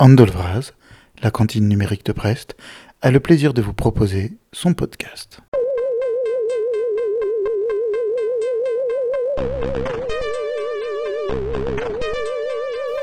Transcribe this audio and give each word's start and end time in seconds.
Andolvraz, 0.00 0.74
la 1.22 1.32
cantine 1.32 1.68
numérique 1.68 2.06
de 2.06 2.12
Brest, 2.12 2.54
a 3.02 3.10
le 3.10 3.18
plaisir 3.18 3.52
de 3.52 3.60
vous 3.60 3.72
proposer 3.72 4.38
son 4.52 4.72
podcast. 4.72 5.40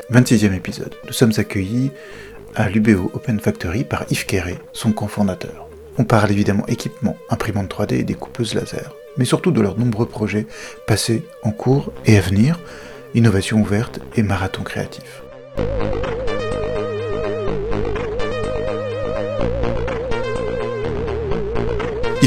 «26e 0.10 0.54
épisode. 0.54 0.94
Nous 1.06 1.12
sommes 1.12 1.34
accueillis 1.36 1.90
à 2.54 2.70
l'UBO 2.70 3.10
Open 3.12 3.40
Factory 3.40 3.84
par 3.84 4.06
Yves 4.10 4.24
Quéré, 4.24 4.56
son 4.72 4.92
cofondateur. 4.92 5.68
On 5.98 6.04
parle 6.04 6.30
évidemment 6.30 6.64
équipement, 6.66 7.18
imprimante 7.28 7.68
3D 7.68 7.96
et 7.96 8.04
découpeuse 8.04 8.54
laser, 8.54 8.94
mais 9.18 9.26
surtout 9.26 9.50
de 9.50 9.60
leurs 9.60 9.78
nombreux 9.78 10.06
projets 10.06 10.46
passés, 10.86 11.24
en 11.42 11.50
cours 11.50 11.92
et 12.06 12.16
à 12.16 12.22
venir, 12.22 12.58
innovation 13.14 13.60
ouverte 13.60 14.00
et 14.16 14.22
marathon 14.22 14.62
créatif. 14.62 15.22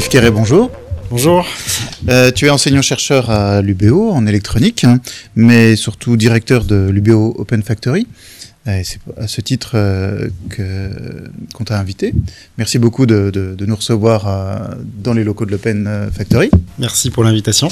Yves 0.00 0.30
bonjour. 0.32 0.70
Bonjour. 1.10 1.46
Euh, 2.08 2.30
tu 2.30 2.46
es 2.46 2.50
enseignant-chercheur 2.50 3.28
à 3.28 3.60
l'UBO 3.60 4.10
en 4.10 4.26
électronique, 4.26 4.84
hein, 4.84 4.98
mais 5.36 5.76
surtout 5.76 6.16
directeur 6.16 6.64
de 6.64 6.88
l'UBO 6.88 7.34
Open 7.36 7.62
Factory. 7.62 8.06
C'est 8.64 8.98
à 9.18 9.28
ce 9.28 9.42
titre 9.42 9.72
euh, 9.74 10.28
qu'on 11.52 11.64
t'a 11.64 11.78
invité. 11.78 12.14
Merci 12.56 12.78
beaucoup 12.78 13.04
de, 13.04 13.30
de, 13.30 13.66
nous 13.66 13.76
recevoir 13.76 14.26
euh, 14.26 14.74
dans 15.02 15.12
les 15.12 15.22
locaux 15.22 15.44
de 15.44 15.50
l'Open 15.50 16.10
Factory. 16.16 16.50
Merci 16.78 17.10
pour 17.10 17.22
l'invitation. 17.22 17.68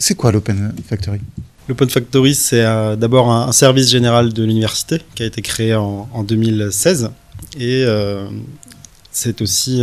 c'est 0.00 0.16
quoi 0.16 0.32
l'Open 0.32 0.74
Factory? 0.88 1.20
L'Open 1.68 1.90
Factory, 1.90 2.34
c'est 2.34 2.64
d'abord 2.96 3.30
un, 3.30 3.52
service 3.52 3.88
général 3.88 4.32
de 4.32 4.42
l'université 4.42 5.00
qui 5.14 5.22
a 5.22 5.26
été 5.26 5.42
créé 5.42 5.76
en, 5.76 6.08
en 6.12 6.24
2016. 6.24 7.10
Et 7.60 7.84
c'est 9.12 9.42
aussi 9.42 9.80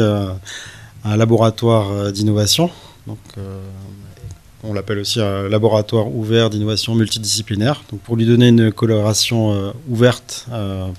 un 1.03 1.17
laboratoire 1.17 1.91
euh, 1.91 2.11
d'innovation. 2.11 2.69
Donc, 3.07 3.19
euh, 3.37 3.61
on 4.63 4.73
l'appelle 4.73 4.99
aussi 4.99 5.19
un 5.19 5.49
laboratoire 5.49 6.07
ouvert 6.07 6.51
d'innovation 6.51 6.93
multidisciplinaire, 6.93 7.83
donc 7.91 7.99
pour 8.01 8.15
lui 8.15 8.27
donner 8.27 8.49
une 8.49 8.71
coloration 8.71 9.53
euh, 9.53 9.71
ouverte 9.89 10.45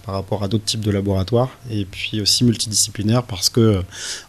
par 0.04 0.14
rapport 0.16 0.42
à 0.42 0.48
d'autres 0.48 0.64
types 0.64 0.80
de 0.80 0.90
laboratoires, 0.90 1.48
et 1.70 1.84
puis 1.84 2.20
aussi 2.20 2.42
multidisciplinaire 2.42 3.22
parce 3.22 3.48
que 3.50 3.84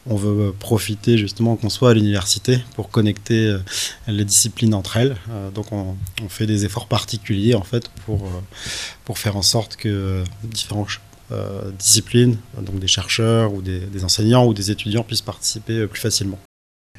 on 0.07 0.15
veut 0.15 0.53
profiter 0.59 1.17
justement 1.17 1.55
qu'on 1.55 1.71
soit 1.71 1.89
à 1.89 1.93
l'université 1.95 2.59
pour 2.75 2.91
connecter 2.91 3.57
les 4.07 4.23
disciplines 4.23 4.75
entre 4.75 4.97
elles. 4.97 5.15
donc 5.55 5.71
on, 5.71 5.95
fait 6.29 6.45
des 6.45 6.63
efforts 6.65 6.85
particuliers 6.85 7.55
en 7.55 7.63
fait 7.63 7.89
pour, 8.05 8.29
pour 9.03 9.17
faire 9.17 9.35
en 9.35 9.41
sorte 9.41 9.77
que 9.77 10.23
différents 10.43 10.85
euh, 11.31 11.71
disciplines, 11.79 12.37
donc 12.61 12.79
des 12.79 12.87
chercheurs 12.87 13.53
ou 13.53 13.61
des, 13.61 14.03
enseignants 14.03 14.45
ou 14.45 14.53
des 14.53 14.71
étudiants 14.71 15.03
puissent 15.03 15.21
participer 15.21 15.79
euh, 15.79 15.87
plus 15.87 16.01
facilement. 16.01 16.37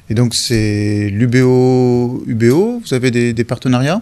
Et 0.09 0.15
donc 0.15 0.33
c'est 0.33 1.09
l'UBO, 1.09 2.23
UBO, 2.25 2.79
vous 2.79 2.93
avez 2.93 3.11
des, 3.11 3.43
partenariats? 3.43 4.01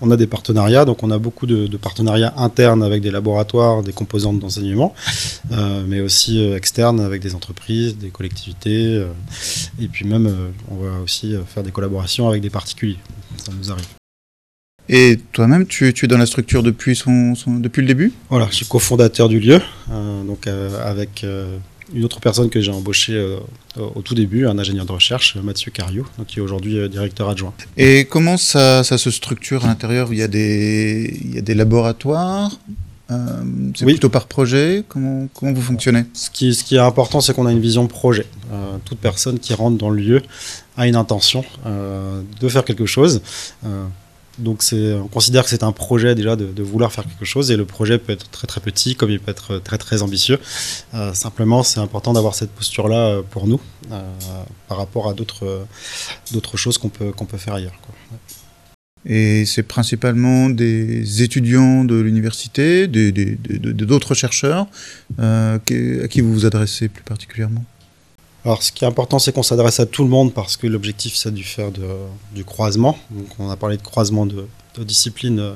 On 0.00 0.10
a 0.10 0.16
des 0.16 0.26
partenariats, 0.26 0.84
donc 0.84 1.02
on 1.02 1.10
a 1.10 1.18
beaucoup 1.18 1.46
de, 1.46 1.76
partenariats 1.76 2.34
internes 2.36 2.82
avec 2.82 3.02
des 3.02 3.10
laboratoires, 3.10 3.82
des 3.82 3.92
composantes 3.92 4.40
d'enseignement, 4.40 4.94
euh, 5.52 5.84
mais 5.86 6.00
aussi 6.00 6.42
externes 6.42 7.00
avec 7.00 7.22
des 7.22 7.34
entreprises, 7.34 7.96
des 7.96 8.08
collectivités, 8.08 9.06
et 9.80 9.88
puis 9.88 10.06
même 10.06 10.34
on 10.70 10.76
va 10.76 11.00
aussi 11.00 11.34
faire 11.46 11.62
des 11.62 11.70
collaborations 11.70 12.28
avec 12.28 12.42
des 12.42 12.50
particuliers. 12.50 12.98
Ça 13.36 13.52
nous 13.56 13.70
arrive. 13.70 14.01
Et 14.88 15.18
toi-même, 15.32 15.66
tu, 15.66 15.88
es 15.88 16.06
dans 16.06 16.18
la 16.18 16.26
structure 16.26 16.62
depuis, 16.62 16.96
son, 16.96 17.34
depuis 17.46 17.82
le 17.82 17.86
début? 17.86 18.12
Voilà, 18.28 18.48
je 18.50 18.56
suis 18.56 18.66
cofondateur 18.66 19.28
du 19.28 19.38
lieu, 19.38 19.60
euh, 19.90 20.24
donc 20.24 20.46
euh, 20.46 20.70
avec 20.84 21.22
euh, 21.22 21.56
une 21.94 22.04
autre 22.04 22.20
personne 22.20 22.50
que 22.50 22.60
j'ai 22.60 22.72
embauchée 22.72 23.36
au 23.76 24.02
tout 24.02 24.14
début, 24.14 24.46
un 24.46 24.58
ingénieur 24.58 24.86
de 24.86 24.92
recherche, 24.92 25.36
Mathieu 25.36 25.70
Cario, 25.70 26.06
qui 26.26 26.38
est 26.38 26.42
aujourd'hui 26.42 26.88
directeur 26.88 27.28
adjoint. 27.28 27.52
Et 27.76 28.06
comment 28.06 28.36
ça, 28.36 28.82
se 28.82 29.10
structure 29.10 29.64
à 29.64 29.68
l'intérieur? 29.68 30.08
Il, 30.10 30.18
y 30.18 30.22
a 30.22 30.28
des, 30.28 31.18
il 31.22 31.34
y 31.34 31.38
a 31.38 31.42
des 31.42 31.54
laboratoires 31.54 32.58
c'est 33.74 33.84
plutôt 33.84 34.08
par 34.08 34.26
projet? 34.26 34.84
Comment, 34.88 35.28
comment 35.34 35.52
vous 35.52 35.60
fonctionnez? 35.60 36.04
Ce 36.14 36.30
qui, 36.30 36.54
ce 36.54 36.64
qui 36.64 36.76
est 36.76 36.78
important, 36.78 37.20
c'est 37.20 37.34
qu'on 37.34 37.44
a 37.44 37.52
une 37.52 37.60
vision 37.60 37.86
projet. 37.86 38.24
toute 38.86 38.98
personne 38.98 39.38
qui 39.38 39.52
rentre 39.52 39.76
dans 39.76 39.90
le 39.90 40.00
lieu 40.00 40.22
a 40.78 40.86
une 40.86 40.96
intention 40.96 41.44
de 41.66 42.48
faire 42.48 42.64
quelque 42.64 42.86
chose. 42.86 43.20
Donc 44.42 44.62
on 44.72 45.08
considère 45.08 45.44
que 45.44 45.50
c'est 45.50 45.62
un 45.62 45.72
projet 45.72 46.14
déjà 46.14 46.36
de, 46.36 46.62
vouloir 46.62 46.92
faire 46.92 47.04
quelque 47.04 47.24
chose 47.24 47.50
et 47.50 47.56
le 47.56 47.64
projet 47.64 47.98
peut 47.98 48.12
être 48.12 48.30
très 48.30 48.46
très 48.46 48.60
petit 48.60 48.94
comme 48.94 49.10
il 49.10 49.20
peut 49.20 49.30
être 49.30 49.58
très 49.58 49.78
très 49.78 50.02
ambitieux. 50.02 50.38
Euh, 50.94 51.14
simplement 51.14 51.62
c'est 51.62 51.80
important 51.80 52.12
d'avoir 52.12 52.34
cette 52.34 52.50
posture-là 52.50 52.96
euh, 52.96 53.22
pour 53.22 53.46
nous 53.46 53.60
euh, 53.90 54.02
par 54.68 54.78
rapport 54.78 55.08
à 55.08 55.14
d'autres 55.14 56.56
choses 56.56 56.78
qu'on 56.78 56.88
peut 56.88 57.38
faire 57.38 57.54
ailleurs. 57.54 57.78
Et 59.04 59.44
c'est 59.46 59.64
principalement 59.64 60.48
des 60.48 61.22
étudiants 61.22 61.84
de 61.84 61.96
l'université, 61.96 62.86
d'autres 62.86 64.14
chercheurs 64.14 64.66
à 65.18 65.58
qui 65.66 66.20
vous 66.20 66.32
vous 66.32 66.46
adressez 66.46 66.88
plus 66.88 67.02
particulièrement? 67.02 67.64
Alors, 68.44 68.62
ce 68.62 68.72
qui 68.72 68.84
est 68.84 68.88
important, 68.88 69.20
c'est 69.20 69.32
qu'on 69.32 69.44
s'adresse 69.44 69.78
à 69.78 69.86
tout 69.86 70.02
le 70.02 70.08
monde 70.08 70.34
parce 70.34 70.56
que 70.56 70.66
l'objectif, 70.66 71.14
c'est 71.14 71.32
du 71.32 71.44
faire 71.44 71.70
de, 71.70 71.86
du 72.34 72.44
croisement. 72.44 72.98
Donc, 73.10 73.28
on 73.38 73.48
a 73.48 73.56
parlé 73.56 73.76
de 73.76 73.82
croisement 73.82 74.26
de, 74.26 74.46
disciplines, 74.78 75.38
euh, 75.38 75.52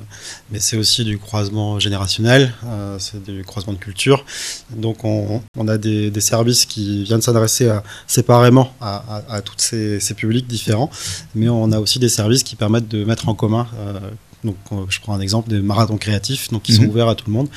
mais 0.50 0.60
c'est 0.60 0.76
aussi 0.76 1.02
du 1.02 1.18
croisement 1.18 1.80
générationnel, 1.80 2.52
euh, 2.66 2.98
c'est 2.98 3.24
du 3.24 3.42
croisement 3.44 3.72
de 3.72 3.78
culture. 3.78 4.24
Donc, 4.70 5.04
on, 5.04 5.42
a 5.66 5.78
des, 5.78 6.12
services 6.20 6.66
qui 6.66 7.02
viennent 7.02 7.22
s'adresser 7.22 7.72
séparément 8.06 8.72
à, 8.80 9.40
tous 9.42 9.54
ces, 9.56 10.14
publics 10.14 10.46
différents, 10.46 10.90
mais 11.34 11.48
on 11.48 11.72
a 11.72 11.80
aussi 11.80 11.98
des 11.98 12.10
services 12.10 12.42
qui 12.42 12.56
permettent 12.56 12.88
de 12.88 13.04
mettre 13.04 13.28
en 13.28 13.34
commun. 13.34 13.66
Euh, 13.78 13.98
donc, 14.46 14.56
je 14.88 15.00
prends 15.00 15.14
un 15.14 15.20
exemple 15.20 15.50
des 15.50 15.60
marathons 15.60 15.98
créatifs, 15.98 16.50
donc 16.50 16.62
qui 16.62 16.72
sont 16.72 16.82
mhm. 16.82 16.88
ouverts 16.88 17.08
à 17.08 17.14
tout 17.14 17.26
le 17.26 17.32
monde. 17.32 17.48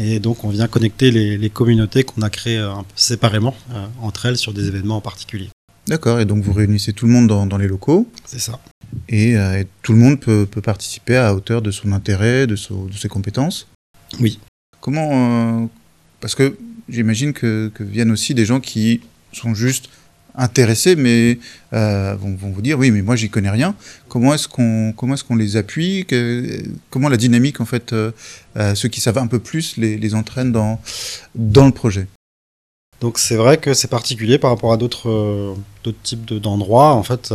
Et 0.00 0.20
donc, 0.20 0.44
on 0.44 0.48
vient 0.48 0.68
connecter 0.68 1.10
les, 1.10 1.50
communautés 1.50 2.04
qu'on 2.04 2.22
a 2.22 2.30
créées 2.30 2.58
euh, 2.58 2.72
un 2.72 2.82
peu 2.82 2.94
séparément 2.96 3.54
euh, 3.72 3.86
entre 4.00 4.26
elles 4.26 4.38
sur 4.38 4.54
des 4.54 4.68
événements 4.68 4.96
en 4.96 5.00
particulier. 5.00 5.50
D'accord, 5.86 6.20
et 6.20 6.24
donc 6.24 6.44
vous 6.44 6.52
réunissez 6.52 6.92
tout 6.92 7.06
le 7.06 7.12
monde 7.12 7.26
dans, 7.26 7.58
les 7.58 7.66
locaux 7.66 8.08
C'est 8.24 8.38
ça. 8.38 8.60
Et, 9.08 9.36
euh, 9.36 9.64
tout 9.82 9.92
le 9.92 9.98
monde 9.98 10.20
peut, 10.20 10.46
participer 10.46 11.16
à 11.16 11.34
hauteur 11.34 11.60
de 11.60 11.70
son 11.70 11.92
intérêt, 11.92 12.46
de, 12.46 12.54
de 12.54 12.96
ses 12.96 13.08
compétences 13.08 13.68
Oui. 14.20 14.38
Comment. 14.80 15.70
parce 16.20 16.34
que 16.34 16.56
j'imagine 16.88 17.32
que, 17.32 17.70
que 17.72 17.84
viennent 17.84 18.10
aussi 18.10 18.34
des 18.34 18.44
gens 18.44 18.58
qui 18.58 19.00
sont 19.32 19.54
juste 19.54 19.88
intéressés, 20.34 20.96
mais 20.96 21.38
euh, 21.72 22.14
vont, 22.18 22.36
vous 22.40 22.62
dire 22.62 22.78
oui, 22.78 22.90
mais 22.90 23.02
moi 23.02 23.16
j'y 23.16 23.28
connais 23.28 23.50
rien. 23.50 23.74
Comment 24.08 24.34
est-ce 24.34 24.48
qu'on 24.48 24.92
comment 24.96 25.14
est-ce 25.14 25.24
qu'on 25.24 25.36
les 25.36 25.56
appuie? 25.56 26.06
Comment 26.90 27.08
la 27.08 27.16
dynamique 27.16 27.60
en 27.60 27.64
fait, 27.64 27.92
euh, 27.92 28.12
euh, 28.56 28.74
ceux 28.74 28.88
qui 28.88 29.00
savent 29.00 29.18
un 29.18 29.26
peu 29.26 29.38
plus 29.38 29.76
les, 29.76 29.96
les 29.96 30.14
entraîne 30.14 30.52
dans 30.52 30.80
dans 31.34 31.66
le 31.66 31.72
projet? 31.72 32.06
Donc 33.00 33.18
c'est 33.18 33.36
vrai 33.36 33.58
que 33.58 33.74
c'est 33.74 33.88
particulier 33.88 34.38
par 34.38 34.50
rapport 34.50 34.72
à 34.72 34.76
d'autres 34.76 35.56
d'autres 35.82 36.02
types 36.02 36.32
d'endroits. 36.34 36.92
en 36.92 37.02
fait, 37.02 37.34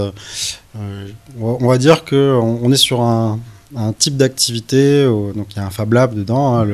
on 1.40 1.68
va 1.68 1.78
dire 1.78 2.06
que 2.06 2.40
on 2.42 2.72
est 2.72 2.78
sur 2.78 3.02
un 3.02 3.40
un 3.76 3.94
type 3.94 4.16
d'activité, 4.16 5.04
donc 5.06 5.48
il 5.52 5.58
y 5.58 5.60
a 5.60 5.66
un 5.66 5.70
Fab 5.70 5.92
Lab 5.94 6.16
dedans, 6.16 6.58
hein, 6.58 6.68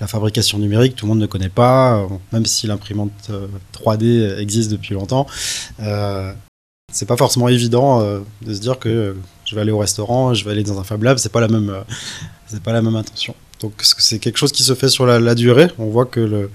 la 0.00 0.06
fabrication 0.06 0.58
numérique, 0.58 0.94
tout 0.94 1.06
le 1.06 1.10
monde 1.10 1.18
ne 1.18 1.26
connaît 1.26 1.48
pas, 1.48 1.98
euh, 1.98 2.06
même 2.32 2.46
si 2.46 2.66
l'imprimante 2.66 3.30
3D 3.72 4.04
euh, 4.04 4.38
existe 4.38 4.70
depuis 4.70 4.94
longtemps. 4.94 5.26
Euh, 5.80 6.32
c'est 6.92 7.06
pas 7.06 7.16
forcément 7.16 7.48
évident 7.48 8.00
euh, 8.00 8.20
de 8.42 8.54
se 8.54 8.60
dire 8.60 8.78
que 8.78 9.16
je 9.44 9.54
vais 9.54 9.60
aller 9.60 9.72
au 9.72 9.78
restaurant, 9.78 10.34
je 10.34 10.44
vais 10.44 10.52
aller 10.52 10.62
dans 10.62 10.78
un 10.78 10.84
Fab 10.84 11.02
Lab, 11.02 11.18
c'est 11.18 11.32
pas 11.32 11.40
la 11.40 11.48
même, 11.48 11.74
pas 12.62 12.72
la 12.72 12.82
même 12.82 12.96
intention. 12.96 13.34
Donc 13.60 13.72
c'est 13.82 14.18
quelque 14.18 14.38
chose 14.38 14.52
qui 14.52 14.62
se 14.62 14.74
fait 14.74 14.88
sur 14.88 15.06
la, 15.06 15.34
durée. 15.34 15.68
On 15.78 15.86
voit 15.86 16.06
que 16.06 16.20
le, 16.20 16.50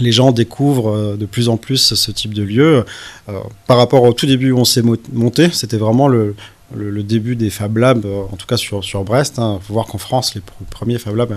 les 0.00 0.12
gens 0.12 0.32
découvrent 0.32 1.16
de 1.16 1.26
plus 1.26 1.48
en 1.50 1.58
plus 1.58 1.94
ce 1.94 2.10
type 2.10 2.32
de 2.32 2.42
lieu. 2.42 2.84
par 3.66 3.76
rapport 3.76 4.02
au 4.02 4.14
tout 4.14 4.24
début 4.24 4.50
où 4.50 4.58
on 4.58 4.64
s'est 4.64 4.82
monté, 5.12 5.50
c'était 5.50 5.76
vraiment 5.76 6.08
le, 6.08 6.34
le, 6.74 7.02
début 7.02 7.36
des 7.36 7.50
Fab 7.50 7.76
Labs, 7.76 8.04
euh, 8.04 8.22
en 8.30 8.36
tout 8.36 8.46
cas 8.46 8.56
sur, 8.56 8.84
sur 8.84 9.04
Brest. 9.04 9.34
Il 9.38 9.42
hein. 9.42 9.58
faut 9.62 9.72
voir 9.72 9.86
qu'en 9.86 9.98
France, 9.98 10.34
les 10.34 10.42
premiers 10.70 10.98
Fab 10.98 11.16
Labs 11.16 11.36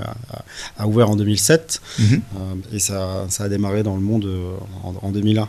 a, 0.78 0.88
ouvert 0.88 1.10
en 1.10 1.16
2007 1.16 1.82
mhm. 2.00 2.06
euh, 2.06 2.40
et 2.74 2.80
ça, 2.80 3.26
ça, 3.30 3.46
a 3.46 3.50
démarré 3.50 3.84
dans 3.84 3.96
le 3.96 4.02
monde 4.02 4.26
euh, 4.26 4.54
en, 4.84 5.12
2001. 5.12 5.48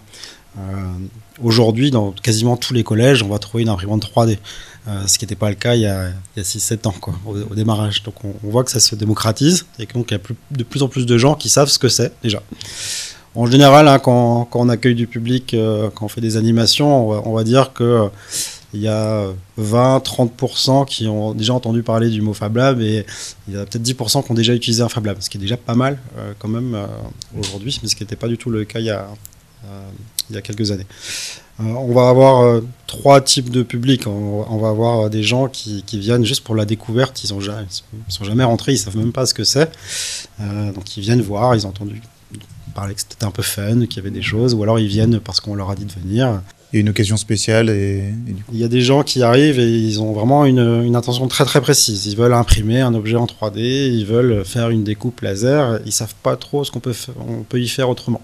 Aujourd'hui, 1.43 1.91
dans 1.91 2.13
quasiment 2.13 2.59
tous 2.59 2.75
les 2.75 2.85
collèges, 2.85 3.23
on 3.23 3.29
va 3.29 3.39
trouver 3.39 3.63
une 3.63 3.71
imprimante 3.71 4.05
3D, 4.05 4.37
ce 5.07 5.19
qui 5.19 5.25
n'était 5.25 5.35
pas 5.35 5.49
le 5.49 5.55
cas 5.55 5.75
il 5.75 5.81
y 5.81 5.87
a, 5.87 6.11
a 6.37 6.41
6-7 6.41 6.87
ans 6.87 6.95
quoi, 7.01 7.15
au, 7.27 7.55
démarrage. 7.55 8.03
Donc 8.03 8.17
on, 8.23 8.51
voit 8.51 8.63
que 8.63 8.71
ça 8.71 8.79
se 8.79 8.95
démocratise 8.95 9.65
et 9.79 9.87
qu'il 9.87 10.05
y 10.11 10.15
a 10.15 10.19
plus, 10.19 10.35
de 10.51 10.63
plus 10.63 10.83
en 10.83 10.89
plus 10.89 11.07
de 11.07 11.17
gens 11.17 11.37
qui 11.37 11.49
savent 11.49 11.71
ce 11.71 11.79
que 11.79 11.89
c'est 11.89 12.13
déjà. 12.23 12.43
En 13.35 13.47
général, 13.47 13.89
hein, 13.89 13.99
quand, 13.99 14.45
quand, 14.45 14.61
on 14.61 14.69
accueille 14.69 14.95
du 14.95 15.07
public, 15.07 15.57
quand 15.95 16.05
on 16.05 16.09
fait 16.09 16.21
des 16.21 16.37
animations, 16.37 17.09
on 17.09 17.13
va, 17.15 17.23
on 17.25 17.33
va 17.33 17.45
dire 17.45 17.73
que 17.73 18.11
il 18.75 18.81
y 18.81 18.89
a 18.89 19.27
20-30% 19.61 20.87
qui 20.87 21.07
ont 21.07 21.35
déjà 21.35 21.55
entendu 21.55 21.83
parler 21.83 22.09
du 22.11 22.23
mot 22.23 22.33
Fab 22.33 22.57
Lab 22.57 22.81
et 22.81 23.05
il 23.49 23.55
y 23.55 23.57
a 23.57 23.67
peut-être 23.67 23.83
10% 23.83 24.25
qui 24.25 24.31
ont 24.31 24.35
déjà 24.35 24.55
utilisé 24.55 24.83
un 24.83 24.89
Fab 24.89 25.05
Lab, 25.05 25.19
ce 25.21 25.29
qui 25.29 25.39
est 25.39 25.41
déjà 25.41 25.57
pas 25.57 25.75
mal 25.75 25.99
quand 26.39 26.49
même 26.49 26.77
aujourd'hui, 27.39 27.79
mais 27.83 27.89
ce 27.89 27.97
qui 27.97 28.03
n'était 28.03 28.17
pas 28.17 28.29
du 28.29 28.39
tout 28.39 28.51
le 28.51 28.65
cas 28.65 28.79
il 28.79 28.87
y 28.87 28.91
a, 28.91 29.09
il 30.31 30.37
y 30.37 30.39
a 30.39 30.43
quelques 30.43 30.71
années. 30.71 30.87
on 31.59 31.93
va 31.93 32.09
avoir 32.09 32.63
trois 32.87 33.21
types 33.21 33.51
de 33.51 33.63
publics. 33.63 34.07
On, 34.07 34.57
va 34.59 34.69
avoir 34.69 35.11
des 35.11 35.23
gens 35.23 35.49
qui, 35.49 35.85
viennent 35.93 36.25
juste 36.25 36.43
pour 36.43 36.55
la 36.55 36.65
découverte, 36.65 37.23
ils 37.25 37.35
ne 37.35 37.41
sont 38.09 38.25
jamais 38.25 38.45
rentrés, 38.45 38.73
ils 38.73 38.79
savent 38.79 38.97
même 38.97 39.13
pas 39.13 39.27
ce 39.27 39.35
que 39.35 39.45
c'est. 39.45 39.71
donc 40.39 40.97
ils 40.97 41.01
viennent 41.01 41.23
voir, 41.23 41.55
ils 41.55 41.67
ont 41.67 41.71
entendu 41.71 42.01
parler 42.73 42.95
que 42.95 43.01
c'était 43.01 43.25
un 43.25 43.31
peu 43.31 43.43
fun, 43.43 43.87
qu'il 43.87 43.97
y 43.97 44.01
avait 44.01 44.11
des 44.11 44.23
choses, 44.23 44.55
ou 44.55 44.63
alors 44.63 44.79
ils 44.79 44.89
viennent 44.89 45.21
parce 45.21 45.41
qu'on 45.41 45.55
leur 45.55 45.71
a 45.71 45.75
dit 45.75 45.85
de 45.85 45.93
venir. 45.93 46.41
Il 46.73 46.77
y 46.77 46.79
a 46.79 46.81
une 46.81 46.89
occasion 46.89 47.17
spéciale 47.17 47.69
et, 47.69 48.03
Il 48.53 48.59
y 48.59 48.65
a 48.65 48.69
des 48.69 48.81
gens 48.81 49.03
qui 49.03 49.23
arrivent 49.23 49.59
et 49.59 49.69
ils 49.69 50.01
ont 50.01 50.13
vraiment 50.13 50.47
une, 50.47 50.95
intention 50.97 51.29
très 51.29 51.45
très 51.45 51.61
précise. 51.61 52.07
Ils 52.07 52.17
veulent 52.17 52.33
imprimer 52.33 52.81
un 52.81 52.95
objet 52.95 53.17
en 53.17 53.27
3D, 53.27 53.59
ils 53.59 54.07
veulent 54.07 54.45
faire 54.45 54.71
une 54.71 54.85
découpe 54.85 55.21
laser, 55.21 55.81
ils 55.85 55.93
savent 55.93 56.15
pas 56.23 56.37
trop 56.37 56.65
ce 56.65 56.71
qu'on 56.71 56.81
peut, 56.81 56.95
on 57.29 57.43
peut 57.43 57.61
y 57.61 57.69
faire 57.69 57.91
autrement. 57.91 58.23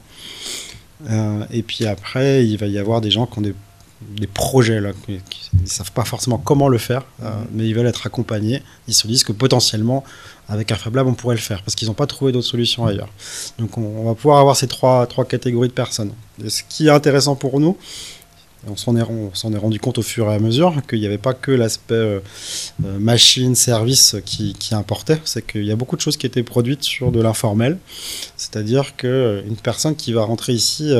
Euh, 1.10 1.44
et 1.50 1.62
puis 1.62 1.86
après, 1.86 2.46
il 2.46 2.56
va 2.56 2.66
y 2.66 2.78
avoir 2.78 3.00
des 3.00 3.10
gens 3.10 3.26
qui 3.26 3.38
ont 3.38 3.42
des 3.42 3.54
des 4.00 4.26
projets 4.26 4.80
là, 4.80 4.90
qui, 5.06 5.20
ne 5.60 5.66
savent 5.66 5.92
pas 5.92 6.04
forcément 6.04 6.38
comment 6.38 6.68
le 6.68 6.78
faire, 6.78 7.04
euh, 7.22 7.30
mhm. 7.30 7.46
mais 7.52 7.66
ils 7.66 7.74
veulent 7.74 7.86
être 7.86 8.06
accompagnés. 8.06 8.62
Ils 8.86 8.94
se 8.94 9.06
disent 9.06 9.24
que 9.24 9.32
potentiellement, 9.32 10.04
avec 10.48 10.70
un 10.70 10.76
Fab 10.76 10.94
Lab, 10.94 11.06
on 11.06 11.14
pourrait 11.14 11.34
le 11.34 11.40
faire 11.40 11.62
parce 11.62 11.74
qu'ils 11.74 11.88
n'ont 11.88 11.94
pas 11.94 12.06
trouvé 12.06 12.32
d'autres 12.32 12.46
solutions 12.46 12.86
ailleurs. 12.86 13.08
Donc, 13.58 13.76
on, 13.76 14.04
va 14.04 14.14
pouvoir 14.14 14.38
avoir 14.38 14.56
ces 14.56 14.68
trois, 14.68 15.06
trois 15.06 15.24
catégories 15.24 15.68
de 15.68 15.72
personnes. 15.72 16.12
ce 16.46 16.62
qui 16.68 16.86
est 16.86 16.90
intéressant 16.90 17.34
pour 17.34 17.58
nous, 17.60 17.76
on 18.66 18.76
s'en 18.76 18.96
est, 18.96 19.58
rendu 19.58 19.78
compte 19.78 19.98
au 19.98 20.02
fur 20.02 20.30
et 20.30 20.34
à 20.34 20.38
mesure 20.38 20.82
qu'il 20.88 21.00
n'y 21.00 21.06
avait 21.06 21.18
pas 21.18 21.34
que 21.34 21.52
l'aspect 21.52 21.94
euh, 21.94 22.20
euh, 22.84 22.98
machine, 22.98 23.54
service 23.54 24.16
qui, 24.24 24.54
qui 24.54 24.74
importait, 24.74 25.20
c'est 25.24 25.46
qu'il 25.46 25.64
y 25.64 25.70
a 25.70 25.76
beaucoup 25.76 25.96
de 25.96 26.00
choses 26.00 26.16
qui 26.16 26.26
étaient 26.26 26.42
produites 26.42 26.82
sur 26.82 27.12
de 27.12 27.20
l'informel. 27.20 27.78
C'est-à-dire 28.36 28.96
qu'une 28.96 29.56
personne 29.62 29.94
qui 29.94 30.12
va 30.12 30.24
rentrer 30.24 30.52
ici 30.52 30.92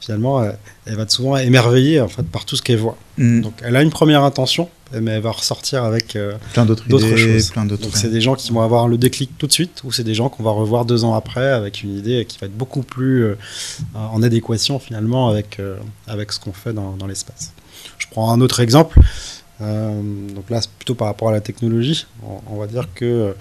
finalement, 0.00 0.42
elle, 0.86 0.96
va 0.96 1.08
souvent 1.08 1.36
émerveiller 1.36 2.00
en 2.00 2.08
fait, 2.08 2.22
par 2.22 2.44
tout 2.44 2.56
ce 2.56 2.62
qu'elle 2.62 2.78
voit. 2.78 2.96
Mm. 3.16 3.42
Donc, 3.42 3.54
elle 3.62 3.76
a 3.76 3.82
une 3.82 3.90
première 3.90 4.22
intention, 4.22 4.68
mais 4.92 5.12
elle 5.12 5.22
va 5.22 5.32
ressortir 5.32 5.84
avec 5.84 6.16
euh, 6.16 6.34
plein 6.52 6.64
d'autres 6.64 6.84
choses. 7.16 7.50
Plein 7.50 7.66
Donc, 7.66 7.78
c'est 7.94 8.10
des 8.10 8.20
gens 8.20 8.34
qui 8.34 8.52
vont 8.52 8.62
avoir 8.62 8.88
le 8.88 8.96
déclic 8.96 9.30
tout 9.38 9.46
de 9.46 9.52
suite, 9.52 9.82
ou 9.84 9.92
c'est 9.92 10.04
des 10.04 10.14
gens 10.14 10.28
qu'on 10.28 10.42
va 10.42 10.50
revoir 10.50 10.84
deux 10.84 11.04
ans 11.04 11.14
après 11.14 11.48
avec 11.48 11.82
une 11.82 11.96
idée 11.96 12.24
qui 12.26 12.38
va 12.38 12.46
être 12.46 12.56
beaucoup 12.56 12.82
plus 12.82 13.24
euh, 13.24 13.36
en 13.94 14.22
adéquation 14.22 14.78
finalement 14.78 15.28
avec, 15.28 15.58
euh, 15.60 15.76
avec 16.06 16.32
ce 16.32 16.40
qu'on 16.40 16.52
fait 16.52 16.72
dans, 16.72 16.92
dans 16.92 17.06
l'espace. 17.06 17.52
Je 17.98 18.06
prends 18.10 18.32
un 18.32 18.40
autre 18.40 18.60
exemple. 18.60 18.98
donc 19.60 20.50
là, 20.50 20.60
c'est 20.60 20.70
plutôt 20.70 20.94
par 20.94 21.08
rapport 21.08 21.28
à 21.28 21.32
la 21.32 21.40
technologie. 21.40 22.06
On, 22.48 22.56
va 22.56 22.66
dire 22.66 22.88
que 22.94 23.34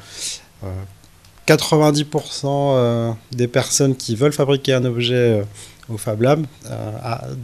90% 1.48 3.15
des 3.31 3.48
personnes 3.48 3.95
qui 3.95 4.15
veulent 4.15 4.33
fabriquer 4.33 4.74
un 4.74 4.86
objet 4.86 5.44
au 5.89 5.98
Fab 5.98 6.22
Lab 6.22 6.45
euh, 6.66 6.92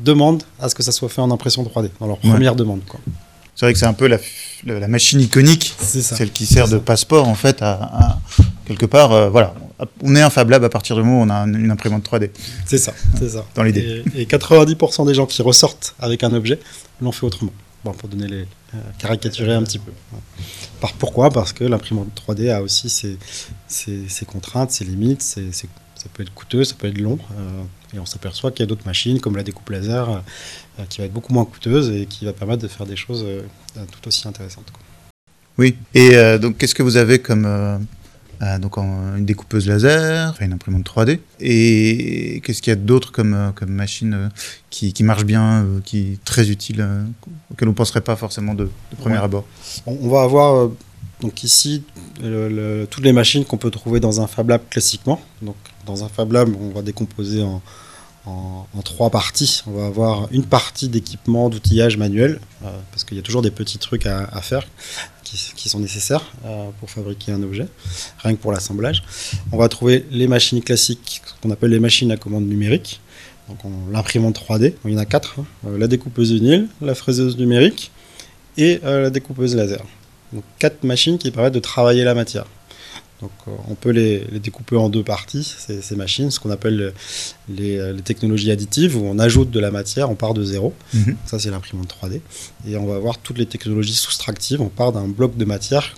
demandent 0.04 0.44
à 0.60 0.70
ce 0.70 0.76
que 0.76 0.84
ça 0.84 0.92
soit 0.92 1.10
fait 1.10 1.22
en 1.22 1.32
impression 1.32 1.64
3D, 1.64 1.90
dans 2.00 2.08
leur 2.08 2.18
première 2.18 2.56
demande. 2.56 2.82
C'est 3.56 3.66
vrai 3.66 3.74
que 3.74 3.80
c'est 3.80 3.86
un 3.86 3.94
peu 3.94 4.08
la, 4.08 4.18
la, 4.66 4.88
machine 4.88 5.22
iconique, 5.22 5.76
celle 5.78 6.32
qui 6.32 6.46
sert 6.46 6.68
de 6.68 6.80
passeport 6.80 7.28
en 7.28 7.36
fait 7.36 7.62
à, 7.62 8.20
quelque 8.66 8.86
part. 8.86 9.12
Euh, 9.12 9.30
voilà, 9.30 9.54
on 10.02 10.16
est 10.16 10.22
un 10.22 10.32
Fab 10.32 10.50
Lab 10.50 10.64
à 10.64 10.70
partir 10.70 10.96
du 10.96 11.04
moment 11.04 11.22
où 11.22 11.26
on 11.26 11.30
a 11.30 11.44
une 11.44 11.70
imprimante 11.70 12.04
3D. 12.10 12.32
C'est 12.66 12.80
ça, 12.80 12.94
c'est 13.20 13.30
ça. 13.30 13.46
Dans 13.54 13.64
l'idée. 13.64 14.04
Et, 14.16 14.26
90% 14.26 15.06
des 15.06 15.14
gens 15.14 15.28
qui 15.28 15.42
ressortent 15.42 15.96
avec 16.00 16.24
un 16.24 16.34
objet 16.34 16.60
l'ont 17.02 17.12
fait 17.12 17.26
autrement. 17.26 17.54
Bon, 17.86 17.92
pour 17.92 18.08
donner 18.10 18.28
les 18.28 18.46
euh, 18.74 18.78
caricaturer 18.98 19.54
un 19.54 19.62
petit 19.62 19.78
peu. 19.78 19.92
Par, 20.80 20.94
pourquoi? 20.94 21.30
Parce 21.30 21.54
que 21.54 21.64
l'imprimante 21.64 22.08
3D 22.28 22.50
a 22.50 22.62
aussi 22.62 22.90
ses, 22.90 23.18
ses, 23.68 24.26
contraintes, 24.26 24.72
ses 24.72 24.86
limites, 24.86 25.22
ça 25.22 25.42
peut 26.14 26.24
être 26.24 26.34
coûteux, 26.34 26.64
ça 26.64 26.76
peut 26.78 26.88
être 26.88 26.98
long. 26.98 27.20
Et 27.96 28.00
on 28.00 28.06
s'aperçoit 28.06 28.52
qu'il 28.52 28.62
y 28.62 28.64
a 28.64 28.66
d'autres 28.68 28.86
machines, 28.86 29.20
comme 29.20 29.36
la 29.36 29.44
découpe 29.44 29.70
laser, 29.70 30.10
euh, 30.80 30.84
qui 30.90 31.00
va 31.00 31.06
être 31.06 31.14
beaucoup 31.14 31.34
moins 31.34 31.46
coûteuse 31.46 31.90
et 31.92 32.06
qui 32.08 32.26
va 32.26 32.34
permettre 32.34 32.64
de 32.64 32.68
faire 32.68 32.86
des 32.86 32.96
choses 32.96 33.24
euh, 33.24 33.44
tout 33.92 34.08
aussi 34.08 34.28
intéressantes. 34.28 34.72
Oui. 35.58 35.76
Et 35.94 36.16
euh, 36.16 36.40
donc, 36.40 36.58
qu'est-ce 36.58 36.74
que 36.74 36.84
vous 36.84 36.98
avez 36.98 37.20
comme 37.20 37.48
donc 38.60 38.78
une 38.78 39.24
découpeuse 39.24 39.68
laser, 39.68 40.36
une 40.42 40.52
imprimante 40.52 40.84
3D. 40.84 41.20
Et 41.40 42.42
qu'est-ce 42.44 42.62
qu'il 42.62 42.72
y 42.72 42.74
a 42.74 42.76
d'autre 42.76 43.14
comme, 43.14 43.54
comme 43.56 43.70
machine 43.70 44.32
qui, 44.70 44.92
qui, 44.92 45.04
marche 45.04 45.24
bien, 45.24 45.66
qui 45.86 46.00
est 46.00 46.24
très 46.26 46.50
utile, 46.50 46.86
auquel 47.50 47.70
on 47.70 47.72
ne 47.72 47.76
penserait 47.76 48.02
pas 48.02 48.18
forcément 48.18 48.54
de, 48.54 48.70
premier 49.00 49.16
abord? 49.16 49.46
On, 49.86 50.10
va 50.10 50.24
avoir 50.24 50.70
donc 51.22 51.46
ici 51.46 51.84
toutes 52.18 53.06
les 53.06 53.14
machines 53.14 53.46
qu'on 53.46 53.56
peut 53.56 53.72
trouver 53.72 54.02
dans 54.02 54.20
un 54.20 54.28
Fab 54.28 54.50
Lab 54.50 54.62
classiquement. 54.70 55.22
Donc 55.42 55.56
dans 55.86 56.04
un 56.04 56.10
Fab 56.10 56.34
Lab, 56.34 56.54
on 56.60 56.72
va 56.72 56.82
décomposer 56.82 57.44
en, 57.44 57.62
en, 58.26 58.66
trois 58.84 59.10
parties. 59.10 59.64
On 59.68 59.72
va 59.72 59.86
avoir 59.86 60.28
une 60.32 60.46
partie 60.46 60.90
d'équipement, 60.90 61.50
d'outillage 61.50 61.98
manuel, 61.98 62.40
euh, 62.64 62.70
parce 62.92 63.04
qu'il 63.04 63.18
y 63.18 63.20
a 63.20 63.24
toujours 63.24 63.42
des 63.42 63.52
petits 63.52 63.78
trucs 63.78 64.06
à, 64.06 64.42
faire 64.42 64.66
qui, 65.24 65.68
sont 65.68 65.80
nécessaires 65.80 66.32
euh, 66.46 66.70
pour 66.80 66.92
fabriquer 66.92 67.32
un 67.32 67.42
objet, 67.42 67.68
rien 68.20 68.36
que 68.36 68.42
pour 68.42 68.52
l'assemblage. 68.52 69.04
On 69.52 69.58
va 69.58 69.68
trouver 69.68 70.06
les 70.12 70.28
machines 70.28 70.62
classiques, 70.62 71.22
ce 71.26 71.34
qu'on 71.42 71.50
appelle 71.50 71.72
les 71.72 71.80
machines 71.80 72.12
à 72.12 72.18
commande 72.18 72.46
numérique. 72.46 73.02
Donc 73.50 73.60
l'imprimante 73.92 74.40
3D, 74.40 74.76
il 74.86 74.92
y 74.92 74.96
en 74.96 75.00
a 75.00 75.06
quatre, 75.06 75.40
hein. 75.40 75.46
euh, 75.68 75.78
la 75.78 75.88
découpeuse 75.88 76.32
vinyle, 76.32 76.68
la 76.82 76.96
fraiseuse 76.96 77.38
numérique 77.38 77.92
et 78.58 78.80
la 78.84 79.10
découpeuse 79.10 79.56
laser. 79.56 79.84
Donc 80.32 80.44
quatre 80.60 80.84
machines 80.84 81.18
qui 81.18 81.32
permettent 81.32 81.56
de 81.56 81.60
travailler 81.60 82.04
la 82.04 82.14
matière. 82.14 82.46
Donc, 83.24 83.32
euh, 83.48 83.52
on 83.70 83.76
peut 83.76 83.92
les, 83.92 84.20
découper 84.40 84.76
en 84.76 84.90
deux 84.90 85.04
parties, 85.04 85.44
ces, 85.44 85.96
machines, 85.96 86.30
ce 86.30 86.42
qu'on 86.42 86.52
appelle 86.52 86.94
euh, 87.50 87.94
les, 87.94 88.02
technologies 88.02 88.52
additives, 88.52 88.98
où 88.98 89.06
on 89.06 89.18
ajoute 89.18 89.50
de 89.50 89.62
la 89.62 89.72
matière, 89.72 90.12
on 90.12 90.16
part 90.16 90.34
de 90.34 90.44
zéro. 90.44 90.74
Mhm. 90.94 91.16
Ça, 91.26 91.40
c'est 91.40 91.50
l'imprimante 91.50 91.88
3D. 91.88 92.20
Et 92.68 92.76
on 92.76 92.86
va 92.86 92.96
avoir 92.96 93.18
toutes 93.18 93.38
les 93.38 93.46
technologies 93.46 93.96
soustractives, 93.96 94.60
on 94.62 94.68
part 94.68 94.92
d'un 94.92 95.08
bloc 95.08 95.38
de 95.38 95.46
matière 95.46 95.96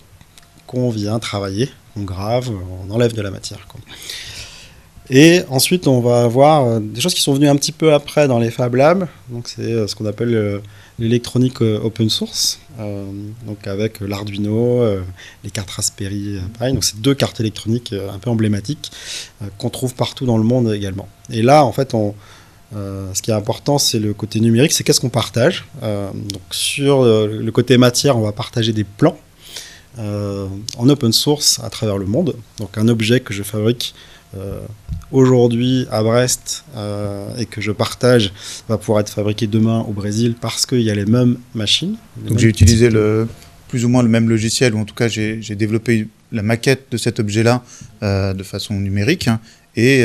qu'on 0.67 0.91
vient 0.91 1.17
travailler, 1.17 1.71
on 1.95 2.03
grave, 2.03 2.51
on 2.51 2.93
enlève 2.93 3.13
de 3.13 3.21
la 3.23 3.31
matière. 3.31 3.67
Et 5.09 5.41
ensuite, 5.49 5.87
on 5.87 6.01
va 6.01 6.23
avoir 6.23 6.65
euh, 6.65 6.79
des 6.79 6.99
choses 6.99 7.13
qui 7.13 7.21
sont 7.21 7.33
venues 7.33 7.47
un 7.47 7.55
petit 7.55 7.71
peu 7.71 7.93
après 7.93 8.27
dans 8.27 8.39
les 8.39 8.51
Fab 8.51 8.73
Labs. 8.75 9.07
Donc, 9.29 9.47
c'est 9.47 9.87
ce 9.87 9.95
qu'on 9.95 10.05
appelle 10.05 10.61
l'électronique 10.99 11.61
euh, 11.61 11.79
open 11.81 12.09
source, 12.09 12.59
euh, 12.79 13.05
donc 13.45 13.67
avec 13.67 13.99
l'Arduino, 13.99 14.81
euh, 14.81 15.01
les 15.43 15.49
cartes 15.49 15.69
Raspberry 15.71 16.39
pareil. 16.57 16.73
Donc 16.73 16.83
c'est 16.83 17.01
deux 17.01 17.13
cartes 17.13 17.39
électroniques 17.39 17.93
un 17.93 18.19
peu 18.19 18.29
emblématiques 18.29 18.91
qu'on 19.57 19.69
trouve 19.69 19.95
partout 19.95 20.25
dans 20.25 20.37
le 20.37 20.43
monde 20.43 20.71
également. 20.73 21.07
Et 21.29 21.41
là, 21.41 21.65
en 21.65 21.71
fait, 21.71 21.95
ce 22.73 23.21
qui 23.21 23.31
est 23.31 23.33
important, 23.33 23.77
c'est 23.77 23.99
le 23.99 24.13
côté 24.13 24.39
numérique, 24.39 24.71
c'est 24.71 24.83
qu'est-ce 24.83 25.01
qu'on 25.01 25.09
partage. 25.09 25.65
donc 25.81 26.41
sur 26.51 27.03
le 27.03 27.49
côté 27.51 27.77
matière, 27.77 28.17
on 28.17 28.21
va 28.21 28.31
partager 28.31 28.73
des 28.73 28.83
plans 28.83 29.17
en 29.97 30.89
open 30.89 31.13
source 31.13 31.59
à 31.63 31.69
travers 31.69 31.97
le 31.97 32.05
monde. 32.05 32.35
Donc 32.59 32.77
un 32.77 32.87
objet 32.87 33.19
que 33.19 33.33
je 33.33 33.43
fabrique 33.43 33.93
euh, 33.95 34.14
aujourd'hui 35.11 35.87
à 35.91 36.03
Brest 36.03 36.65
euh, 36.75 37.35
et 37.37 37.45
que 37.45 37.61
je 37.61 37.71
partage 37.71 38.33
va 38.67 38.77
pouvoir 38.77 38.99
être 38.99 39.09
fabriqué 39.09 39.47
demain 39.47 39.79
au 39.87 39.93
Brésil 39.93 40.35
parce 40.39 40.65
qu'il 40.65 40.81
y 40.81 40.91
a 40.91 40.95
les 40.95 41.05
mêmes 41.05 41.37
machines. 41.53 41.95
Donc 42.27 42.39
j'ai 42.39 42.47
utilisé 42.47 42.89
le, 42.89 43.27
plus 43.67 43.85
ou 43.85 43.89
moins 43.89 44.03
le 44.03 44.09
même 44.09 44.29
logiciel, 44.29 44.73
ou 44.75 44.79
en 44.79 44.85
tout 44.85 44.95
cas 44.95 45.07
j'ai 45.07 45.55
développé 45.55 46.07
la 46.31 46.41
maquette 46.41 46.87
de 46.91 46.97
cet 46.97 47.19
objet-là 47.19 47.63
euh, 48.03 48.33
de 48.33 48.43
façon 48.43 48.73
numérique. 48.75 49.27
Hein. 49.27 49.39
et 49.75 50.03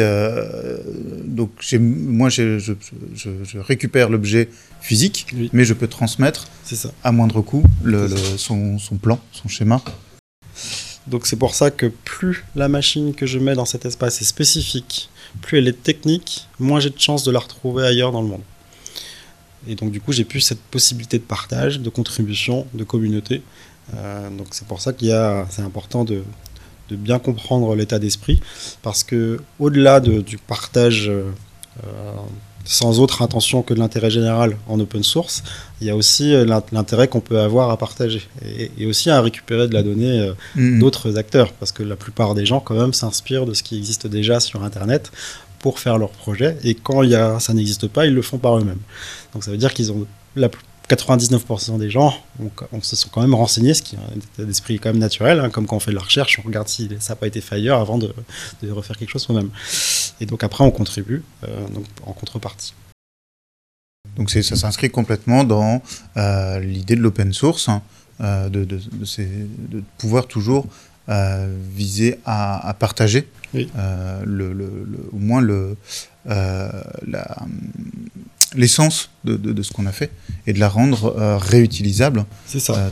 donc 1.25 1.51
moi 1.81 2.29
je, 2.29 2.59
je, 2.59 3.59
récupère 3.59 4.11
l'objet 4.11 4.49
physique, 4.81 5.27
mais 5.53 5.65
je 5.65 5.75
peux 5.75 5.89
transmettre 5.89 6.49
ça. 6.65 6.91
à 7.05 7.13
moindre 7.13 7.41
coût 7.41 7.65
le, 7.83 8.09
son, 8.37 8.79
son 8.79 8.97
plan, 8.97 9.19
son 9.33 9.49
schéma 9.49 9.83
donc 11.07 11.27
c'est 11.27 11.37
pour 11.37 11.55
ça 11.55 11.71
que 11.71 11.87
plus 11.87 12.45
la 12.55 12.69
machine 12.69 13.15
que 13.15 13.27
je 13.27 13.39
mets 13.39 13.55
dans 13.55 13.65
cet 13.65 13.85
espace 13.85 14.21
est 14.21 14.25
spécifique, 14.25 15.11
plus 15.41 15.59
elle 15.59 15.69
est 15.69 15.83
technique, 15.83 16.49
moins 16.59 16.81
j'ai 16.81 16.91
de 16.91 16.99
chances 16.99 17.25
de 17.25 17.31
la 17.31 17.39
retrouver 17.39 17.87
ailleurs 17.87 18.13
dans 18.13 18.23
le 18.23 18.29
monde. 18.29 18.43
Et 19.67 19.75
donc 19.75 19.91
du 19.91 20.01
coup 20.01 20.13
j'ai 20.13 20.25
plus 20.25 20.41
cette 20.41 20.61
possibilité 20.61 21.19
de 21.19 21.25
partage, 21.25 21.81
de 21.81 21.91
contribution, 21.91 22.67
de 22.75 22.85
communauté. 22.85 23.43
Euh, 23.95 24.31
donc 24.31 24.49
c'est 24.51 24.67
pour 24.67 24.81
ça 24.81 24.93
qu'il 24.93 25.09
y 25.09 25.13
a, 25.13 25.47
c'est 25.51 25.63
important 25.63 26.05
de, 26.05 26.23
bien 26.91 27.21
comprendre 27.21 27.77
l'état 27.77 28.01
d'esprit, 28.01 28.41
parce 28.83 29.05
que 29.05 29.41
au-delà 29.61 30.01
du 30.01 30.39
partage 30.39 31.09
euh, 31.09 31.31
sans 32.65 33.01
autre 33.01 33.23
intention 33.23 33.63
que 33.63 33.75
de 33.75 33.79
l'intérêt 33.79 34.11
général 34.11 34.57
en 34.69 34.79
open 34.81 35.03
source, 35.03 35.43
il 35.81 35.87
y 35.87 35.91
a 35.91 35.97
aussi 35.97 36.35
euh, 36.35 36.45
l'intérêt 36.73 37.09
qu'on 37.09 37.21
peut 37.21 37.41
avoir 37.41 37.71
à 37.71 37.77
partager 37.77 38.23
et, 38.79 38.87
aussi 38.87 39.11
à 39.11 39.21
récupérer 39.21 39.67
de 39.69 39.75
la 39.75 39.83
donnée 39.83 40.21
euh, 40.21 40.33
mm-hmm. 40.57 40.79
d'autres 40.79 41.17
acteurs, 41.17 41.53
parce 41.55 41.73
que 41.73 41.83
la 41.83 41.97
plupart 41.97 42.35
des 42.35 42.47
gens 42.47 42.61
quand 42.61 42.75
même 42.75 42.93
s'inspirent 42.93 43.47
de 43.47 43.55
ce 43.55 43.63
qui 43.63 43.77
existe 43.79 44.07
déjà 44.07 44.41
sur 44.41 44.63
Internet 44.63 45.11
pour 45.59 45.79
faire 45.79 45.99
leur 45.99 46.11
projet, 46.11 46.57
et 46.65 46.75
quand 46.75 47.03
il 47.03 47.11
y 47.11 47.15
a, 47.15 47.39
ça 47.39 47.53
n'existe 47.53 47.87
pas, 47.89 48.07
ils 48.07 48.15
le 48.15 48.23
font 48.23 48.39
par 48.39 48.59
eux-mêmes. 48.59 48.81
Donc 49.35 49.45
ça 49.45 49.51
veut 49.51 49.59
dire 49.59 49.75
qu'ils 49.75 49.93
ont 49.93 50.07
la 50.37 50.49
99% 50.91 51.79
des 51.79 51.91
gens, 51.91 52.15
on, 52.73 52.83
se 52.83 52.97
sont 52.97 53.09
quand 53.11 53.21
même 53.21 53.35
renseignés, 53.35 53.75
ce 53.75 53.83
qui 53.83 53.97
est 53.97 53.99
un 53.99 54.17
état 54.17 54.45
d'esprit 54.45 54.79
quand 54.79 54.91
même 54.91 54.99
naturel, 54.99 55.41
hein, 55.41 55.51
comme 55.51 55.67
quand 55.67 55.77
on 55.77 55.81
fait 55.81 55.93
de 55.93 55.97
la 55.97 56.03
recherche, 56.03 56.41
on 56.43 56.47
regarde 56.47 56.69
si 56.69 56.89
ça 56.99 57.13
n'a 57.13 57.17
pas 57.17 57.27
été 57.27 57.41
failleur 57.41 57.81
avant 57.81 57.99
de, 57.99 58.13
refaire 58.71 58.97
quelque 58.97 59.11
chose 59.11 59.23
soi-même. 59.23 59.51
Et 60.21 60.27
donc 60.27 60.43
après, 60.43 60.65
on 60.65 60.71
contribue 60.71 61.23
donc, 61.43 61.85
en 62.05 62.13
contrepartie. 62.13 62.75
Donc 64.17 64.31
ça 64.31 64.43
s'inscrit 64.43 64.91
complètement 64.91 65.45
dans 65.45 65.83
l'idée 66.61 66.97
de 66.97 67.01
l'open 67.01 67.33
source, 67.33 67.69
hein, 67.69 67.83
de, 68.21 68.65
de, 68.65 68.81
de, 68.99 69.83
pouvoir 69.99 70.27
toujours 70.27 70.67
euh, 71.11 71.57
viser 71.75 72.21
à, 72.25 72.73
partager 72.79 73.27
euh, 73.57 74.23
le, 74.25 74.87
au 75.13 75.17
moins 75.17 75.41
le, 75.41 75.77
euh, 76.29 76.71
l'essence 78.55 79.11
de, 79.25 79.37
de, 79.37 79.63
ce 79.63 79.73
qu'on 79.73 79.87
a 79.87 79.93
fait 79.93 80.11
et 80.47 80.53
de 80.53 80.59
la 80.59 80.69
rendre 80.69 81.15
réutilisable, 81.39 82.25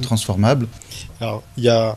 transformable. 0.02 0.66
Alors, 1.20 1.42
il 1.56 1.64
y 1.64 1.68
a 1.68 1.96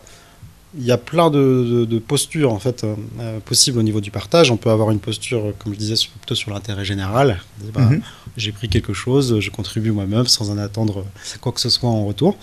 y 0.78 0.92
a 0.92 0.98
plein 0.98 1.30
de, 1.30 2.00
postures 2.00 2.54
en 2.54 2.60
fait 2.60 2.84
euh, 2.84 2.96
euh, 3.20 3.40
possibles 3.40 3.80
au 3.80 3.84
niveau 3.84 4.02
du 4.02 4.12
partage. 4.12 4.52
On 4.52 4.58
peut 4.58 4.70
avoir 4.70 4.92
une 4.92 5.00
posture, 5.00 5.54
comme 5.60 5.74
je 5.74 5.80
disais, 5.80 5.96
plutôt 6.20 6.36
sur 6.36 6.52
l'intérêt 6.52 6.86
général. 6.86 7.42
Bah, 7.74 7.82
mhm. 7.82 8.02
J'ai 8.38 8.52
pris 8.52 8.70
quelque 8.70 8.94
chose, 8.94 9.40
je 9.40 9.50
contribue 9.50 9.92
moi-même 9.92 10.26
sans 10.26 10.52
en 10.52 10.58
attendre 10.58 11.06
quoi 11.42 11.52
que 11.52 11.60
ce 11.60 11.70
soit 11.70 11.90
en 11.90 12.06
retour. 12.06 12.38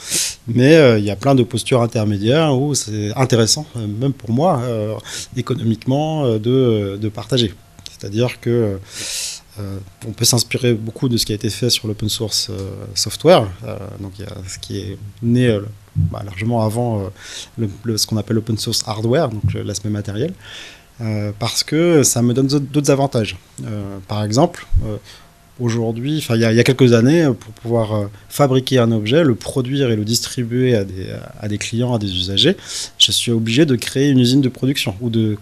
Mais 0.46 0.76
euh, 0.76 0.98
il 0.98 1.04
y 1.04 1.10
a 1.10 1.16
plein 1.16 1.34
de 1.34 1.42
postures 1.42 1.80
intermédiaires 1.80 2.58
où 2.58 2.74
c'est 2.74 3.12
intéressant, 3.16 3.66
même 3.74 4.12
pour 4.12 4.30
moi, 4.30 4.62
économiquement, 5.36 6.38
de, 6.38 6.98
de 7.00 7.08
partager. 7.08 7.54
C'est-à-dire 7.98 8.40
que 8.40 8.78
on 10.06 10.12
peut 10.12 10.24
s'inspirer 10.24 10.74
beaucoup 10.74 11.08
de 11.08 11.16
ce 11.16 11.26
qui 11.26 11.32
a 11.32 11.34
été 11.34 11.50
fait 11.50 11.70
sur 11.70 11.88
l'open 11.88 12.08
source 12.08 12.50
software. 12.94 13.46
donc 14.00 14.12
il 14.18 14.24
y 14.24 14.28
a 14.28 14.36
ce 14.46 14.58
qui 14.58 14.78
est 14.78 14.98
né 15.22 15.58
bah, 15.98 16.22
largement 16.24 16.62
avant 16.62 17.10
euh, 17.60 17.96
ce 17.96 18.06
qu'on 18.06 18.16
appelle 18.16 18.36
l'open 18.36 18.56
source 18.56 18.84
hardware, 18.86 19.28
donc 19.28 19.42
l'aspect 19.54 19.88
matériel, 19.88 20.32
euh, 21.00 21.32
parce 21.38 21.64
que 21.64 22.02
ça 22.02 22.22
me 22.22 22.32
donne 22.34 22.46
d'autres 22.46 22.90
avantages. 22.90 23.36
Euh, 23.64 23.98
par 24.06 24.22
exemple, 24.22 24.66
aujourd'hui, 25.58 26.18
enfin 26.18 26.36
il 26.36 26.40
y, 26.40 26.44
a 26.44 26.64
quelques 26.64 26.92
années, 26.92 27.26
pour 27.38 27.52
pouvoir 27.54 28.08
fabriquer 28.28 28.78
un 28.78 28.92
objet, 28.92 29.24
le 29.24 29.34
produire 29.34 29.90
et 29.90 29.96
le 29.96 30.04
distribuer 30.04 30.76
à 30.76 30.84
des, 30.84 31.08
à 31.40 31.48
des, 31.48 31.58
clients, 31.58 31.94
à 31.94 31.98
des 31.98 32.14
usagers, 32.14 32.56
je 32.96 33.10
suis 33.10 33.32
obligé 33.32 33.66
de 33.66 33.74
créer 33.74 34.08
une 34.10 34.20
usine 34.20 34.40
de 34.40 34.48
production 34.48 34.94
ou 35.00 35.10
de, 35.10 35.36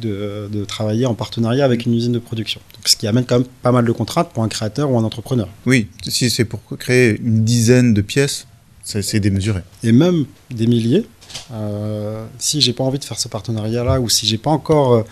de, 0.00 0.48
de 0.52 0.64
travailler 0.64 1.06
en 1.06 1.14
partenariat 1.14 1.64
avec 1.64 1.86
une 1.86 1.94
usine 1.94 2.12
de 2.12 2.18
production. 2.18 2.60
Donc, 2.74 2.88
ce 2.88 2.96
qui 2.96 3.06
amène 3.06 3.24
quand 3.24 3.38
même 3.38 3.48
pas 3.62 3.72
mal 3.72 3.84
de 3.84 3.92
contraintes 3.92 4.30
pour 4.30 4.42
un 4.42 4.48
créateur 4.48 4.90
ou 4.90 4.98
un 4.98 5.04
entrepreneur. 5.04 5.48
Oui, 5.66 5.88
si 6.08 6.30
c'est 6.30 6.44
pour 6.44 6.60
créer 6.78 7.18
une 7.20 7.44
dizaine 7.44 7.94
de 7.94 8.02
pièces, 8.02 8.46
c'est 8.84 9.20
démesuré. 9.20 9.60
Et 9.82 9.92
même 9.92 10.26
des 10.50 10.66
milliers. 10.66 11.06
Euh, 11.52 12.26
si 12.38 12.60
j'ai 12.60 12.72
pas 12.72 12.84
envie 12.84 12.98
de 12.98 13.04
faire 13.04 13.18
ce 13.18 13.28
partenariat-là 13.28 14.00
ou 14.00 14.08
si 14.08 14.26
j'ai 14.26 14.38
pas 14.38 14.50
encore 14.50 14.92
euh, 14.92 15.02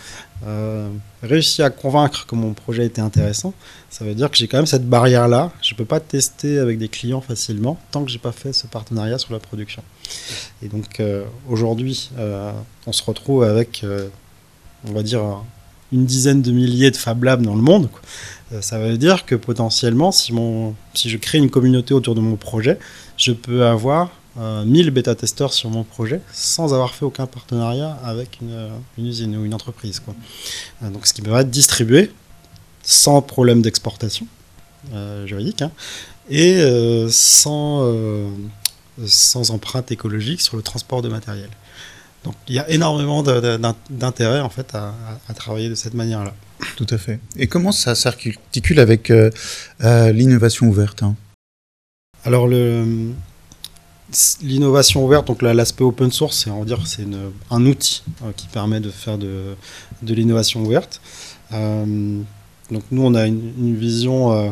euh, 0.47 0.89
réussi 1.23 1.62
à 1.62 1.71
convaincre 1.71 2.27
que 2.27 2.37
mon 2.37 2.53
projet 2.53 2.87
était 2.87 3.01
intéressant, 3.01 3.55
ça 3.91 4.05
veut 4.05 4.15
dire 4.15 4.31
que 4.31 4.37
j'ai 4.37 4.47
quand 4.47 4.59
même 4.59 4.67
cette 4.67 4.89
barrière-là. 4.89 5.51
Je 5.62 5.75
peux 5.75 5.85
pas 5.85 6.01
tester 6.01 6.59
avec 6.59 6.79
des 6.79 6.89
clients 6.89 7.21
facilement 7.21 7.79
tant 7.91 8.05
que 8.05 8.11
j'ai 8.11 8.19
pas 8.19 8.31
fait 8.31 8.53
ce 8.53 8.67
partenariat 8.67 9.19
sur 9.19 9.33
la 9.33 9.41
production. 9.41 9.83
Et 10.62 10.69
donc 10.69 11.01
euh, 11.01 11.25
aujourd'hui, 11.49 12.11
on 12.87 12.93
se 12.93 13.03
retrouve 13.03 13.43
avec, 13.43 13.85
on 14.89 14.93
va 14.93 15.03
dire, 15.03 15.43
une 15.93 16.07
dizaine 16.07 16.43
de 16.43 16.53
milliers 16.53 16.91
de 16.91 16.97
Fab 16.97 17.23
Labs 17.23 17.43
dans 17.43 17.55
le 17.55 17.62
monde. 17.62 17.89
Ça 18.61 18.79
veut 18.79 18.99
dire 18.99 19.25
que 19.25 19.35
potentiellement, 19.35 20.12
si, 20.12 20.33
je 20.95 21.17
crée 21.17 21.39
une 21.39 21.51
communauté 21.51 21.95
autour 21.95 22.15
de 22.15 22.21
mon 22.21 22.37
projet, 22.37 22.79
je 23.17 23.33
peux 23.33 23.65
avoir 23.65 24.11
1000 24.37 24.89
euh, 24.89 24.91
bêta-testeurs 24.91 25.53
sur 25.53 25.69
mon 25.71 25.85
projet 25.85 26.21
sans 26.33 26.73
avoir 26.73 26.95
fait 26.95 27.05
aucun 27.05 27.27
partenariat 27.27 27.99
avec 28.05 28.39
une, 28.41 28.53
euh, 28.53 28.71
usine 28.99 29.37
ou 29.37 29.45
une 29.45 29.55
entreprise. 29.55 30.03
Euh, 30.83 30.91
donc, 30.91 31.07
ce 31.07 31.12
qui 31.12 31.21
va 31.23 31.43
être 31.43 31.51
distribué 31.51 32.11
sans 32.83 33.23
problème 33.23 33.62
d'exportation 33.62 34.27
juridique 35.27 35.62
hein, 35.62 35.71
et 36.29 36.61
sans 37.09 37.85
empreinte 39.51 39.93
écologique 39.93 40.41
sur 40.41 40.57
le 40.57 40.62
transport 40.62 41.01
de 41.03 41.09
matériel. 41.09 41.49
Donc 42.25 42.35
il 42.49 42.55
y 42.55 42.59
a 42.59 42.69
énormément 42.71 43.23
d'intérêt 43.23 44.41
en 44.41 44.49
fait 44.50 44.75
à, 44.75 44.95
travailler 45.35 45.69
de 45.69 45.75
cette 45.75 45.95
manière-là. 45.95 46.35
Tout 46.76 46.87
à 46.91 46.99
fait. 46.99 47.19
Et 47.37 47.49
comment 47.49 47.73
ça 47.73 47.95
s'articule 47.95 48.79
avec 48.79 49.12
l'innovation 49.81 50.69
ouverte 50.69 51.02
hein? 51.02 51.17
Alors 52.25 52.49
l'innovation 54.43 55.05
ouverte, 55.05 55.26
donc 55.26 55.43
l'aspect 55.43 55.85
open 55.85 56.12
source, 56.12 56.45
c'est 56.45 56.50
on 56.50 56.61
va 56.61 56.64
dire 56.64 56.87
c'est 56.87 57.07
un 57.50 57.67
outil 57.67 58.02
euh, 58.23 58.31
qui 58.37 58.47
permet 58.47 58.81
de 58.81 58.91
faire 58.91 59.19
de, 59.19 59.57
l'innovation 60.02 60.62
ouverte. 60.62 61.00
Euh, 61.52 62.21
donc 62.71 62.83
nous 62.91 63.02
on 63.02 63.14
a 63.14 63.26
une, 63.26 63.76
vision, 63.76 64.33
euh, 64.33 64.50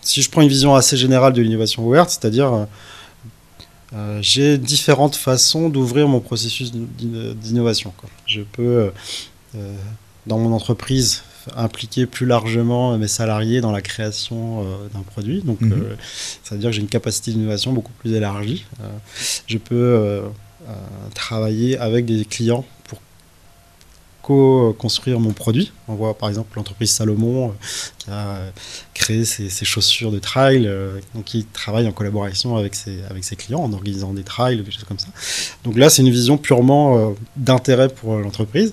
si 0.00 0.22
je 0.22 0.30
prends 0.30 0.42
une 0.42 0.48
vision 0.48 0.74
assez 0.74 0.96
générale 0.96 1.32
de 1.32 1.42
l'innovation 1.42 1.86
ouverte, 1.86 2.10
c'est-à-dire 2.10 2.66
j'ai 4.20 4.58
différentes 4.58 5.16
façons 5.16 5.68
d'ouvrir 5.68 6.08
mon 6.08 6.20
processus 6.20 6.72
d'innovation. 6.72 7.92
Je 8.26 8.42
peux 8.42 8.92
dans 10.26 10.38
mon 10.38 10.52
entreprise 10.52 11.22
impliquer 11.56 12.06
plus 12.06 12.26
largement 12.26 12.96
mes 12.98 13.08
salariés 13.08 13.60
dans 13.60 13.72
la 13.72 13.82
création 13.82 14.60
euh, 14.60 14.88
d'un 14.92 15.02
produit. 15.02 15.42
Donc, 15.42 15.60
mhm. 15.60 15.72
euh, 15.72 15.94
ça 16.44 16.54
veut 16.54 16.60
dire 16.60 16.70
que 16.70 16.76
j'ai 16.76 16.82
une 16.82 16.88
capacité 16.88 17.32
d'innovation 17.32 17.72
beaucoup 17.72 17.92
plus 17.92 18.12
élargie. 18.12 18.64
Euh, 18.80 18.88
je 19.46 19.58
peux 19.58 20.22
travailler 21.14 21.78
avec 21.78 22.04
des 22.04 22.24
clients 22.24 22.64
co-construire 24.22 25.20
mon 25.20 25.32
produit. 25.32 25.72
On 25.88 25.94
voit 25.94 26.16
par 26.16 26.28
exemple 26.28 26.56
l'entreprise 26.56 26.90
Salomon 26.90 27.48
euh, 27.48 27.52
qui 28.04 28.10
a 28.10 28.52
créé 28.94 29.24
ses, 29.24 29.64
chaussures 29.64 30.12
de 30.12 30.18
trail, 30.18 30.66
euh, 30.66 30.98
donc 31.14 31.24
qui 31.24 31.44
travaille 31.44 31.88
en 31.88 31.92
collaboration 31.92 32.56
avec 32.56 32.74
ses, 32.74 33.02
avec 33.08 33.24
ses 33.24 33.36
clients 33.36 33.60
en 33.60 33.72
organisant 33.72 34.12
des 34.12 34.22
trails, 34.22 34.62
des 34.62 34.70
choses 34.70 34.84
comme 34.84 34.98
ça. 34.98 35.08
Donc 35.64 35.76
là, 35.76 35.90
c'est 35.90 36.02
une 36.02 36.10
vision 36.10 36.36
purement 36.36 36.98
euh, 36.98 37.10
d'intérêt 37.36 37.88
pour 37.88 38.16
l'entreprise. 38.16 38.72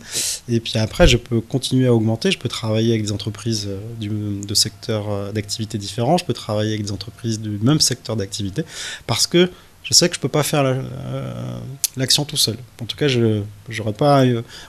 Et 0.50 0.60
puis 0.60 0.78
après, 0.78 1.08
je 1.08 1.18
peux 1.18 1.42
continuer 1.42 1.88
à 1.88 1.94
augmenter. 1.94 2.32
Je 2.32 2.40
peux 2.40 2.50
travailler 2.50 2.92
avec 2.92 3.04
des 3.04 3.12
entreprises 3.12 3.68
de 4.00 4.54
secteurs 4.54 5.34
d'activité 5.34 5.78
différents. 5.78 6.18
Je 6.18 6.26
peux 6.26 6.34
travailler 6.34 6.74
avec 6.74 6.86
des 6.86 6.92
entreprises 6.92 7.40
du 7.40 7.58
même 7.62 7.80
secteur 7.80 8.16
d'activité 8.16 8.64
parce 9.06 9.28
que 9.28 9.50
je 9.88 9.94
sais 9.94 10.10
que 10.10 10.16
je 10.16 10.20
ne 10.20 10.22
peux 10.24 10.30
pas 10.30 10.44
faire 10.44 10.64
euh, 10.66 11.60
l'action 11.96 12.26
tout 12.26 12.36
seul. 12.36 12.58
En 12.82 12.86
tout 12.86 12.98
cas, 12.98 13.08
je 13.08 13.44
n'aurais 13.70 13.94
pas 13.94 14.26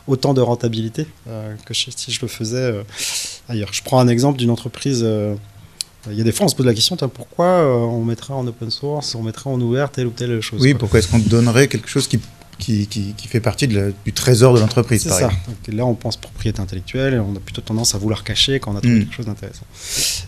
autant 0.07 0.33
de 0.33 0.41
rentabilité 0.41 1.07
euh, 1.29 1.55
que 1.65 1.75
si 1.75 1.93
je 2.09 2.21
le 2.23 2.29
faisais 2.29 2.57
euh, 2.57 2.83
ailleurs. 3.49 3.73
Je 3.73 3.83
prends 3.83 3.99
un 3.99 4.07
exemple 4.07 4.39
d'une 4.39 4.51
entreprise. 4.51 5.01
il 6.09 6.15
y 6.15 6.21
a 6.21 6.25
des 6.25 6.31
fois, 6.31 6.47
on 6.47 6.49
se 6.49 6.55
pose 6.55 6.67
la 6.67 6.75
question 6.75 6.97
pourquoi 6.97 7.67
on 7.67 8.05
mettrait 8.05 8.33
en 8.35 8.47
open 8.47 8.71
source, 8.71 9.17
on 9.17 9.25
mettrait 9.25 9.51
en 9.51 9.61
ouvert 9.61 9.91
telle 9.91 10.07
ou 10.07 10.11
telle 10.11 10.41
chose 10.41 10.63
Oui, 10.63 10.75
pourquoi 10.75 11.01
est-ce 11.01 11.09
qu'on 11.09 11.19
donnerait 11.19 11.67
quelque 11.67 11.89
chose 11.89 12.07
qui 12.07 12.21
qui, 12.59 12.89
qui, 12.89 13.29
fait 13.29 13.39
partie 13.39 13.69
de 13.69 13.95
du 14.05 14.13
trésor 14.13 14.53
de 14.53 14.59
l'entreprise. 14.59 15.03
C'est 15.03 15.11
ça. 15.11 15.31
là, 15.69 15.87
on 15.87 15.95
pense 15.95 16.17
propriété 16.17 16.61
intellectuelle 16.61 17.15
et 17.15 17.19
on 17.21 17.37
a 17.37 17.39
plutôt 17.39 17.61
tendance 17.61 17.95
à 17.95 17.99
vouloir 17.99 18.25
cacher 18.25 18.59
quand 18.59 18.73
on 18.73 18.77
a 18.77 18.81
trouvé 18.81 18.97
mm. 18.97 19.01
quelque 19.05 19.15
chose 19.15 19.27
d'intéressant. 19.27 19.65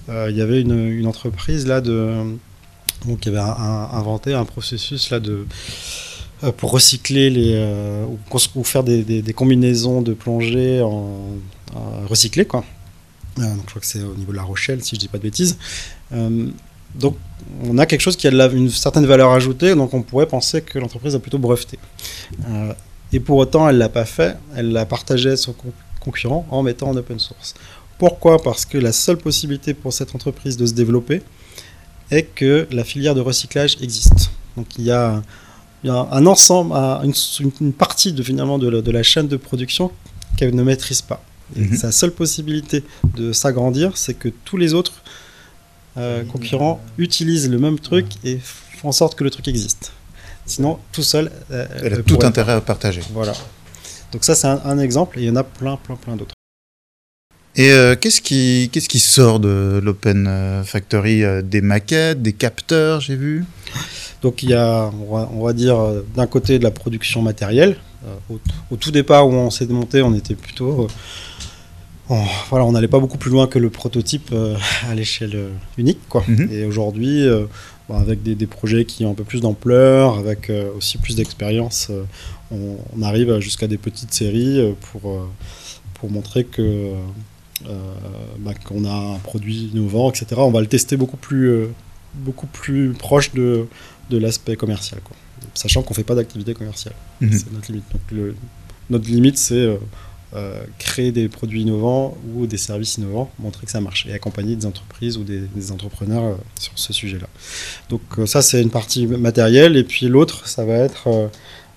Il 0.09 0.37
y 0.37 0.41
avait 0.41 0.61
une, 0.61 0.89
une, 0.89 1.09
entreprise 1.09 1.67
là 1.67 1.81
de, 1.81 2.37
donc, 3.07 3.27
il 3.27 3.37
avait 3.37 3.39
inventé 3.39 4.35
un 4.35 4.45
processus 4.45 5.11
là 5.11 5.21
de 5.21 5.47
euh, 6.43 6.53
pour 6.53 6.71
recycler 6.71 7.29
les 7.29 7.53
euh, 7.55 8.07
ou, 8.55 8.65
faire 8.65 8.83
des, 8.83 9.35
combinaisons 9.35 10.01
de 10.01 10.15
plongée 10.15 10.81
en, 10.81 11.37
quoi. 12.49 12.65
Euh, 13.39 13.43
donc, 13.43 13.63
je 13.65 13.71
crois 13.71 13.81
que 13.81 13.87
c'est 13.87 14.03
au 14.03 14.15
niveau 14.15 14.33
de 14.33 14.37
La 14.37 14.43
Rochelle, 14.43 14.83
si 14.83 14.95
je 14.95 15.01
dis 15.01 15.09
pas 15.09 15.19
de 15.19 15.23
bêtises. 15.23 15.59
donc, 16.11 17.17
on 17.65 17.79
a 17.79 17.87
quelque 17.87 18.01
chose 18.01 18.17
qui 18.17 18.27
a 18.27 18.47
une 18.47 18.71
certaine 18.71 19.07
valeur 19.07 19.31
ajoutée, 19.33 19.75
donc 19.75 19.95
on 19.95 20.03
pourrait 20.03 20.27
penser 20.27 20.63
que 20.63 20.79
l'entreprise 20.79 21.15
a 21.15 21.19
plutôt 21.19 21.39
breveté. 21.39 21.79
et 23.13 23.21
pour 23.21 23.37
autant, 23.37 23.69
elle 23.69 23.79
l'a 23.79 23.89
pas 23.89 24.05
fait. 24.05 24.37
Elle 24.57 24.73
l'a 24.73 24.87
partagé 24.87 25.29
avec 25.29 25.39
son 25.39 25.55
concurrent 26.01 26.47
en 26.51 26.63
mettant 26.63 26.89
en 26.89 26.97
open 26.97 27.19
source. 27.19 27.55
Pourquoi? 27.99 28.43
Parce 28.43 28.65
que 28.65 28.79
la 28.79 28.93
seule 28.93 29.19
possibilité 29.19 29.75
pour 29.75 29.93
cette 29.93 30.15
entreprise 30.15 30.57
de 30.57 30.65
se 30.65 30.73
développer, 30.73 31.23
est 32.11 32.23
que 32.23 32.67
la 32.71 32.85
filière 32.85 33.15
de 33.15 33.21
recyclage 33.21 33.77
existe. 33.81 34.31
Donc 34.57 34.67
il 34.79 34.85
y 34.85 34.91
a, 34.91 35.23
un 35.85 36.27
ensemble, 36.27 36.75
une, 37.05 37.73
partie 37.73 38.13
de, 38.13 38.23
finalement 38.23 38.59
de 38.59 38.91
la, 38.91 39.03
chaîne 39.03 39.29
de 39.29 39.37
production 39.37 39.91
qu'elle 40.37 40.55
ne 40.55 40.63
maîtrise 40.63 41.03
pas. 41.03 41.23
Mhm. 41.57 41.77
Sa 41.77 41.91
seule 41.91 42.13
possibilité 42.13 42.85
de 43.17 43.33
s'agrandir, 43.33 43.97
c'est 43.97 44.15
que 44.15 44.29
tous 44.29 44.57
les 44.57 44.75
autres 44.75 45.03
euh, 45.97 46.23
concurrents 46.25 46.81
utilisent 46.99 47.51
le 47.51 47.59
même 47.59 47.79
truc 47.79 48.07
et 48.25 48.39
font 48.39 48.89
en 48.89 48.93
sorte 48.93 49.17
que 49.17 49.25
le 49.25 49.31
truc 49.31 49.49
existe. 49.49 49.93
Sinon, 50.47 50.79
tout 50.93 51.03
seul. 51.03 51.31
Euh, 51.51 51.67
elle 51.83 51.95
a 51.95 52.03
tout 52.03 52.19
intérêt 52.23 52.53
à 52.53 52.61
partager. 52.61 53.03
Voilà. 53.13 53.33
Donc 54.13 54.25
ça, 54.25 54.35
c'est 54.35 54.47
un, 54.47 54.61
un, 54.65 54.79
exemple, 54.79 55.19
et 55.19 55.23
il 55.23 55.29
y 55.29 55.31
en 55.31 55.37
a 55.37 55.45
plein, 55.45 55.77
plein, 55.77 55.97
plein 55.97 56.17
d'autres. 56.17 56.35
Et 57.61 57.97
qu'est-ce 58.01 58.21
qui, 58.23 58.71
qu'est-ce 58.73 58.89
qui 58.89 59.01
sort 59.01 59.39
de 59.39 59.81
l'Open 59.83 60.63
Factory 60.65 61.23
Des 61.43 61.61
maquettes, 61.61 62.23
des 62.23 62.33
capteurs, 62.33 63.01
j'ai 63.01 63.17
vu? 63.17 63.45
Donc 64.23 64.43
il 64.43 64.51
y 64.51 64.55
a, 64.55 64.91
on 65.11 65.45
va, 65.45 65.53
dire, 65.53 65.77
d'un 66.15 66.27
côté 66.27 66.59
de 66.59 66.65
la 66.65 66.71
production 66.71 67.21
matérielle. 67.21 67.77
Au, 68.71 68.77
tout 68.77 68.91
départ 68.91 69.29
où 69.29 69.33
on 69.33 69.51
s'est 69.51 69.67
démonté, 69.67 70.01
on 70.01 70.15
était 70.15 70.35
plutôt 70.35 70.89
voilà, 72.49 72.65
on 72.65 72.73
n'allait 72.73 72.89
pas 72.89 72.99
beaucoup 72.99 73.19
plus 73.19 73.31
loin 73.31 73.47
que 73.47 73.59
le 73.59 73.71
prototype 73.71 74.31
euh, 74.33 74.57
à 74.89 74.95
l'échelle 74.95 75.35
euh, 75.35 75.51
unique. 75.79 76.01
Quoi. 76.09 76.25
Mhm. 76.27 76.49
Et 76.51 76.65
aujourd'hui, 76.65 77.27
euh, 77.27 77.45
avec 77.89 78.23
des, 78.23 78.47
projets 78.47 78.85
qui 78.85 79.05
ont 79.05 79.13
un 79.13 79.15
peu 79.15 79.25
plus 79.25 79.41
d'ampleur, 79.41 80.19
avec 80.19 80.51
aussi 80.77 80.97
plus 80.99 81.17
d'expérience, 81.17 81.91
on, 82.53 83.03
arrive 83.03 83.41
jusqu'à 83.41 83.67
des 83.67 83.79
petites 83.79 84.15
séries 84.15 84.77
pour, 84.81 85.27
pour 85.95 86.09
montrer 86.09 86.45
que 86.45 86.93
bah, 88.39 88.53
qu'on 88.65 88.85
a 88.85 88.93
un 88.93 89.19
produit 89.19 89.71
innovant, 89.73 90.11
etc. 90.11 90.27
On 90.39 90.51
va 90.51 90.61
le 90.61 90.67
tester 90.67 90.97
beaucoup 90.97 91.17
plus, 91.17 91.67
beaucoup 92.15 92.47
plus 92.47 92.93
proche 92.93 93.33
de, 93.33 93.67
de 94.11 94.19
l'aspect 94.19 94.57
commercial. 94.57 95.01
Quoi. 95.03 95.17
Sachant 95.55 95.83
qu'on 95.83 95.91
ne 95.91 95.97
fait 95.97 96.05
pas 96.05 96.15
d'activité 96.15 96.55
commerciale. 96.55 96.95
Mhm. 97.21 97.33
C'est 97.33 97.53
notre 97.53 97.73
limite. 97.73 97.85
Donc, 97.93 98.35
notre 98.89 99.09
limite, 99.09 99.39
c'est 99.39 99.79
euh, 100.33 100.63
créer 100.79 101.11
des 101.11 101.29
produits 101.29 101.63
innovants 101.63 102.17
ou 102.37 102.47
des 102.47 102.57
services 102.57 102.99
innovants, 102.99 103.33
montrer 103.41 103.67
que 103.67 103.73
ça 103.73 103.81
marche 103.81 104.07
et 104.07 104.13
accompagner 104.13 104.55
des 104.55 104.65
entreprises 104.65 105.17
ou 105.17 105.25
des, 105.25 105.73
entrepreneurs 105.73 106.23
euh, 106.23 106.35
sur 106.57 106.71
ce 106.77 106.93
sujet-là. 106.93 107.27
Donc 107.89 108.01
euh, 108.17 108.27
ça 108.27 108.41
c'est 108.41 108.63
une 108.63 108.71
partie 108.71 109.09
matérielle 109.09 109.77
et 109.77 109.83
puis 109.83 110.07
l'autre 110.07 110.47
ça 110.47 110.65
va 110.65 110.75
être 110.75 111.31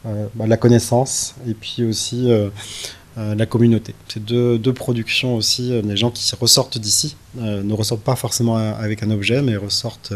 bah, 0.06 0.46
la 0.46 0.58
connaissance 0.58 1.34
et 1.48 1.56
puis 1.56 1.84
aussi 1.84 2.30
euh, 2.30 2.50
la 3.16 3.46
communauté. 3.46 3.94
C'est 4.08 4.24
deux, 4.24 4.74
productions 4.74 5.36
aussi, 5.36 5.72
euh, 5.72 5.82
des 5.82 5.96
gens 5.96 6.10
qui 6.10 6.34
ressortent 6.36 6.78
d'ici, 6.80 7.16
euh, 7.40 7.62
ne 7.62 7.74
ressortent 7.74 8.02
pas 8.02 8.16
forcément 8.16 8.58
avec 8.58 9.04
un 9.04 9.12
objet, 9.12 9.42
mais 9.42 9.56
ressortent 9.56 10.14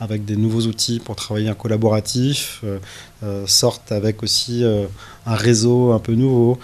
avec 0.00 0.24
des 0.24 0.36
nouveaux 0.36 0.62
outils 0.62 0.98
pour 0.98 1.14
travailler 1.14 1.50
en 1.50 1.54
collaboratif, 1.54 2.64
sortent 3.46 3.92
avec 3.92 4.22
aussi 4.22 4.64
un 5.26 5.34
réseau 5.34 5.92
un 5.92 5.98
peu 5.98 6.14
nouveau. 6.14 6.58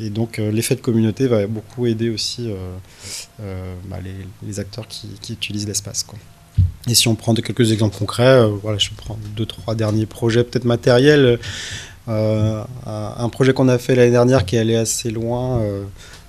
et 0.00 0.10
donc 0.10 0.38
l'effet 0.38 0.74
de 0.74 0.80
communauté 0.80 1.26
va 1.26 1.46
beaucoup 1.46 1.86
aider 1.86 2.10
aussi 2.10 2.50
bah, 3.38 3.98
les, 4.02 4.14
les, 4.46 4.60
acteurs 4.60 4.88
qui, 4.88 5.08
qui 5.20 5.34
utilisent 5.34 5.66
l'espace. 5.66 6.04
Et 6.88 6.94
si 6.94 7.08
on 7.08 7.14
prend 7.14 7.34
quelques 7.34 7.72
exemples 7.72 7.96
concrets, 7.96 8.46
voilà, 8.62 8.78
je 8.78 8.90
prends 8.96 9.18
deux, 9.36 9.46
trois 9.46 9.74
derniers 9.74 10.06
projets 10.06 10.44
peut-être 10.44 10.64
matériels. 10.64 11.38
Euh, 12.08 12.64
un 12.86 13.28
projet 13.30 13.54
qu'on 13.54 13.68
a 13.68 13.78
fait 13.78 13.94
l'année 13.94 14.10
dernière 14.10 14.44
qui 14.44 14.58
allait 14.58 14.76
assez 14.76 15.10
loin. 15.10 15.60
Euh, 15.60 15.84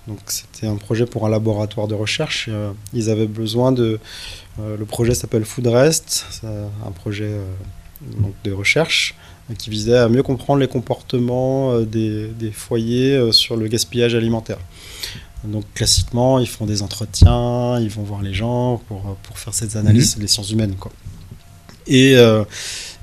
donc 0.08 0.20
c'était 0.27 0.67
un 0.67 0.75
projet 0.75 1.05
pour 1.05 1.25
un 1.25 1.29
laboratoire 1.29 1.88
de 1.88 1.96
recherche. 1.96 2.48
Euh, 2.50 2.72
ils 2.94 3.10
avaient 3.10 3.27
besoin 3.27 3.72
de. 3.72 4.00
le 4.60 4.86
projet 4.86 5.13
s'appelle 5.13 5.46
Foodrest, 5.46 6.44
un 6.44 6.91
projet 6.91 7.32
de 8.44 8.51
recherche 8.51 9.15
qui 9.58 9.70
visait 9.70 9.98
à 9.98 10.10
mieux 10.10 10.24
comprendre 10.24 10.60
les 10.60 10.67
comportements 10.67 11.79
des, 11.82 12.51
foyers 12.53 13.32
sur 13.32 13.58
le 13.58 13.67
gaspillage 13.67 14.15
alimentaire. 14.15 14.60
Donc 15.44 15.65
classiquement, 15.75 16.39
ils 16.39 16.48
font 16.48 16.65
des 16.65 16.82
entretiens, 16.82 17.79
ils 17.79 17.89
vont 17.89 18.01
voir 18.01 18.24
les 18.24 18.34
gens 18.34 18.82
pour, 18.88 19.15
pour 19.22 19.38
faire 19.38 19.53
ces 19.53 19.77
analyses, 19.77 20.17
mmh. 20.17 20.22
des 20.22 20.27
sciences 20.27 20.51
humaines. 20.51 20.75
Quoi. 20.75 20.91
Et 21.88 22.15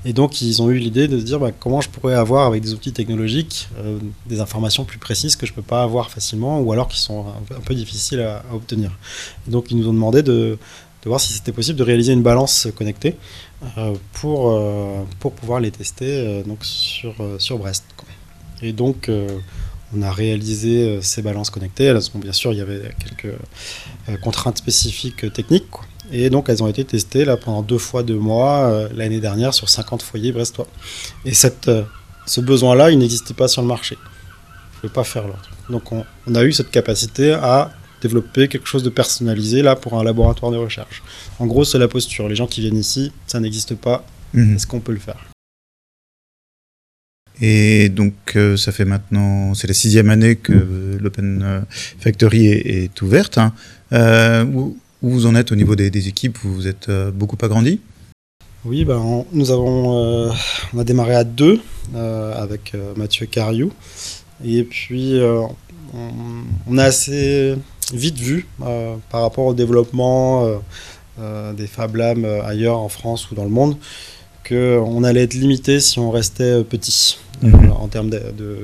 et 0.05 0.13
donc, 0.13 0.43
ils 0.43 0.61
ont 0.61 0.71
eu 0.71 0.79
l'idée 0.79 1.07
de 1.07 1.19
se 1.19 1.25
dire 1.25 1.39
bah, 1.39 1.53
comment 1.57 1.81
je 1.81 1.89
pourrais 1.89 2.15
avoir, 2.15 2.47
avec 2.47 2.63
des 2.63 2.75
outils 2.75 2.93
technologiques, 2.93 3.69
euh, 3.79 3.99
des 4.27 4.41
informations 4.41 4.85
plus 4.85 4.99
précises 4.99 5.37
que 5.37 5.47
je 5.47 5.53
ne 5.53 5.57
peux 5.57 5.63
pas 5.63 5.83
avoir 5.83 6.11
facilement 6.11 6.61
ou 6.61 6.73
alors 6.73 6.89
qui 6.89 7.01
sont 7.01 7.27
un, 7.29 7.61
peu 7.61 7.75
difficiles 7.75 8.21
à, 8.21 8.45
obtenir. 8.53 8.91
Et 9.47 9.51
donc, 9.51 9.71
ils 9.71 9.77
nous 9.77 9.89
ont 9.89 9.93
demandé 9.93 10.23
de, 10.23 10.59
voir 11.05 11.21
si 11.21 11.33
c'était 11.33 11.53
possible 11.53 11.79
de 11.79 11.85
réaliser 11.85 12.13
une 12.13 12.23
balance 12.23 12.69
connectée 12.77 13.17
euh, 13.79 13.95
pour, 14.13 14.51
euh, 14.51 15.03
pour 15.21 15.33
pouvoir 15.33 15.61
les 15.61 15.71
tester 15.71 16.43
donc 16.47 16.65
sur, 16.65 17.15
Brest. 17.59 17.85
Et 18.61 18.73
donc, 18.73 19.09
on 19.95 20.03
a 20.03 20.11
réalisé 20.11 21.01
ces 21.03 21.23
balances 21.23 21.51
connectées. 21.51 21.93
bien 22.15 22.33
sûr, 22.33 22.53
il 22.53 22.59
y 22.59 22.61
avait 22.61 22.93
quelques 22.99 23.35
contraintes 24.21 24.59
spécifiques 24.59 25.33
techniques. 25.33 25.67
Et 26.13 26.29
donc, 26.29 26.51
elles 26.51 26.63
ont 26.63 26.69
été 26.69 26.85
testées 26.85 27.25
là, 27.25 27.39
pendant 27.39 27.63
deux 27.63 27.79
fois 27.79 28.03
deux 28.03 28.19
mois 28.19 28.65
euh, 28.65 28.89
l'année 28.95 29.19
dernière 29.19 29.55
sur 29.55 29.71
50 29.71 30.03
foyers 30.03 30.31
brestois. 30.31 30.69
Et 31.25 31.33
cette, 31.33 31.69
euh, 31.69 31.83
ce 32.27 32.43
besoin-là, 32.43 32.91
il 32.91 32.99
n'existait 32.99 33.33
pas 33.33 33.49
sur 33.49 33.63
le 33.63 33.69
marché. 33.69 33.97
Je 33.97 34.77
ne 34.77 34.81
pouvais 34.83 34.93
pas 34.93 35.05
faire 35.05 35.27
l'autre. 35.27 35.51
Donc, 35.71 35.91
on, 35.91 36.35
a 36.35 36.45
eu 36.45 36.53
cette 36.53 36.71
capacité 36.71 37.33
à 37.33 37.73
développer 38.03 38.49
quelque 38.49 38.67
chose 38.67 38.83
de 38.83 38.91
personnalisé 38.91 39.63
là 39.63 39.75
pour 39.75 39.99
un 39.99 40.05
laboratoire 40.05 40.53
de 40.53 40.59
recherche. 40.59 41.03
En 41.39 41.47
gros, 41.47 41.65
c'est 41.65 41.79
la 41.79 41.89
posture. 41.89 42.29
Les 42.29 42.37
gens 42.37 42.47
qui 42.47 42.61
viennent 42.61 42.77
ici, 42.77 43.11
ça 43.27 43.41
n'existe 43.41 43.75
pas. 43.75 44.05
Mhm. 44.35 44.57
Est-ce 44.57 44.67
qu'on 44.67 44.81
peut 44.81 44.93
le 44.93 44.99
faire? 44.99 45.25
Et 47.41 47.89
donc, 47.89 48.15
euh, 48.37 48.59
ça 48.59 48.71
fait 48.71 48.85
maintenant, 48.85 49.55
c'est 49.55 49.67
la 49.67 49.75
sixième 49.75 50.11
année 50.11 50.37
que 50.37 50.99
l'Open 51.01 51.65
Factory 51.99 52.49
est, 52.49 53.01
ouverte. 53.01 53.39
Hein. 53.39 53.55
Où 54.53 54.77
vous 55.11 55.27
en 55.27 55.35
êtes 55.35 55.53
au 55.53 55.57
niveau 55.57 55.75
des, 55.75 56.09
équipes 56.09 56.39
Vous 56.45 56.67
êtes 56.69 56.89
euh, 56.89 57.11
beaucoup 57.11 57.37
agrandi? 57.43 57.81
Oui, 58.65 58.85
ben, 58.85 59.25
nous 59.33 59.51
avons, 59.51 59.99
euh, 59.99 60.31
on 60.73 60.79
a 60.79 60.85
démarré 60.85 61.15
à 61.15 61.25
deux 61.25 61.61
euh, 61.95 62.41
avec 62.41 62.75
Mathieu 62.97 63.27
Cariou. 63.27 63.73
Et 64.45 64.63
puis, 64.63 65.21
on, 66.69 66.79
a 66.79 66.85
assez 66.85 67.57
vite 67.93 68.19
vu 68.19 68.47
par 68.59 69.23
rapport 69.23 69.47
au 69.47 69.55
développement 69.55 70.61
des 71.19 71.67
Fab 71.67 71.95
Labs 71.95 72.25
ailleurs 72.45 72.79
en 72.79 72.89
France 72.89 73.31
ou 73.31 73.35
dans 73.37 73.45
le 73.45 73.51
monde 73.51 73.77
qu'on 74.49 75.05
allait 75.05 75.23
être 75.23 75.35
limité 75.35 75.79
si 75.79 76.01
on 76.01 76.11
restait 76.11 76.65
petit 76.65 77.19
mhm. 77.43 77.71
en 77.71 77.87
termes 77.87 78.11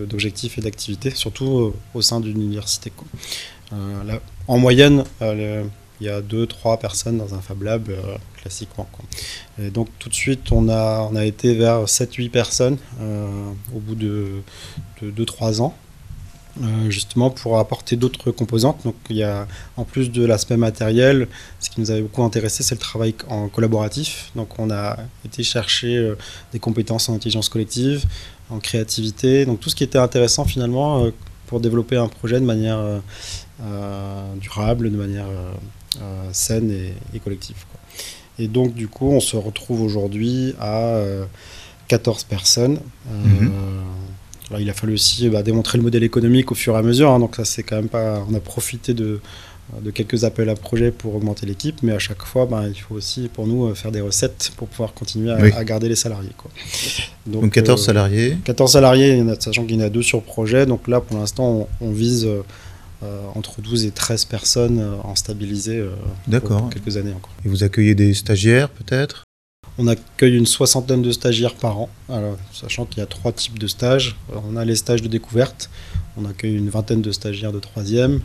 d'objectifs 0.08 0.58
et 0.58 0.62
d'activités, 0.62 1.10
surtout 1.10 1.74
au 1.94 2.02
sein 2.02 2.18
d'une 2.18 2.42
université. 2.42 2.90
en 4.48 4.58
moyenne, 4.58 5.04
il 6.00 6.06
y 6.06 6.10
a 6.10 6.20
deux, 6.20 6.46
trois 6.46 6.78
personnes 6.78 7.18
dans 7.18 7.34
un 7.34 7.40
Fab 7.40 7.62
Lab 7.62 7.88
euh, 7.88 8.16
classiquement. 8.40 8.88
Et 9.60 9.70
donc 9.70 9.88
tout 9.98 10.08
de 10.08 10.14
suite, 10.14 10.52
on 10.52 10.68
a, 10.68 11.08
on 11.10 11.16
a 11.16 11.24
été 11.24 11.54
vers 11.54 11.84
7-8 11.84 12.30
personnes 12.30 12.78
euh, 13.00 13.26
au 13.74 13.80
bout 13.80 13.94
de 13.94 14.42
2-3 15.02 15.60
ans. 15.60 15.74
Euh, 16.60 16.90
justement 16.90 17.30
pour 17.30 17.58
apporter 17.60 17.94
d'autres 17.94 18.32
composantes. 18.32 18.80
Donc 18.84 18.96
il 19.10 19.16
y 19.16 19.22
a 19.22 19.46
en 19.76 19.84
plus 19.84 20.10
de 20.10 20.24
l'aspect 20.24 20.56
matériel, 20.56 21.28
ce 21.60 21.70
qui 21.70 21.80
nous 21.80 21.92
avait 21.92 22.02
beaucoup 22.02 22.24
intéressé, 22.24 22.64
c'est 22.64 22.74
le 22.74 22.80
travail 22.80 23.14
en 23.28 23.48
collaboratif. 23.48 24.32
Donc 24.34 24.58
on 24.58 24.68
a 24.70 24.96
été 25.24 25.44
chercher 25.44 26.14
des 26.52 26.58
compétences 26.58 27.08
en 27.08 27.14
intelligence 27.14 27.48
collective, 27.48 28.06
en 28.50 28.58
créativité, 28.58 29.46
donc 29.46 29.60
tout 29.60 29.70
ce 29.70 29.76
qui 29.76 29.84
était 29.84 29.98
intéressant 29.98 30.46
finalement 30.46 31.06
pour 31.46 31.60
développer 31.60 31.96
un 31.96 32.08
projet 32.08 32.40
de 32.40 32.44
manière 32.44 32.82
durable, 34.40 34.90
de 34.90 34.96
manière 34.96 35.26
saine 36.32 36.70
et, 37.14 37.18
collective. 37.18 37.56
Et 38.38 38.46
donc, 38.48 38.74
du 38.74 38.88
coup, 38.88 39.10
on 39.10 39.20
se 39.20 39.36
retrouve 39.36 39.82
aujourd'hui 39.82 40.54
à 40.60 41.00
14 41.88 42.22
euh, 42.22 42.24
personnes. 42.28 42.78
Euh, 43.10 43.44
mhm. 44.50 44.60
il 44.60 44.70
a 44.70 44.74
fallu 44.74 44.94
aussi 44.94 45.28
bah, 45.28 45.42
démontrer 45.42 45.78
le 45.78 45.84
modèle 45.84 46.04
économique 46.04 46.52
au 46.52 46.54
fur 46.54 46.74
et 46.74 46.78
à 46.78 46.82
mesure. 46.82 47.10
Hein. 47.10 47.18
donc, 47.18 47.36
ça, 47.36 47.44
c'est 47.44 47.62
quand 47.62 47.76
même 47.76 47.88
pas. 47.88 48.24
On 48.30 48.34
a 48.34 48.40
profité 48.40 48.94
de, 48.94 49.20
de 49.82 49.90
quelques 49.90 50.24
appels 50.24 50.48
à 50.48 50.54
projets 50.54 50.90
pour 50.90 51.14
augmenter 51.14 51.46
l'équipe, 51.46 51.82
mais 51.82 51.92
à 51.92 51.98
chaque 51.98 52.22
fois, 52.22 52.46
bah, 52.46 52.62
il 52.66 52.78
faut 52.78 52.94
aussi 52.94 53.28
pour 53.32 53.46
nous 53.46 53.74
faire 53.74 53.92
des 53.92 54.00
recettes 54.00 54.52
pour 54.56 54.68
pouvoir 54.68 54.94
continuer 54.94 55.30
à, 55.30 55.64
garder 55.64 55.88
les 55.88 55.96
salariés. 55.96 56.32
Quoi. 56.36 56.50
Donc, 57.26 57.52
14 57.52 57.84
salariés 57.84 58.38
14 58.44 58.72
salariés, 58.72 59.22
sachant 59.40 59.64
qu'il 59.64 59.76
y 59.76 59.82
en 59.82 59.84
a 59.86 59.90
deux 59.90 60.02
sur 60.02 60.22
projet. 60.22 60.64
Donc 60.64 60.88
là, 60.88 61.00
pour 61.00 61.18
l'instant, 61.18 61.68
on, 61.80 61.90
vise 61.90 62.24
euh, 62.24 62.42
entre 63.34 63.60
12 63.60 63.86
et 63.86 63.90
13 63.90 64.24
personnes 64.24 64.80
euh, 64.80 64.96
en 65.04 65.14
stabilisé 65.14 65.78
euh, 65.78 66.40
pour, 66.40 66.70
quelques 66.70 66.96
années 66.96 67.12
encore. 67.12 67.32
Et 67.44 67.48
vous 67.48 67.62
accueillez 67.62 67.94
des 67.94 68.14
stagiaires 68.14 68.68
peut-être? 68.68 69.24
On 69.80 69.86
accueille 69.86 70.36
une 70.36 70.46
soixantaine 70.46 71.02
de 71.02 71.12
stagiaires 71.12 71.54
par 71.54 71.78
an, 71.78 71.88
sachant 72.52 72.84
qu'il 72.84 72.98
y 72.98 73.02
a 73.02 73.06
trois 73.06 73.30
types 73.30 73.60
de 73.60 73.68
stages. 73.68 74.16
On 74.48 74.56
a 74.56 74.64
les 74.64 74.74
stages 74.74 75.02
de 75.02 75.08
découverte, 75.08 75.70
on 76.16 76.24
accueille 76.24 76.56
une 76.56 76.68
vingtaine 76.68 77.00
de 77.00 77.12
stagiaires 77.12 77.52
de 77.52 77.60
troisième 77.60 78.20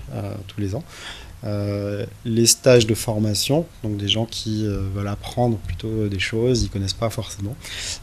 tous 0.47 0.59
les 0.59 0.73
ans. 0.73 0.83
les 2.25 2.45
stages 2.47 2.87
de 2.87 2.95
formation, 2.95 3.67
donc 3.83 3.97
des 3.97 4.07
gens 4.07 4.25
qui 4.25 4.65
veulent 4.65 5.07
apprendre 5.07 5.57
plutôt 5.57 6.07
des 6.07 6.17
choses, 6.17 6.63
ils 6.63 6.69
connaissent 6.69 6.93
pas 6.93 7.11
forcément. 7.11 7.55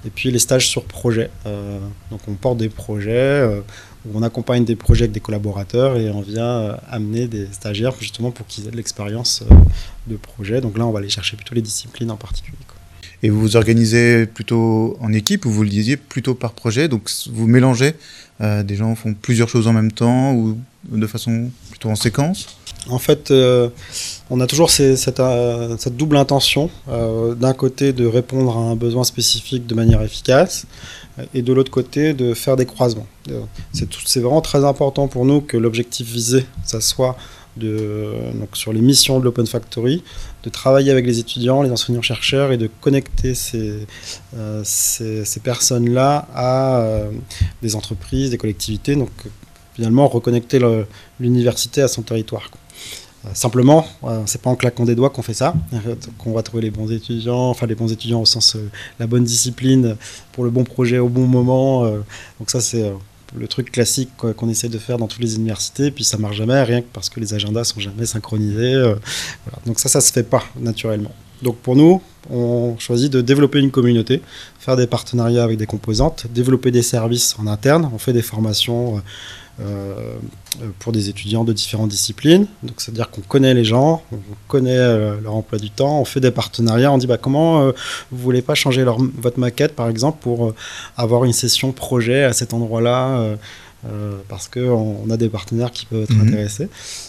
Et 0.06 0.10
puis 0.10 0.30
les 0.30 0.38
stages 0.38 0.68
sur 0.68 0.84
projet, 0.84 1.28
donc 1.44 2.20
on 2.28 2.34
porte 2.34 2.58
des 2.58 2.68
projets 2.68 3.62
où 4.06 4.18
on 4.18 4.22
accompagne 4.22 4.64
des 4.64 4.76
projets 4.76 5.04
avec 5.04 5.12
des 5.12 5.20
collaborateurs 5.20 5.96
et 5.96 6.10
on 6.10 6.22
vient 6.22 6.44
euh, 6.44 6.76
amener 6.90 7.26
des 7.26 7.46
stagiaires 7.52 7.92
justement 8.00 8.30
pour 8.30 8.46
qu'ils 8.46 8.66
aient 8.66 8.70
de 8.70 8.76
l'expérience 8.76 9.42
euh, 9.42 9.54
de 10.06 10.16
projet. 10.16 10.60
Donc 10.60 10.78
là, 10.78 10.86
on 10.86 10.92
va 10.92 11.00
aller 11.00 11.08
chercher 11.08 11.36
plutôt 11.36 11.54
les 11.54 11.62
disciplines 11.62 12.10
en 12.10 12.16
particulier. 12.16 12.56
Et 13.22 13.28
vous 13.28 13.40
vous 13.40 13.56
organisez 13.56 14.24
plutôt 14.24 14.96
en 15.00 15.12
équipe 15.12 15.44
ou 15.44 15.50
vous 15.50 15.62
le 15.62 15.68
disiez 15.68 15.98
plutôt 15.98 16.34
par 16.34 16.52
projet? 16.52 16.88
Donc 16.88 17.10
vous 17.30 17.46
mélangez, 17.46 17.94
euh, 18.40 18.62
des 18.62 18.76
gens 18.76 18.94
font 18.94 19.12
plusieurs 19.12 19.50
choses 19.50 19.66
en 19.66 19.74
même 19.74 19.92
temps 19.92 20.32
ou 20.32 20.56
de 20.90 21.06
façon 21.06 21.50
plutôt 21.68 21.90
en 21.90 21.96
séquence? 21.96 22.46
En 22.88 22.98
fait, 22.98 23.30
on 24.30 24.40
a 24.40 24.46
toujours 24.46 24.70
cette, 24.70 25.20
double 25.90 26.16
intention, 26.16 26.70
d'un 26.88 27.52
côté 27.52 27.92
de 27.92 28.06
répondre 28.06 28.56
à 28.56 28.60
un 28.60 28.74
besoin 28.74 29.04
spécifique 29.04 29.66
de 29.66 29.74
manière 29.74 30.00
efficace, 30.00 30.64
et 31.34 31.42
de 31.42 31.52
l'autre 31.52 31.70
côté 31.70 32.14
de 32.14 32.34
faire 32.34 32.56
des 32.56 32.66
croisements. 32.66 33.06
C'est 33.72 34.20
vraiment 34.20 34.40
très 34.40 34.64
important 34.64 35.08
pour 35.08 35.24
nous 35.24 35.40
que 35.40 35.56
l'objectif 35.56 36.08
visé, 36.08 36.46
ça 36.64 36.80
soit 36.80 37.16
de, 37.56 38.12
donc 38.34 38.56
sur 38.56 38.72
les 38.72 38.80
missions 38.80 39.18
de 39.18 39.24
l'Open 39.24 39.46
Factory, 39.46 40.02
de 40.44 40.50
travailler 40.50 40.90
avec 40.90 41.06
les 41.06 41.18
étudiants, 41.18 41.62
les 41.62 41.70
enseignants-chercheurs 41.70 42.52
et 42.52 42.56
de 42.56 42.70
connecter 42.80 43.34
ces, 43.34 43.86
euh, 44.36 44.62
ces, 44.64 45.40
personnes-là 45.42 46.28
à 46.34 46.80
euh, 46.80 47.10
des 47.62 47.76
entreprises, 47.76 48.30
des 48.30 48.38
collectivités, 48.38 48.94
donc 48.94 49.10
finalement 49.74 50.08
reconnecter 50.08 50.60
l'université 51.18 51.82
à 51.82 51.88
son 51.88 52.02
territoire. 52.02 52.50
Euh, 52.52 52.56
simplement, 53.34 53.86
c'est 54.26 54.40
pas 54.40 54.50
en 54.50 54.56
claquant 54.56 54.84
des 54.84 54.94
doigts 54.94 55.10
qu'on 55.10 55.22
fait 55.22 55.34
ça, 55.34 55.54
qu'on 56.18 56.32
va 56.32 56.42
trouver 56.42 56.62
les 56.62 56.70
bons 56.70 56.90
étudiants, 56.90 57.50
enfin 57.50 57.66
les 57.66 57.74
bons 57.74 57.92
étudiants 57.92 58.20
au 58.20 58.26
sens 58.26 58.56
la 58.98 59.06
bonne 59.06 59.24
discipline 59.24 59.96
pour 60.32 60.44
le 60.44 60.50
bon 60.50 60.64
projet 60.64 60.98
au 60.98 61.08
bon 61.08 61.26
moment. 61.26 61.84
donc 62.38 62.48
ça 62.48 62.60
c'est 62.60 62.90
le 63.36 63.48
truc 63.48 63.70
classique 63.70 64.10
qu'on 64.36 64.48
essaie 64.48 64.68
de 64.68 64.78
faire 64.78 64.98
dans 64.98 65.06
toutes 65.06 65.22
les 65.22 65.36
universités, 65.36 65.90
puis 65.90 66.04
ça 66.04 66.18
marche 66.18 66.36
jamais, 66.36 66.62
rien 66.62 66.80
que 66.80 66.86
parce 66.92 67.08
que 67.08 67.20
les 67.20 67.34
agendas 67.34 67.64
sont 67.64 67.80
jamais 67.80 68.06
synchronisés. 68.06 68.74
Euh, 68.74 68.94
Donc 69.66 69.78
ça, 69.78 69.88
ça 69.88 70.00
se 70.00 70.12
fait 70.12 70.22
pas 70.22 70.42
naturellement. 70.58 71.12
Donc 71.42 71.56
pour 71.56 71.76
nous, 71.76 72.02
on 72.30 72.76
choisit 72.78 73.10
de 73.10 73.20
développer 73.20 73.60
une 73.60 73.70
communauté, 73.70 74.20
faire 74.58 74.76
des 74.76 74.86
partenariats 74.86 75.44
avec 75.44 75.58
des 75.58 75.66
composantes, 75.66 76.26
développer 76.30 76.70
des 76.70 76.82
services 76.82 77.36
en 77.38 77.46
interne. 77.46 77.90
On 77.94 77.98
fait 77.98 78.12
des 78.12 78.22
formations 78.22 78.96
euh, 78.96 79.00
euh, 79.00 79.02
pour 80.78 80.92
des 80.92 81.08
étudiants 81.08 81.44
de 81.44 81.52
différentes 81.52 81.90
disciplines. 81.90 82.46
Donc, 82.62 82.74
c'est-à-dire 82.78 83.10
qu'on 83.10 83.20
connaît 83.20 83.54
les 83.54 83.64
gens, 83.64 84.02
on 84.12 84.18
connaît 84.48 84.76
euh, 84.76 85.20
leur 85.20 85.34
emploi 85.34 85.58
du 85.58 85.70
temps, 85.70 86.00
on 86.00 86.04
fait 86.04 86.20
des 86.20 86.30
partenariats, 86.30 86.92
on 86.92 86.98
dit 86.98 87.06
bah, 87.06 87.18
comment 87.18 87.62
euh, 87.62 87.72
vous 88.10 88.18
voulez 88.18 88.42
pas 88.42 88.54
changer 88.54 88.84
leur, 88.84 88.98
votre 88.98 89.38
maquette, 89.38 89.74
par 89.74 89.88
exemple, 89.88 90.18
pour 90.20 90.54
avoir 90.96 91.24
une 91.24 91.32
session 91.32 91.72
projet 91.72 92.24
à 92.24 92.32
cet 92.32 92.54
endroit-là 92.54 93.36
parce 94.28 94.46
qu'on 94.48 94.98
on 95.02 95.08
a 95.08 95.16
des 95.16 95.30
partenaires 95.30 95.70
qui 95.70 95.86
peuvent 95.86 96.02
être 96.02 96.14
mhm. 96.14 96.28
intéressés. 96.28 96.68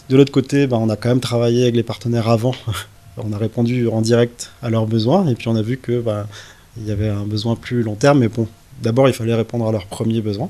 De 0.09 0.15
l'autre 0.15 0.31
côté, 0.31 0.67
bah, 0.67 0.77
on 0.79 0.89
a 0.89 0.95
quand 0.95 1.09
même 1.09 1.19
travaillé 1.19 1.63
avec 1.63 1.75
les 1.75 1.83
partenaires 1.83 2.29
avant. 2.29 2.55
on 3.17 3.33
a 3.33 3.37
répondu 3.37 3.89
en 3.89 4.01
direct 4.01 4.51
à 4.61 4.69
leurs 4.69 4.87
besoins 4.87 5.27
et 5.27 5.35
puis 5.35 5.49
on 5.49 5.55
a 5.55 5.61
vu 5.61 5.77
que 5.77 5.99
bah, 5.99 6.27
il 6.77 6.87
y 6.87 6.91
avait 6.91 7.09
un 7.09 7.25
besoin 7.25 7.55
plus 7.55 7.83
long 7.83 7.95
terme, 7.95 8.19
mais 8.19 8.29
bon, 8.29 8.47
d'abord, 8.81 9.07
il 9.07 9.13
fallait 9.13 9.35
répondre 9.35 9.67
à 9.67 9.71
leurs 9.71 9.85
premiers 9.85 10.21
besoins. 10.21 10.49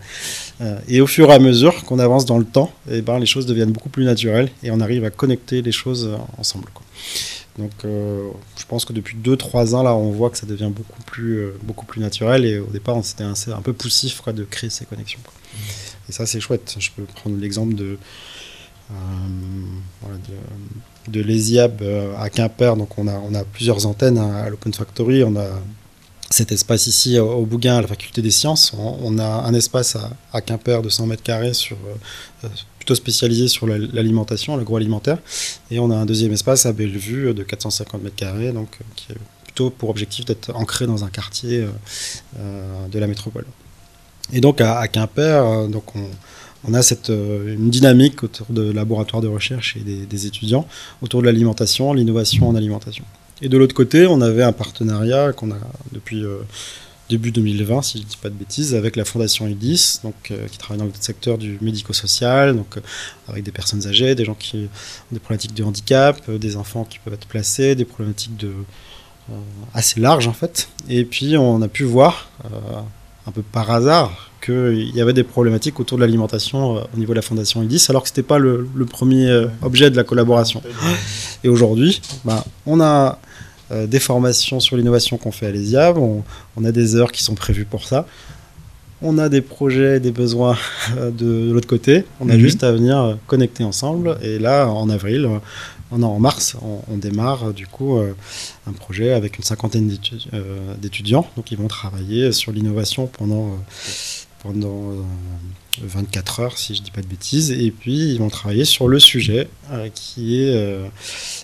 Euh, 0.62 0.80
et 0.88 1.02
au 1.02 1.08
fur 1.08 1.30
et 1.30 1.34
à 1.34 1.40
mesure 1.40 1.84
qu'on 1.86 2.00
avance 2.00 2.26
dans 2.26 2.38
le 2.38 2.46
temps, 2.46 2.72
eh 2.90 3.02
ben, 3.02 3.20
les 3.20 3.26
choses 3.26 3.46
deviennent 3.46 3.72
beaucoup 3.72 3.90
plus 3.90 4.06
naturelles 4.06 4.50
et 4.64 4.72
on 4.72 4.80
arrive 4.80 5.06
à 5.06 5.10
connecter 5.10 5.62
les 5.62 5.72
choses 5.72 6.08
euh, 6.08 6.18
ensemble. 6.38 6.68
Donc, 7.58 7.72
euh, 7.84 8.30
je 8.58 8.66
pense 8.66 8.86
que 8.86 8.94
depuis 8.94 9.18
2-3 9.18 9.76
ans, 9.76 9.84
là, 9.84 9.94
on 9.94 10.12
voit 10.12 10.30
que 10.30 10.38
ça 10.38 10.48
devient 10.48 10.72
beaucoup 10.74 11.02
plus, 11.04 11.50
beaucoup 11.64 11.86
plus 11.86 12.02
naturel. 12.02 12.46
Et 12.46 12.60
au 12.60 12.68
départ, 12.68 12.98
c'était 13.04 13.24
un, 13.24 13.62
peu 13.62 13.74
poussif 13.74 14.22
quoi, 14.22 14.34
de 14.34 14.44
créer 14.44 14.70
ces 14.70 14.86
connexions. 14.86 15.20
Et 16.08 16.12
ça, 16.12 16.26
c'est 16.26 16.40
chouette. 16.40 16.76
Je 16.80 16.90
peux 16.96 17.04
prendre 17.04 17.38
l'exemple 17.38 17.76
de, 17.76 17.98
de, 18.90 21.12
de 21.12 21.22
l'ESIAB 21.22 21.84
à 22.18 22.30
Quimper. 22.30 22.78
Donc, 22.78 22.98
on 22.98 23.08
a, 23.08 23.44
plusieurs 23.52 23.86
antennes 23.86 24.18
à 24.18 24.50
l'Open 24.50 24.74
Factory. 24.74 25.24
Cet 26.32 26.52
espace 26.52 26.88
ici 26.88 27.20
au 27.20 27.46
Bougain, 27.46 27.78
à 27.78 27.82
la 27.82 27.88
faculté 27.88 28.22
des 28.22 28.32
sciences. 28.32 28.74
On, 28.78 29.20
a 29.20 29.26
un 29.26 29.54
espace 29.54 29.98
à, 30.34 30.42
Quimper 30.42 30.82
de 30.82 30.90
100 30.90 31.08
mètres 31.08 31.24
carrés 31.24 31.54
sur, 31.54 31.78
euh, 32.44 32.48
plutôt 32.80 32.96
spécialisé 32.96 33.48
sur 33.48 33.68
l'alimentation, 33.68 34.56
l'agroalimentaire. 34.56 35.18
Et 35.70 35.80
on 35.80 35.92
a 35.92 35.96
un 35.96 36.06
deuxième 36.06 36.32
espace 36.32 36.66
à 36.66 36.74
Bellevue 36.74 37.34
de 37.34 37.44
450 37.44 38.02
mètres 38.02 38.16
carrés, 38.16 38.52
donc, 38.52 38.70
euh, 38.80 38.86
qui 38.96 39.12
est 39.12 39.18
plutôt 39.44 39.70
pour 39.70 39.90
objectif 39.90 40.26
d'être 40.26 40.56
ancré 40.56 40.88
dans 40.88 41.04
un 41.04 41.10
quartier 41.10 41.68
euh, 42.40 42.88
de 42.88 43.00
la 43.00 43.08
métropole. 43.08 43.46
Et 44.32 44.40
donc 44.40 44.62
à, 44.62 44.88
Quimper, 44.88 45.44
on, 46.64 46.74
a 46.74 46.82
cette, 46.82 47.10
une 47.10 47.70
dynamique 47.70 48.24
autour 48.24 48.46
de 48.50 48.72
laboratoires 48.72 49.22
de 49.22 49.28
recherche 49.28 49.76
et 49.76 50.06
des 50.06 50.26
étudiants 50.26 50.66
autour 51.02 51.22
de 51.22 51.26
l'alimentation, 51.26 51.92
l'innovation 51.92 52.48
en 52.48 52.56
alimentation. 52.56 53.04
Et 53.42 53.50
de 53.50 53.58
l'autre 53.58 53.74
côté, 53.74 54.06
on 54.06 54.22
avait 54.22 54.44
un 54.44 54.52
partenariat 54.52 55.34
qu'on 55.34 55.52
a 55.52 55.58
depuis 55.92 56.24
euh, 56.24 56.38
début 57.10 57.32
2020, 57.32 57.82
si 57.82 57.98
je 57.98 58.04
ne 58.04 58.08
dis 58.08 58.18
pas 58.18 58.30
de 58.30 58.36
bêtises, 58.36 58.76
avec 58.76 58.96
la 58.96 59.04
Fondation 59.04 59.48
IDIS, 59.48 60.00
donc, 60.04 60.14
euh, 60.30 60.48
qui 60.48 60.60
travaille 60.60 60.78
dans 60.78 60.86
le 60.86 60.92
secteur 61.00 61.40
du 61.40 61.58
médico-social, 61.60 62.56
donc 62.56 62.78
euh, 62.78 62.82
avec 63.28 63.44
des 63.44 63.52
personnes 63.52 63.88
âgées, 63.88 64.14
des 64.14 64.26
gens 64.26 64.36
qui 64.36 64.70
ont 65.10 65.14
des 65.14 65.20
problématiques 65.20 65.56
de 65.56 65.64
handicap, 65.64 66.30
des 66.30 66.56
enfants 66.56 66.86
qui 66.86 67.00
peuvent 67.00 67.16
être 67.16 67.28
placés, 67.28 67.74
des 67.74 67.86
problématiques 67.86 68.38
de, 68.38 68.52
assez 69.74 70.00
larges 70.00 70.28
en 70.28 70.34
fait. 70.34 70.70
Et 70.88 71.04
puis 71.04 71.38
on 71.38 71.62
a 71.62 71.68
pu 71.68 71.84
voir, 71.84 72.30
un 73.26 73.32
peu 73.32 73.42
par 73.42 73.72
hasard, 73.72 74.30
qu'il 74.44 74.94
y 74.96 75.00
avait 75.00 75.14
des 75.14 75.24
problématiques 75.24 75.80
autour 75.80 75.98
de 75.98 76.04
l'alimentation 76.04 76.84
au 76.84 76.98
niveau 76.98 77.14
de 77.14 77.18
la 77.18 77.22
Fondation 77.22 77.64
IDIS, 77.64 77.86
alors 77.90 78.04
que 78.04 78.10
ce 78.10 78.14
n'était 78.14 78.24
pas 78.24 78.40
le, 78.40 78.68
premier 78.90 79.48
objet 79.62 79.90
de 79.90 79.96
la 79.96 80.04
collaboration. 80.04 80.62
Et 81.44 81.50
aujourd'hui, 81.50 82.02
bah, 82.26 82.44
on 82.66 82.82
a 82.82 83.20
euh, 83.72 83.88
des 83.88 84.00
formations 84.00 84.60
sur 84.60 84.76
l'innovation 84.76 85.18
qu'on 85.18 85.32
fait 85.32 85.46
à 85.46 85.52
l'ESIAB, 85.52 85.98
on, 85.98 86.66
a 86.66 86.72
des 86.72 86.96
heures 86.96 87.12
qui 87.12 87.24
sont 87.24 87.36
prévues 87.36 87.66
pour 87.66 87.86
ça. 87.86 88.06
On 89.02 89.18
a 89.18 89.30
des 89.30 89.42
projets, 89.42 90.00
des 90.00 90.12
besoins 90.12 90.58
euh, 90.98 91.10
de, 91.10 91.52
l'autre 91.52 91.68
côté. 91.68 92.04
On 92.20 92.30
a 92.30 92.34
mhm. 92.34 92.40
juste 92.40 92.64
à 92.64 92.72
venir 92.72 93.00
euh, 93.00 93.16
connecter 93.28 93.64
ensemble. 93.64 94.18
Et 94.22 94.40
là, 94.40 94.68
en 94.68 94.90
avril, 94.90 95.28
en 95.92 96.20
mars, 96.20 96.56
on, 96.62 96.98
démarre 96.98 97.54
du 97.54 97.68
coup 97.68 98.00
un 98.00 98.72
projet 98.72 99.12
avec 99.12 99.38
une 99.38 99.44
cinquantaine 99.44 99.92
d'étudiants. 100.82 101.28
Donc, 101.36 101.52
ils 101.52 101.58
vont 101.58 101.68
travailler 101.68 102.32
sur 102.32 102.54
l'innovation 102.54 103.08
pendant 103.08 103.58
pendant 104.44 104.94
24 105.82 106.40
heures, 106.40 106.58
si 106.58 106.76
je 106.76 106.82
ne 106.82 106.86
dis 106.86 106.92
pas 106.92 107.02
de 107.02 107.08
bêtises. 107.08 107.52
Et 107.52 107.72
puis, 107.72 108.14
ils 108.14 108.20
vont 108.20 108.30
travailler 108.30 108.66
sur 108.66 108.88
le 108.88 109.00
sujet 109.00 109.48
qui 109.94 110.42
est 110.42 110.82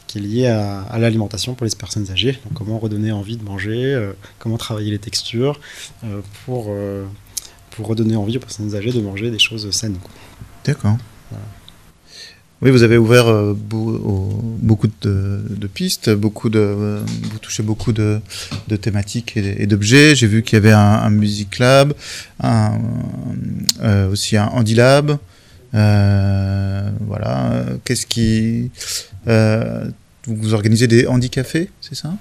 qui 0.07 0.17
est 0.17 0.21
lié 0.21 0.47
à, 0.47 0.97
l'alimentation 0.97 1.53
pour 1.53 1.65
les 1.65 1.75
personnes 1.75 2.09
âgées. 2.09 2.39
Donc, 2.45 2.53
comment 2.53 2.79
redonner 2.79 3.11
envie 3.11 3.37
de 3.37 3.43
manger, 3.43 3.93
euh, 3.93 4.13
comment 4.39 4.57
travailler 4.57 4.89
les 4.89 4.99
textures 4.99 5.59
euh, 6.03 6.21
pour, 6.45 6.67
euh, 6.69 7.05
pour 7.71 7.87
redonner 7.87 8.15
envie 8.15 8.37
aux 8.37 8.39
personnes 8.39 8.73
âgées 8.75 8.91
de 8.91 9.01
manger 9.01 9.29
des 9.29 9.39
choses 9.39 9.69
saines. 9.71 9.97
D'accord. 10.65 10.97
Oui, 12.61 12.71
vous 12.71 12.81
avez 12.81 12.97
ouvert 12.97 13.31
beaucoup 13.55 14.87
de, 15.01 15.67
pistes, 15.73 16.09
beaucoup 16.09 16.49
de, 16.49 17.01
vous 17.31 17.39
touchez 17.39 17.61
beaucoup 17.61 17.93
de, 17.93 18.19
thématiques 18.81 19.37
et, 19.37 19.67
d'objets. 19.67 20.15
J'ai 20.15 20.27
vu 20.27 20.41
qu'il 20.41 20.55
y 20.55 20.57
avait 20.57 20.71
un, 20.71 21.09
Music 21.11 21.59
Lab, 21.59 21.93
un, 22.41 22.79
aussi 24.11 24.37
un 24.37 24.47
Handy 24.47 24.73
Lab. 24.73 25.17
voilà. 25.71 27.63
Qu'est-ce 27.83 28.07
qui 28.07 28.71
euh, 29.27 29.85
vous 30.25 30.53
organisez 30.53 30.87
des 30.87 31.07
handicafés, 31.07 31.69
c'est 31.81 31.95
ça? 31.95 32.13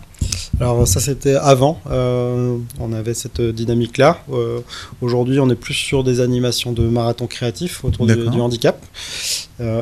Alors 0.61 0.89
ça 0.89 1.01
c'était 1.01 1.35
avant, 1.35 1.81
euh, 1.91 2.57
on 2.81 2.93
avait 2.93 3.15
cette 3.15 3.41
dynamique-là. 3.41 4.19
Euh, 4.33 4.61
aujourd'hui 5.01 5.39
on 5.39 5.51
est 5.51 5.57
plus 5.57 5.75
sur 5.75 6.03
des 6.03 6.21
animations 6.21 6.73
de 6.73 6.83
marathon 6.83 7.27
créatif 7.27 7.85
autour 7.85 8.07
du, 8.07 8.41
handicap 8.41 8.83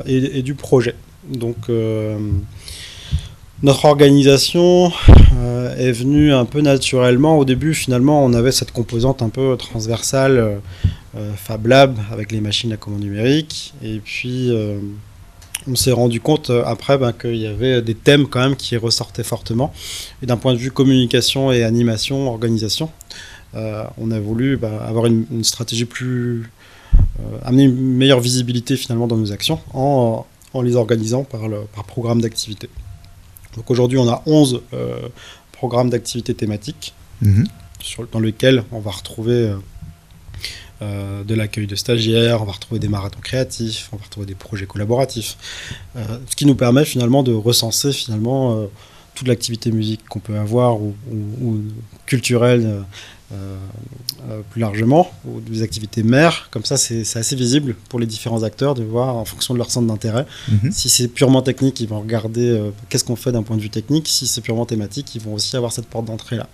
et, 0.07 0.42
du 0.42 0.54
projet. 0.54 0.94
Donc 1.28 1.68
notre 3.62 3.85
organisation 3.85 4.92
est 5.78 5.92
venue 5.92 6.33
un 6.33 6.44
peu 6.44 6.61
naturellement. 6.61 7.38
Au 7.38 7.44
début 7.44 7.74
finalement 7.74 8.24
on 8.24 8.33
avait 8.33 8.52
cette 8.52 8.72
composante 8.72 9.22
un 9.22 9.28
peu 9.28 9.57
transversale, 9.57 10.61
Fab 11.37 11.66
Lab 11.66 11.98
avec 12.11 12.33
les 12.33 12.40
machines 12.40 12.72
à 12.72 12.76
commande 12.76 13.02
numérique 13.02 13.74
et 13.83 14.00
puis 14.04 14.50
on 15.68 15.74
s'est 15.74 15.92
rendu 15.92 16.20
compte 16.20 16.50
euh, 16.50 16.62
après 16.64 16.98
ben, 16.98 17.12
qu'il 17.12 17.37
y 17.37 17.46
avait 17.46 17.83
des 17.83 17.94
thèmes 17.94 18.27
quand 18.27 18.40
même 18.40 18.57
qui 18.57 18.77
ressortaient 18.77 19.24
fortement. 19.24 19.72
Et 20.22 20.27
d'un 20.27 20.37
point 20.37 20.53
de 20.53 20.59
vue 20.59 20.70
communication 20.70 21.53
et 21.53 21.64
animation, 21.64 22.29
organisation, 22.29 22.90
euh, 23.55 23.85
on 23.98 24.11
a 24.11 24.20
voulu 24.20 24.57
ben, 24.57 24.79
avoir 24.87 25.07
une, 25.07 25.44
stratégie 25.44 25.85
plus. 25.85 26.50
Euh, 27.20 27.38
amener 27.42 27.64
une 27.64 27.96
meilleure 27.96 28.20
visibilité 28.20 28.77
finalement 28.77 29.07
dans 29.07 29.16
nos 29.16 29.33
actions 29.33 29.59
en, 29.72 30.24
les 30.62 30.77
organisant 30.77 31.24
par, 31.24 31.48
le, 31.48 31.62
par 31.74 31.85
programme 31.85 32.20
d'activité. 32.20 32.68
Donc 33.57 33.70
aujourd'hui, 33.70 33.98
on 33.98 34.09
a 34.09 34.22
11 34.27 34.62
programmes 35.50 35.90
d'activité 35.90 36.35
thématiques 36.35 36.94
mhm. 37.20 37.46
dans 38.12 38.20
lesquels 38.20 38.62
on 38.70 38.79
va 38.79 38.92
retrouver 38.92 39.53
euh, 40.82 41.22
de 41.22 41.34
l'accueil 41.34 41.66
de 41.66 41.76
stagiaires, 41.76 42.42
on 42.42 42.44
va 42.44 42.52
retrouver 42.52 42.80
des 42.80 42.88
marathons 42.88 43.20
créatifs, 43.20 43.88
on 43.92 43.96
va 43.96 44.04
retrouver 44.04 44.26
des 44.26 44.34
projets 44.34 44.66
collaboratifs, 44.66 45.37
euh, 45.96 46.18
ce 46.28 46.34
qui 46.34 46.46
nous 46.46 46.56
permet 46.56 46.84
finalement 46.84 47.22
de 47.22 47.32
recenser 47.32 47.92
finalement 47.92 48.56
euh, 48.56 48.66
toute 49.14 49.28
l'activité 49.28 49.70
musique 49.70 50.04
qu'on 50.08 50.18
peut 50.18 50.37
avoir 50.37 50.80
ou, 50.80 50.94
culturelle 52.06 52.82
plus 54.50 54.60
largement, 54.60 55.10
ou 55.26 55.40
des 55.40 55.62
activités 55.62 56.02
mères. 56.02 56.48
Comme 56.50 56.64
ça, 56.64 56.76
c'est 56.76 57.02
assez 57.16 57.37
visible 57.37 57.74
pour 57.88 57.98
les 57.98 58.06
différents 58.06 58.42
acteurs 58.42 58.74
de 58.74 58.82
voir 58.82 59.16
en 59.16 59.24
fonction 59.24 59.54
de 59.54 59.58
leur 59.58 59.70
centre 59.70 59.87
d'intérêt. 59.87 60.26
Mhm. 60.48 60.72
Si 60.72 60.88
c'est 60.88 61.08
purement 61.08 61.42
technique, 61.42 61.80
ils 61.80 61.88
vont 61.88 62.00
regarder 62.00 62.48
euh, 62.48 62.70
qu'est-ce 62.88 63.04
qu'on 63.04 63.16
fait 63.16 63.32
d'un 63.32 63.42
point 63.42 63.56
de 63.56 63.62
vue 63.62 63.70
technique. 63.70 64.08
Si 64.08 64.26
c'est 64.26 64.40
purement 64.40 64.66
thématique, 64.66 65.14
ils 65.14 65.20
vont 65.20 65.34
aussi 65.34 65.56
avoir 65.56 65.72
cette 65.72 65.87
porte 65.87 66.06
d'entrée-là. 66.06 66.48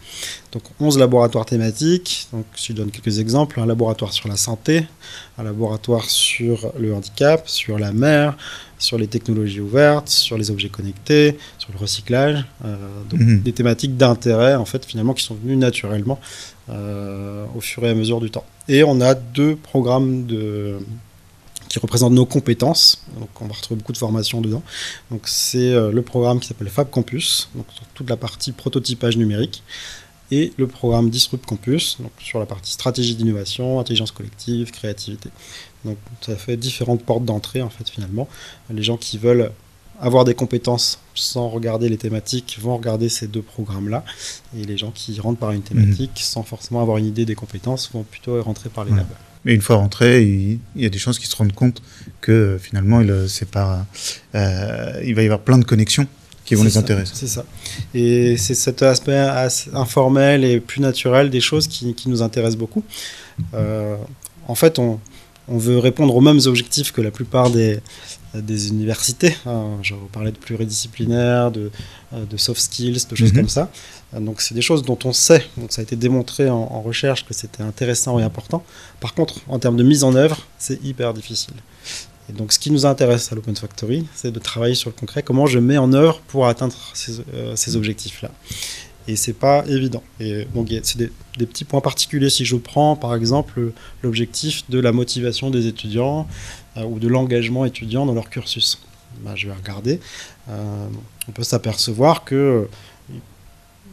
Donc 0.53 0.63
11 0.81 0.99
laboratoires 0.99 1.47
thématiques. 1.47 2.29
Donc, 2.33 2.45
je 2.57 2.73
donne 2.73 2.91
quelques 2.91 3.19
exemples. 3.19 3.61
Un 3.61 3.67
laboratoire 3.67 4.13
sur 4.13 4.29
la 4.29 4.37
santé, 4.37 4.87
un 5.41 5.45
laboratoire 5.45 6.05
sur 6.09 6.73
le 6.79 6.95
handicap, 6.95 7.49
sur 7.49 7.79
la 7.79 7.93
mer, 7.93 8.37
sur 8.79 8.99
les 8.99 9.07
technologies 9.07 9.61
ouvertes, 9.61 10.09
sur 10.09 10.37
les 10.39 10.51
objets 10.51 10.69
connectés, 10.69 11.37
sur 11.59 11.71
le 11.73 11.79
recyclage. 11.79 12.45
Euh, 12.65 12.77
donc 13.09 13.21
Mhm. 13.21 13.41
des 13.43 13.53
thématiques 13.53 13.97
d'intérêt, 13.97 14.55
en 14.55 14.65
fait, 14.65 14.85
finalement, 14.85 15.15
qui 15.15 15.25
sont 15.25 15.35
venues 15.35 15.57
naturellement 15.57 16.21
euh, 16.69 17.45
au 17.57 17.61
fur 17.61 17.85
et 17.85 17.89
à 17.91 17.95
mesure 17.95 18.21
du 18.21 18.31
temps. 18.31 18.45
Et 18.69 18.85
on 18.85 19.01
a 19.01 19.15
deux 19.15 19.57
programmes 19.57 20.27
de 20.27 20.79
qui 21.69 21.79
représentent 21.79 22.15
nos 22.15 22.27
compétences. 22.27 23.05
Donc 23.19 23.29
on 23.41 23.47
va 23.47 23.55
retrouver 23.55 23.79
beaucoup 23.79 23.93
de 23.93 23.99
formations 23.99 24.41
dedans. 24.41 24.63
Donc 25.11 25.23
c'est 25.27 25.73
euh, 25.73 25.93
le 25.93 26.03
programme 26.03 26.41
qui 26.41 26.49
s'appelle 26.49 26.69
Fab 26.69 26.91
Campus, 26.91 27.49
donc 27.55 27.65
sur 27.73 27.85
toute 27.95 28.11
la 28.11 28.17
partie 28.17 28.51
prototypage 28.51 29.17
numérique, 29.17 29.63
et 30.31 30.53
le 30.57 30.67
programme 30.67 31.11
Disrupt 31.11 31.45
Campus, 31.47 31.97
donc 32.01 32.13
sur 32.21 32.39
la 32.39 32.47
partie 32.47 32.73
stratégie 32.73 33.15
d'innovation, 33.15 33.81
intelligence 33.81 34.13
collective, 34.13 34.71
créativité. 34.71 35.29
Donc 35.85 35.97
ça 36.21 36.37
fait 36.37 36.57
différentes 36.57 37.03
portes 37.03 37.25
d'entrée 37.25 37.63
en 37.63 37.71
fait 37.71 37.89
finalement. 37.89 38.29
Les 38.73 38.83
gens 38.83 38.97
qui 38.97 39.19
veulent 39.19 39.51
avoir 40.01 40.25
des 40.25 40.35
compétences 40.35 40.99
sans 41.15 41.49
regarder 41.49 41.89
les 41.89 41.99
thématiques 41.99 42.59
vont 42.61 42.77
regarder 42.77 43.09
ces 43.09 43.27
deux 43.29 43.43
programmes-là. 43.43 44.05
Et 44.57 44.65
les 44.65 44.79
gens 44.79 44.91
qui 44.93 45.19
rentrent 45.21 45.39
par 45.39 45.51
une 45.53 45.63
thématique 45.63 46.13
sans 46.23 46.43
forcément 46.43 46.81
avoir 46.81 46.97
une 46.99 47.07
idée 47.07 47.25
des 47.27 47.35
compétences 47.35 47.91
vont 47.93 48.03
plutôt 48.05 48.43
rentrer 48.43 48.69
par 48.71 48.85
les 48.85 48.93
Ouais. 48.93 48.99
labs. 48.99 49.07
Mais 49.45 49.55
une 49.55 49.61
fois 49.63 49.77
rentré, 49.77 50.23
il, 50.23 50.59
il 50.77 50.83
y 50.83 50.87
a 50.87 50.91
des 50.91 50.99
chances 50.99 51.19
qu'ils 51.19 51.29
se 51.29 51.37
rendent 51.37 51.55
compte 51.55 51.81
que 52.21 52.59
finalement, 52.61 53.01
il, 53.01 53.11
euh, 53.11 53.27
pas, 53.51 53.87
euh, 54.35 55.03
il 55.05 55.15
va 55.15 55.23
y 55.23 55.25
avoir 55.25 55.41
plein 55.41 55.57
de 55.59 55.65
connexions 55.65 56.07
qui 56.51 56.57
vont 56.57 56.65
les 56.65 56.71
ça, 56.71 56.81
intéresser. 56.81 57.13
C'est 57.15 57.29
ça. 57.29 57.45
Et 57.95 58.37
c'est 58.37 58.55
cet 58.55 58.83
aspect 58.83 59.17
informel 59.73 60.45
et 60.45 60.59
plus 60.61 60.81
naturel 60.81 61.31
des 61.31 61.41
choses 61.41 61.67
qui, 61.69 61.95
qui 61.95 62.09
nous 62.09 62.23
intéresse 62.23 62.57
beaucoup. 62.57 62.83
Euh, 63.55 63.97
en 64.49 64.55
fait, 64.55 64.79
on, 64.79 64.99
on 65.49 65.59
veut 65.59 65.79
répondre 65.79 66.15
aux 66.15 66.21
mêmes 66.21 66.41
objectifs 66.47 66.91
que 66.93 67.01
la 67.01 67.11
plupart 67.11 67.51
des, 67.51 67.79
des 68.35 68.69
universités. 68.69 69.37
Hein, 69.47 69.79
je 69.83 69.95
vous 69.95 70.07
parlais 70.07 70.33
de 70.33 70.37
pluridisciplinaire, 70.39 71.51
de, 71.53 71.71
euh, 72.13 72.25
de 72.25 72.37
soft 72.37 72.61
skills, 72.61 73.07
de 73.09 73.15
choses 73.17 73.33
Mhm. 73.33 73.39
comme 73.41 73.49
ça. 73.49 73.71
Donc, 74.21 74.41
c'est 74.41 74.55
des 74.55 74.63
choses 74.63 74.83
dont 74.83 74.99
on 75.05 75.13
sait, 75.13 75.45
donc 75.57 75.71
ça 75.71 75.83
a 75.83 75.85
été 75.85 75.95
démontré 75.95 76.51
en, 76.51 76.57
en 76.57 76.83
recherche 76.83 77.25
que 77.25 77.33
c'était 77.33 77.63
intéressant 77.63 78.19
et 78.19 78.25
important. 78.25 78.65
Par 78.99 79.15
contre, 79.15 79.37
en 79.47 79.61
termes 79.61 79.77
de 79.77 79.85
mise 79.85 80.03
en 80.03 80.17
œuvre, 80.17 80.39
c'est 80.59 80.83
hyper 80.85 81.15
difficile. 81.15 81.55
Et 82.31 82.33
donc, 82.33 82.53
ce 82.53 82.59
qui 82.59 82.71
nous 82.71 82.87
intéresse 82.87 83.33
à 83.33 83.35
l'Open 83.35 83.57
Factory, 83.57 84.07
c'est 84.15 84.31
de 84.31 84.39
travailler 84.39 84.77
sur 84.77 84.89
le 84.91 84.95
concret, 84.95 85.23
comment 85.23 85.47
je 85.47 85.59
mets 85.59 85.79
en 85.79 85.93
œuvre 85.93 86.21
pour 86.29 86.47
atteindre 86.47 86.77
ces, 86.95 87.21
euh, 87.35 87.57
ces 87.57 87.75
objectifs-là. 87.75 88.31
Et 89.09 89.17
c'est 89.17 89.33
pas 89.33 89.65
évident. 89.67 90.03
Et 90.21 90.47
donc, 90.55 90.69
c'est 90.85 90.99
des, 90.99 91.11
des 91.39 91.47
petits 91.47 91.65
points 91.65 91.81
particuliers. 91.81 92.31
Si 92.31 92.45
je 92.45 92.55
prends, 92.55 92.95
par 92.95 93.17
exemple, 93.17 93.73
l'objectif 94.03 94.63
de 94.71 94.79
la 94.79 94.93
motivation 94.93 95.51
des 95.51 95.67
étudiants 95.67 96.29
euh, 96.77 96.85
ou 96.85 97.01
de 97.01 97.09
l'engagement 97.09 97.65
étudiant 97.65 98.07
dans 98.07 98.15
leur 98.15 98.31
cursus. 98.31 98.79
Ben, 99.25 99.35
je 99.35 99.49
vais 99.49 99.55
regarder. 99.55 99.99
Euh, 100.49 100.87
on 101.29 101.33
peut 101.33 101.43
s'apercevoir 101.43 102.25
que 102.25 102.69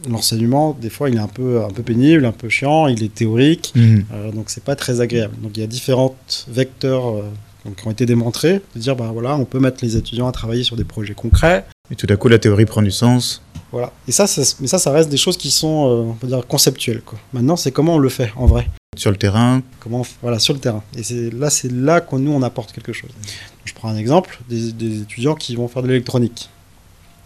l'enseignement, 0.10 0.78
des 0.80 0.90
fois, 0.90 1.10
il 1.10 1.16
est 1.16 1.20
un 1.20 1.28
peu, 1.28 1.64
un 1.64 1.70
peu 1.70 1.84
pénible, 1.84 2.26
un 2.26 2.32
peu 2.32 2.50
chiant, 2.50 2.88
il 2.88 3.04
est 3.04 3.14
théorique. 3.14 3.72
Mhm. 3.76 4.06
Euh, 4.14 4.32
donc 4.32 4.50
c'est 4.50 4.64
pas 4.64 4.76
très 4.76 5.02
agréable. 5.02 5.36
Donc 5.42 5.52
il 5.56 5.62
y 5.62 5.64
a 5.64 5.68
différents 5.68 6.16
vecteurs 6.48 7.08
euh, 7.08 7.24
donc, 7.68 7.76
qui 7.76 7.88
ont 7.88 7.92
été 7.92 8.06
démontrés, 8.06 8.62
de 8.76 8.80
dire 8.80 8.96
ben 8.96 9.12
voilà, 9.12 9.36
on 9.36 9.46
peut 9.46 9.60
mettre 9.60 9.80
les 9.84 9.96
étudiants 9.98 10.28
à 10.28 10.32
travailler 10.32 10.64
sur 10.64 10.76
des 10.76 10.86
projets 10.86 11.14
concrets. 11.14 11.66
Et 11.92 11.96
tout 11.96 12.08
à 12.10 12.16
coup, 12.16 12.28
la 12.30 12.40
théorie 12.40 12.66
prend 12.66 12.82
du 12.82 12.92
sens. 12.92 13.42
Voilà. 13.72 13.92
Et 14.08 14.12
ça, 14.14 14.26
ça- 14.26 14.56
mais 14.62 14.68
ça, 14.68 14.80
ça 14.80 14.92
reste 14.92 15.10
des 15.10 15.18
choses 15.18 15.36
qui 15.38 15.52
sont, 15.52 15.88
euh, 15.88 16.10
on 16.10 16.14
peut 16.14 16.28
dire, 16.28 16.46
conceptuelles. 16.48 17.02
Quoi. 17.02 17.20
Maintenant, 17.34 17.58
c'est 17.58 17.72
comment 17.72 17.96
on 17.96 18.00
le 18.00 18.10
fait 18.10 18.32
en 18.38 18.46
vrai. 18.46 18.68
Sur 18.96 19.12
le 19.12 19.18
terrain, 19.18 19.62
Comment, 19.82 20.02
on 20.02 20.06
voilà, 20.24 20.40
sur 20.40 20.54
le 20.54 20.60
terrain. 20.60 20.82
Et 20.96 21.04
c'est 21.04 21.30
là, 21.32 21.50
c'est 21.50 21.72
là 21.72 22.02
qu'on 22.02 22.18
nous 22.20 22.32
on 22.32 22.42
apporte 22.42 22.72
quelque 22.72 22.94
chose. 22.94 23.12
Je 23.66 23.74
prends 23.74 23.90
un 23.90 23.98
exemple 23.98 24.40
des, 24.50 24.72
des 24.72 25.02
étudiants 25.02 25.36
qui 25.36 25.56
vont 25.56 25.68
faire 25.68 25.84
de 25.84 25.88
l'électronique. 25.90 26.50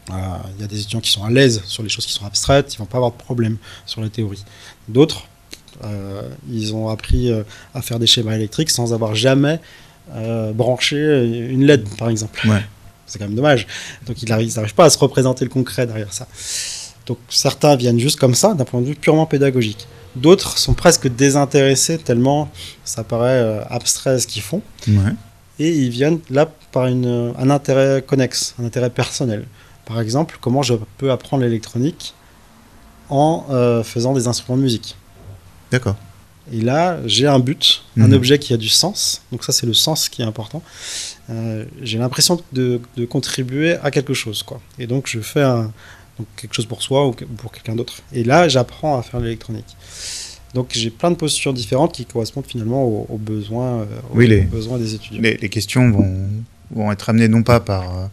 Euh, 0.10 0.14
Il 0.58 0.62
y 0.62 0.64
a 0.64 0.68
des 0.68 0.80
étudiants 0.80 1.00
qui 1.00 1.12
sont 1.12 1.24
à 1.24 1.30
l'aise 1.30 1.62
sur 1.66 1.84
les 1.84 1.90
choses 1.90 2.06
qui 2.08 2.14
sont 2.14 2.26
abstraites, 2.26 2.74
ils 2.74 2.78
vont 2.78 2.86
pas 2.86 2.98
avoir 2.98 3.12
de 3.12 3.18
problème 3.18 3.58
sur 3.86 4.02
la 4.02 4.10
théorie. 4.10 4.44
D'autres, 4.90 5.26
euh, 5.86 6.24
ils 6.50 6.74
ont 6.76 6.90
appris 6.90 7.32
à 7.74 7.82
faire 7.82 8.00
des 8.00 8.08
schémas 8.08 8.36
électriques 8.36 8.72
sans 8.72 8.94
avoir 8.94 9.16
jamais 9.16 9.60
euh, 10.16 10.52
branché 10.52 10.98
une 11.50 11.66
LED, 11.66 11.88
par 11.98 12.10
exemple. 12.10 12.48
Ouais. 12.48 12.64
C'est 13.06 13.20
quand 13.20 13.26
même 13.26 13.36
dommage. 13.36 13.68
Donc 14.06 14.22
ils 14.24 14.30
n'arrivent 14.30 14.74
pas 14.74 14.86
à 14.86 14.90
se 14.90 14.98
représenter 14.98 15.44
le 15.46 15.50
concret 15.50 15.86
derrière 15.86 16.14
ça. 16.14 16.28
Donc 17.06 17.18
certains 17.30 17.76
viennent 17.76 18.00
juste 18.00 18.20
comme 18.20 18.36
ça, 18.36 18.54
d'un 18.54 18.66
point 18.66 18.82
de 18.82 18.86
vue 18.86 18.96
purement 18.96 19.26
pédagogique. 19.26 19.88
D'autres 20.16 20.58
sont 20.58 20.74
presque 20.74 21.08
désintéressés 21.08 21.98
tellement 21.98 22.50
ça 22.84 23.04
paraît 23.04 23.42
euh, 23.42 23.64
abstrait 23.70 24.20
ce 24.20 24.28
qu'ils 24.28 24.42
font. 24.42 24.62
ouais. 24.88 25.14
Et 25.60 25.70
ils 25.70 25.90
viennent 25.90 26.20
là 26.30 26.50
par 26.72 26.88
une, 26.88 27.34
un 27.38 27.50
intérêt 27.50 28.02
connexe, 28.02 28.56
un 28.60 28.66
intérêt 28.66 28.90
personnel. 28.90 29.46
Par 29.86 30.00
exemple, 30.00 30.38
comment 30.42 30.64
je 30.64 30.74
peux 30.98 31.12
apprendre 31.12 31.44
l'électronique 31.44 32.16
en 33.10 33.46
euh, 33.50 33.84
faisant 33.84 34.14
des 34.14 34.28
instruments 34.28 34.58
de 34.58 34.64
musique. 34.64 34.96
d'accord. 35.72 35.96
Et 36.52 36.62
là, 36.62 37.00
j'ai 37.06 37.28
un 37.28 37.40
but, 37.40 37.84
un 37.98 38.08
Mhm. 38.08 38.14
objet 38.14 38.38
qui 38.40 38.54
a 38.54 38.58
du 38.58 38.68
sens. 38.70 39.22
Donc 39.32 39.44
ça, 39.44 39.52
c'est 39.54 39.66
le 39.66 39.74
sens 39.74 40.10
qui 40.10 40.22
est 40.22 40.26
important. 40.26 40.62
Euh, 41.30 41.66
j'ai 41.82 41.98
l'impression 41.98 42.42
de, 42.52 42.82
de 42.98 43.06
contribuer 43.06 43.76
à 43.78 43.90
quelque 43.92 44.14
chose, 44.14 44.44
quoi. 44.44 44.60
Et 44.78 44.86
donc, 44.88 45.08
je 45.08 45.20
fais 45.22 45.42
un- 45.42 45.72
donc, 46.20 46.28
quelque 46.36 46.54
chose 46.54 46.66
pour 46.66 46.82
soi 46.82 47.08
ou 47.08 47.12
pour 47.14 47.52
quelqu'un 47.52 47.76
d'autre. 47.76 47.96
Et 48.14 48.24
là, 48.24 48.50
j'apprends 48.50 48.98
à 48.98 49.02
faire 49.02 49.20
l'électronique. 49.22 49.78
Donc, 50.54 50.72
j'ai 50.74 50.90
plein 50.90 51.12
de 51.12 51.16
postures 51.16 51.54
différentes 51.54 51.94
qui 51.94 52.04
correspondent 52.06 52.46
finalement 52.46 52.84
aux, 52.84 53.06
aux 53.10 53.18
besoins, 53.18 53.80
euh, 53.82 53.86
aux, 54.12 54.18
Oui, 54.18 54.28
les- 54.28 54.42
aux 54.42 54.56
besoins 54.58 54.78
des 54.78 54.94
étudiants. 54.94 55.22
Les, 55.22 55.38
les 55.38 55.48
questions 55.50 55.90
vont, 55.90 56.28
vont 56.72 56.92
être 56.92 57.10
amenées 57.10 57.30
non 57.30 57.44
pas 57.44 57.62
par, 57.62 57.84
euh, 57.98 58.06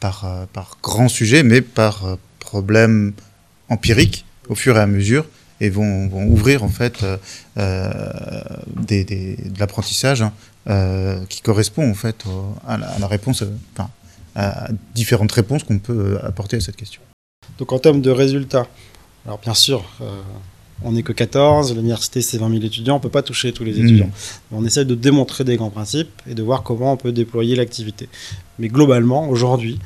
par, 0.00 0.46
par 0.52 0.76
grand 0.82 1.08
sujet, 1.08 1.42
mais 1.42 1.62
par 1.62 2.18
problème 2.40 3.14
empirique 3.70 4.26
au 4.50 4.54
fur 4.54 4.76
et 4.76 4.80
à 4.80 4.86
mesure 4.86 5.24
et 5.60 5.68
vont, 5.70 6.08
vont 6.08 6.26
ouvrir 6.26 6.62
en 6.64 6.68
fait 6.68 7.02
euh, 7.02 7.16
euh, 7.58 7.90
des, 8.76 9.04
des- 9.04 9.36
de 9.36 9.58
l'apprentissage 9.58 10.22
hein, 10.22 10.32
euh, 10.68 11.20
qui 11.28 11.40
correspond 11.42 11.88
en 11.90 11.94
fait 11.94 12.24
au- 12.26 12.54
à, 12.66 12.76
la, 12.78 12.88
à 12.88 12.98
la 12.98 13.06
réponse, 13.06 13.44
enfin, 13.74 13.90
à 14.34 14.68
différentes 14.94 15.32
réponses 15.32 15.64
qu'on 15.64 15.78
peut 15.78 16.18
apporter 16.22 16.56
à 16.56 16.60
cette 16.60 16.76
question. 16.76 17.00
Donc 17.58 17.72
en 17.72 17.78
termes 17.78 18.00
de 18.00 18.10
résultats, 18.10 18.66
alors 19.26 19.38
bien 19.38 19.54
sûr, 19.54 19.84
euh, 20.00 20.20
on 20.82 20.92
n'est 20.92 21.02
que 21.02 21.12
14, 21.12 21.74
l'université 21.74 22.22
c'est 22.22 22.38
20 22.38 22.48
000 22.50 22.62
étudiants, 22.64 22.94
on 22.94 22.98
ne 22.98 23.02
peut 23.02 23.10
pas 23.10 23.22
toucher 23.22 23.52
tous 23.52 23.64
les 23.64 23.74
Mhm. 23.74 23.84
étudiants. 23.84 24.10
On 24.52 24.64
essaie 24.64 24.84
de 24.86 24.94
démontrer 24.94 25.44
des 25.44 25.56
grands 25.56 25.68
principes 25.70 26.22
et 26.26 26.34
de 26.34 26.42
voir 26.42 26.62
comment 26.62 26.92
on 26.94 26.96
peut 26.96 27.12
déployer 27.12 27.54
l'activité. 27.56 28.08
Mais 28.58 28.68
globalement, 28.68 29.28
aujourd'hui, 29.28 29.78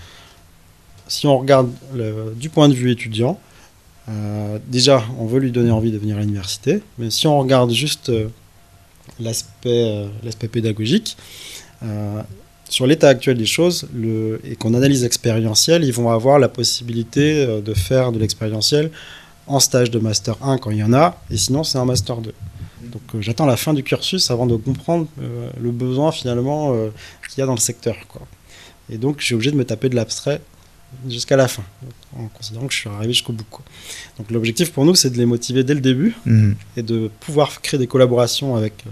si 1.09 1.27
on 1.27 1.37
regarde 1.39 1.71
le- 1.95 2.35
du 2.37 2.49
point 2.49 2.69
de 2.69 2.75
vue 2.75 2.91
étudiant, 2.93 3.39
euh, 4.09 4.59
déjà, 4.67 5.03
on 5.19 5.27
veut 5.27 5.41
lui 5.41 5.51
donner 5.51 5.71
envie 5.71 5.91
de 5.91 5.99
venir 5.99 6.17
à 6.17 6.21
l'université, 6.21 6.83
mais 6.99 7.11
si 7.11 7.27
on 7.27 7.39
regarde 7.39 7.71
juste 7.71 8.11
euh, 8.11 8.29
l'aspect 9.19 9.69
euh, 9.71 10.09
l'aspect 10.23 10.49
pédagogique, 10.49 11.17
sur 12.71 12.87
l'état 12.87 13.11
actuel 13.11 13.37
des 13.37 13.45
choses 13.45 13.87
et 14.43 14.57
qu'on 14.57 14.73
analyse 14.73 15.03
l'expérientiel, 15.03 15.85
ils 15.85 15.93
vont 15.93 16.09
avoir 16.09 16.39
la 16.39 16.49
possibilité 16.49 17.47
de 17.47 17.75
faire 17.75 18.11
de 18.11 18.19
l'expérientiel 18.19 18.91
en 19.47 19.61
stage 19.61 19.91
de 19.91 19.99
Master 19.99 20.39
1 20.43 20.57
quand 20.57 20.71
il 20.71 20.79
y 20.79 20.83
en 20.83 20.95
a, 20.95 21.21
et 21.31 21.37
sinon 21.37 21.63
c'est 21.63 21.77
un 21.77 21.85
Master 21.85 22.17
2. 22.23 22.33
Donc 22.85 23.03
j'attends 23.21 23.45
la 23.45 23.59
fin 23.59 23.75
du 23.75 23.83
cursus 23.83 24.31
avant 24.31 24.47
de 24.47 24.57
comprendre 24.57 25.09
le 25.61 25.71
besoin 25.71 26.11
finalement 26.11 26.75
qu'il 27.29 27.41
y 27.41 27.43
a 27.43 27.47
dans 27.47 27.53
le 27.53 27.61
secteur. 27.61 27.97
Et 28.89 28.97
donc 28.97 29.17
je 29.21 29.27
suis 29.27 29.35
obligé 29.35 29.51
de 29.51 29.57
me 29.57 29.67
taper 29.67 29.91
de 29.91 29.97
l'abstrait 29.97 30.41
jusqu'à 31.09 31.37
la 31.37 31.49
fin, 31.49 31.63
en 32.19 32.27
considérant 32.29 32.67
que 32.67 32.73
je 32.75 32.79
suis 32.81 32.89
arrivé 32.91 33.13
jusqu'au 33.13 33.33
bout. 33.33 33.45
Quoi. 33.51 33.65
Donc 34.19 34.31
l'objectif 34.31 34.73
pour 34.73 34.85
nous 34.85 34.95
c'est 34.95 35.11
de 35.11 35.17
les 35.19 35.27
motiver 35.27 35.65
dès 35.65 35.75
le 35.75 35.81
début, 35.81 36.15
Mhm. 36.27 36.55
et 36.77 36.83
de 36.83 37.11
pouvoir 37.21 37.61
créer 37.63 37.79
des 37.79 37.87
collaborations 37.87 38.57
avec 38.57 38.85
euh, 38.87 38.91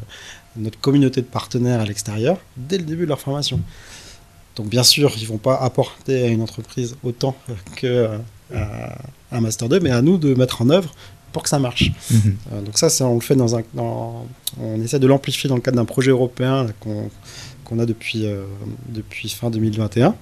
notre 0.56 0.78
communauté 0.80 1.20
de 1.20 1.26
partenaires 1.26 1.80
à 1.80 1.84
l'extérieur 1.84 2.38
dès 2.56 2.78
le 2.78 2.84
début 2.84 3.02
de 3.04 3.08
leur 3.08 3.20
formation. 3.20 3.60
Donc 4.56 4.68
bien 4.68 4.82
sûr, 4.82 5.12
ils 5.18 5.26
vont 5.26 5.38
pas 5.38 5.56
apporter 5.56 6.24
à 6.24 6.26
une 6.28 6.42
entreprise 6.42 6.96
autant 7.02 7.34
euh, 7.48 7.54
que 7.76 7.86
euh, 8.54 8.88
un 9.30 9.40
master 9.40 9.68
2, 9.70 9.80
mais 9.80 9.90
à 9.90 10.02
nous 10.02 10.18
de 10.18 10.34
mettre 10.34 10.60
en 10.60 10.68
œuvre 10.68 10.92
pour 11.32 11.42
que 11.42 11.48
ça 11.48 11.58
marche. 11.58 11.90
Mhm. 12.10 12.36
Euh, 12.52 12.60
donc 12.60 12.76
ça, 12.78 12.90
c'est- 12.90 13.02
on 13.04 13.14
le 13.14 13.22
fait 13.22 13.34
dans 13.36 13.56
un, 13.56 13.62
dans- 13.72 14.26
on 14.60 14.78
essaie 14.82 14.98
de 14.98 15.06
l'amplifier 15.06 15.48
dans 15.48 15.54
le 15.54 15.62
cadre 15.62 15.76
d'un 15.78 15.86
projet 15.86 16.10
européen 16.10 16.66
qu'on 16.80 17.10
qu'on 17.64 17.78
a 17.78 17.86
depuis, 17.86 18.26
euh, 18.26 18.44
depuis 18.90 19.30
fin 19.30 19.48
2021. 19.48 20.14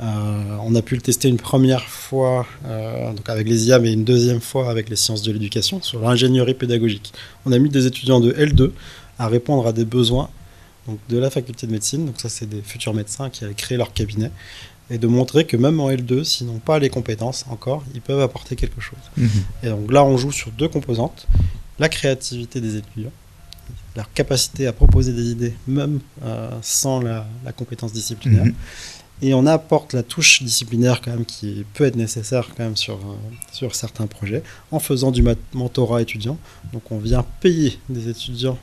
On 0.00 0.74
a 0.74 0.82
pu 0.82 0.94
le 0.94 1.00
tester 1.00 1.28
une 1.28 1.38
première 1.38 1.84
fois 1.84 2.46
donc 2.64 3.28
avec 3.28 3.48
les 3.48 3.66
IAM 3.66 3.84
et 3.84 3.92
une 3.92 4.04
deuxième 4.04 4.40
fois 4.40 4.70
avec 4.70 4.88
les 4.88 4.96
sciences 4.96 5.22
de 5.22 5.32
l'éducation 5.32 5.82
sur 5.82 6.00
l'ingénierie 6.00 6.54
pédagogique. 6.54 7.12
On 7.46 7.52
a 7.52 7.58
mis 7.58 7.68
des 7.68 7.86
étudiants 7.86 8.20
de 8.20 8.32
L2 8.32 8.70
à 9.18 9.28
répondre 9.28 9.66
à 9.66 9.72
des 9.72 9.84
besoins 9.84 10.30
donc, 10.86 10.98
de 11.08 11.18
la 11.18 11.30
faculté 11.30 11.66
de 11.66 11.72
médecine. 11.72 12.06
Donc 12.06 12.20
ça, 12.20 12.28
c'est 12.28 12.48
des 12.48 12.62
futurs 12.62 12.94
médecins 12.94 13.30
qui 13.30 13.44
avaient 13.44 13.54
créé 13.54 13.76
leur 13.76 13.92
cabinet 13.92 14.30
et 14.90 14.98
de 14.98 15.06
montrer 15.06 15.44
que 15.44 15.56
même 15.56 15.80
en 15.80 15.90
L2, 15.90 16.24
s'ils 16.24 16.46
n'ont 16.46 16.60
pas 16.60 16.78
les 16.78 16.88
compétences 16.88 17.44
encore, 17.50 17.84
ils 17.94 18.00
peuvent 18.00 18.22
apporter 18.22 18.56
quelque 18.56 18.80
chose. 18.80 18.98
Mhm. 19.16 19.28
Et 19.62 19.68
donc 19.68 19.92
là, 19.92 20.04
on 20.04 20.16
joue 20.16 20.32
sur 20.32 20.50
deux 20.52 20.68
composantes 20.68 21.26
la 21.78 21.88
créativité 21.88 22.60
des 22.60 22.76
étudiants, 22.76 23.12
leur 23.94 24.12
capacité 24.12 24.66
à 24.66 24.72
proposer 24.72 25.12
des 25.12 25.30
idées, 25.30 25.54
même 25.68 26.00
euh, 26.24 26.50
sans 26.62 27.00
la, 27.00 27.26
compétence 27.56 27.92
disciplinaire. 27.92 28.46
Mhm. 28.46 28.54
Et 29.20 29.34
on 29.34 29.46
apporte 29.46 29.94
la 29.94 30.02
touche 30.02 30.42
disciplinaire 30.42 31.00
quand 31.00 31.10
même 31.10 31.24
qui 31.24 31.64
peut 31.74 31.84
être 31.84 31.96
nécessaire 31.96 32.48
quand 32.56 32.64
même 32.64 32.76
sur, 32.76 32.94
euh, 32.94 33.16
sur 33.52 33.74
certains 33.74 34.06
projets 34.06 34.42
en 34.70 34.78
faisant 34.78 35.10
du 35.10 35.24
mentorat 35.54 36.02
étudiant. 36.02 36.38
Donc 36.72 36.92
on 36.92 36.98
vient 36.98 37.24
payer 37.40 37.78
des 37.88 38.08
étudiants 38.08 38.58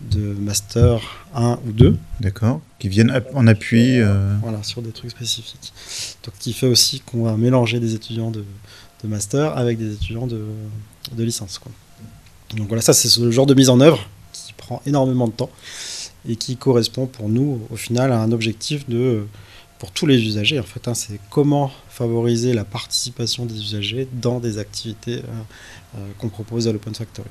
de 0.00 0.20
master 0.20 1.00
1 1.34 1.58
ou 1.66 1.72
2. 1.72 1.96
D'accord, 2.20 2.60
qui 2.78 2.88
viennent 2.88 3.22
en 3.34 3.46
appui. 3.46 4.00
Euh, 4.00 4.34
voilà, 4.42 4.62
sur 4.62 4.82
des 4.82 4.90
trucs 4.90 5.10
spécifiques. 5.10 5.72
Donc, 6.24 6.34
qui 6.38 6.52
fait 6.52 6.66
aussi 6.66 7.00
qu'on 7.00 7.24
va 7.24 7.36
mélanger 7.36 7.80
des 7.80 7.94
étudiants 7.94 8.30
de, 8.30 8.44
de 9.02 9.08
master 9.08 9.56
avec 9.56 9.78
des 9.78 9.92
étudiants 9.92 10.26
de, 10.26 10.44
de 11.12 11.22
licence. 11.24 11.58
Quoi. 11.58 11.70
Donc 12.56 12.68
voilà, 12.68 12.82
ça 12.82 12.92
c'est 12.92 13.14
le 13.20 13.30
genre 13.30 13.46
de 13.46 13.54
mise 13.54 13.68
en 13.68 13.80
œuvre 13.80 14.08
qui 14.32 14.52
prend 14.54 14.82
énormément 14.86 15.28
de 15.28 15.32
temps 15.32 15.50
et 16.28 16.36
qui 16.36 16.56
correspond 16.56 17.06
pour 17.06 17.28
nous 17.28 17.60
au 17.70 17.76
final 17.76 18.12
à 18.12 18.20
un 18.20 18.32
objectif 18.32 18.88
de 18.88 19.24
pour 19.80 19.90
tous 19.90 20.06
les 20.06 20.22
usagers 20.22 20.60
en 20.60 20.62
fait 20.62 20.86
hein, 20.86 20.94
c'est 20.94 21.18
comment 21.30 21.72
favoriser 21.88 22.52
la 22.52 22.64
participation 22.64 23.46
des 23.46 23.54
usagers 23.54 24.06
dans 24.12 24.38
des 24.38 24.58
activités 24.58 25.18
euh, 25.18 25.96
euh, 25.96 26.06
qu'on 26.18 26.28
propose 26.28 26.68
à 26.68 26.72
l'Open 26.72 26.94
Factory. 26.94 27.30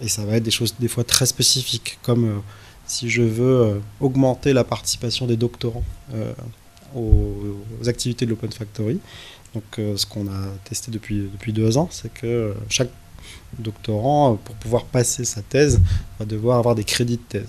Et 0.00 0.08
ça 0.08 0.24
va 0.24 0.36
être 0.36 0.44
des 0.44 0.52
choses 0.52 0.76
des 0.78 0.86
fois 0.86 1.02
très 1.02 1.26
spécifiques, 1.26 1.98
comme 2.02 2.24
euh, 2.24 2.38
si 2.86 3.10
je 3.10 3.22
veux 3.22 3.82
augmenter 4.00 4.52
la 4.52 4.62
participation 4.62 5.26
des 5.26 5.36
doctorants 5.36 5.84
aux, 6.96 7.58
activités 7.86 8.24
de 8.24 8.30
l'Open 8.30 8.50
Factory. 8.50 8.98
Donc 9.52 9.64
ce 9.76 10.06
qu'on 10.06 10.26
a 10.28 10.48
testé 10.64 10.90
depuis, 10.90 11.28
depuis 11.30 11.52
deux 11.52 11.76
ans, 11.76 11.88
c'est 11.90 12.12
que 12.14 12.54
chaque 12.70 12.88
doctorant, 13.58 14.36
pour 14.36 14.54
pouvoir 14.54 14.84
passer 14.84 15.24
sa 15.24 15.42
thèse, 15.42 15.80
va 16.18 16.24
devoir 16.24 16.58
avoir 16.58 16.74
des 16.74 16.84
crédits 16.84 17.18
de 17.18 17.40
thèse. 17.40 17.48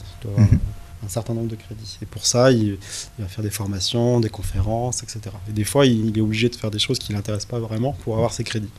Un 1.03 1.07
certain 1.09 1.33
nombre 1.33 1.47
de 1.47 1.55
crédits. 1.55 1.97
Et 2.01 2.05
pour 2.05 2.25
ça, 2.25 2.51
il, 2.51 2.77
va 3.17 3.27
faire 3.27 3.43
des 3.43 3.49
formations, 3.49 4.19
des 4.19 4.29
conférences, 4.29 5.03
etc. 5.03 5.21
Et 5.47 5.53
des 5.53 5.63
fois, 5.63 5.85
il, 5.85 6.07
il 6.07 6.17
est 6.17 6.21
obligé 6.21 6.49
de 6.49 6.55
faire 6.55 6.71
des 6.71 6.79
choses 6.79 6.99
qui 6.99 7.11
ne 7.11 7.17
l'intéressent 7.17 7.49
pas 7.49 7.59
vraiment 7.59 7.93
pour 8.03 8.15
avoir 8.15 8.33
ses 8.33 8.43
crédits. 8.43 8.71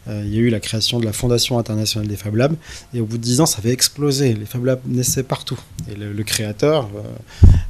Euh, 0.09 0.23
il 0.25 0.35
y 0.35 0.39
a 0.39 0.41
eu 0.41 0.51
la 0.51 0.61
création 0.61 0.99
de 0.99 1.05
la 1.05 1.13
Fondation 1.13 1.59
internationale 1.59 2.09
des 2.09 2.17
Fab 2.17 2.35
Labs, 2.35 2.57
et 2.93 3.01
au 3.01 3.07
bout 3.07 3.19
de 3.19 3.23
dix 3.23 3.41
ans, 3.41 3.47
ça 3.47 3.59
avait 3.59 3.73
explosé. 3.73 4.35
Les 4.35 4.47
Fab 4.47 4.65
Labs 4.65 4.81
naissaient 4.87 5.23
partout. 5.23 5.59
Et 5.91 5.95
le, 5.95 6.25
créateur 6.25 6.89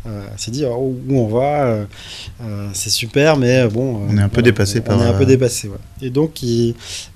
euh, 0.07 0.25
s'est 0.37 0.51
dit 0.51 0.64
oh, 0.64 0.97
où 1.09 1.19
on 1.19 1.27
va, 1.27 1.87
c'est 2.73 2.90
super, 2.90 3.37
mais 3.37 3.67
bon, 3.69 4.07
on 4.09 4.17
est 4.17 4.23
un 4.23 4.29
peu 4.29 4.43
dépassé 4.43 4.81
par. 4.81 4.99
On 4.99 5.03
est 5.03 5.07
un 5.07 5.19
peu 5.19 5.27
dépassé. 5.27 5.71
Et 6.01 6.11
donc, 6.11 6.40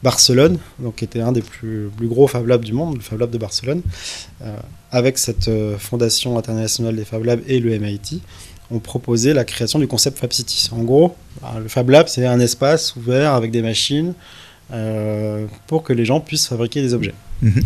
Barcelone, 0.03 0.59
donc 0.79 0.97
qui 0.97 1.05
était 1.05 1.21
un 1.21 1.33
des 1.33 1.43
plus, 1.43 1.91
plus, 1.97 2.09
gros 2.09 2.27
Fab 2.27 2.47
Labs 2.47 2.65
du 2.65 2.73
monde, 2.73 2.97
le 2.97 3.03
Fab 3.03 3.21
Lab 3.21 3.31
de 3.31 3.39
Barcelone, 3.39 3.83
avec 4.91 5.19
cette 5.19 5.51
Fondation 5.79 6.39
internationale 6.39 6.97
des 6.97 7.05
Fab 7.05 7.25
Labs 7.25 7.43
et 7.47 7.61
le 7.61 7.79
MIT 7.79 8.21
ont 8.71 8.79
proposé 8.79 9.33
la 9.33 9.45
création 9.45 9.79
du 9.79 9.87
concept 9.87 10.19
Fab 10.19 10.33
City. 10.33 10.69
En 10.73 10.83
gros, 10.83 11.15
bah, 11.41 11.55
le 11.61 11.69
Fab 11.69 11.89
Lab, 11.91 12.09
c'est 12.09 12.27
un 12.27 12.41
espace 12.41 12.97
ouvert 12.97 13.35
avec 13.35 13.51
des 13.51 13.63
machines 13.63 14.15
euh, 14.73 15.47
pour 15.67 15.83
que 15.83 15.93
les 15.93 16.05
gens 16.05 16.21
puissent 16.21 16.49
fabriquer 16.49 16.83
des 16.83 16.95
objets. 16.95 17.15
Mhm. 17.43 17.63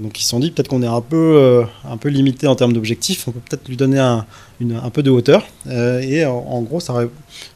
Donc 0.00 0.18
ils 0.18 0.22
se 0.22 0.30
sont 0.30 0.40
dit 0.40 0.50
peut-être 0.50 0.68
qu'on 0.68 0.82
est 0.82 0.86
un 0.86 1.02
peu, 1.02 1.36
euh, 1.36 1.64
un 1.84 1.98
peu 1.98 2.08
limité 2.08 2.46
en 2.46 2.56
termes 2.56 2.72
d'objectifs, 2.72 3.28
on 3.28 3.32
peut 3.32 3.40
peut-être 3.46 3.68
lui 3.68 3.76
donner 3.76 3.98
un, 3.98 4.24
un, 4.60 4.90
peu 4.90 5.02
de 5.02 5.10
hauteur. 5.10 5.46
Euh, 5.66 6.00
et 6.00 6.24
en, 6.24 6.62
gros, 6.62 6.80
ça, 6.80 6.94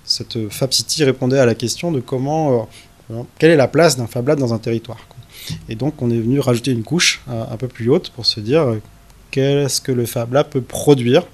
cette 0.05 0.51
Fab 0.51 0.71
City 0.71 1.03
répondait 1.03 1.39
à 1.39 1.47
la 1.47 1.55
question 1.55 1.91
de 1.91 2.01
comment, 2.01 2.69
quelle 3.39 3.53
est 3.53 3.57
la 3.57 3.69
place 3.69 3.97
d'un 3.97 4.07
Fab 4.07 4.29
Lab 4.29 4.39
dans 4.39 4.53
un 4.53 4.59
territoire. 4.59 4.99
Et 5.69 5.77
donc 5.77 6.03
on 6.03 6.11
est 6.11 6.19
venu 6.19 6.39
rajouter 6.41 6.73
une 6.73 6.83
couche 6.83 7.23
un 7.29 7.57
peu 7.57 7.69
plus 7.69 7.89
haute 7.89 8.11
pour 8.11 8.27
se 8.27 8.41
dire 8.41 8.67
qu'est-ce 9.31 9.81
que 9.81 9.93
le 9.93 10.05
Fab 10.05 10.33
Lab 10.33 10.49
peut 10.51 10.61
produire 10.61 11.27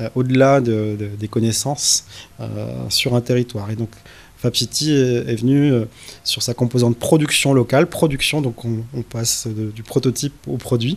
euh, 0.00 0.08
au-delà 0.14 0.60
des 0.60 1.28
connaissances 1.28 2.04
euh, 2.40 2.66
sur 2.88 3.14
un 3.14 3.20
territoire. 3.20 3.70
Et 3.70 3.76
donc, 3.76 3.90
FabCity 4.38 4.92
est, 4.92 5.34
venu 5.34 5.72
euh, 5.72 5.84
sur 6.24 6.42
sa 6.42 6.54
composante 6.54 6.96
production 6.96 7.52
locale, 7.52 7.86
production, 7.86 8.40
donc 8.40 8.64
on, 8.64 9.02
passe 9.02 9.46
du 9.46 9.82
prototype 9.82 10.32
au 10.46 10.56
produit, 10.56 10.96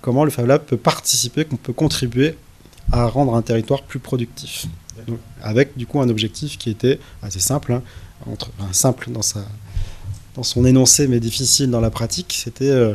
comment 0.00 0.24
le 0.24 0.30
Fab 0.30 0.46
Lab 0.46 0.62
peut 0.62 0.76
participer, 0.76 1.44
qu'on 1.44 1.56
peut 1.56 1.72
contribuer 1.72 2.36
à 2.92 3.06
rendre 3.06 3.34
un 3.34 3.42
territoire 3.42 3.82
plus 3.82 3.98
productif? 3.98 4.66
avec 5.42 5.76
du 5.76 5.86
coup 5.86 6.00
un 6.00 6.08
objectif 6.10 6.58
qui 6.58 6.70
était 6.70 7.00
assez 7.22 7.40
simple, 7.40 7.72
hein, 7.72 7.82
simple 8.70 9.08
dans, 9.10 10.42
son 10.42 10.64
énoncé 10.64 11.08
mais 11.08 11.18
difficile 11.18 11.70
dans 11.70 11.80
la 11.80 11.90
pratique, 11.90 12.38
c'était 12.38 12.94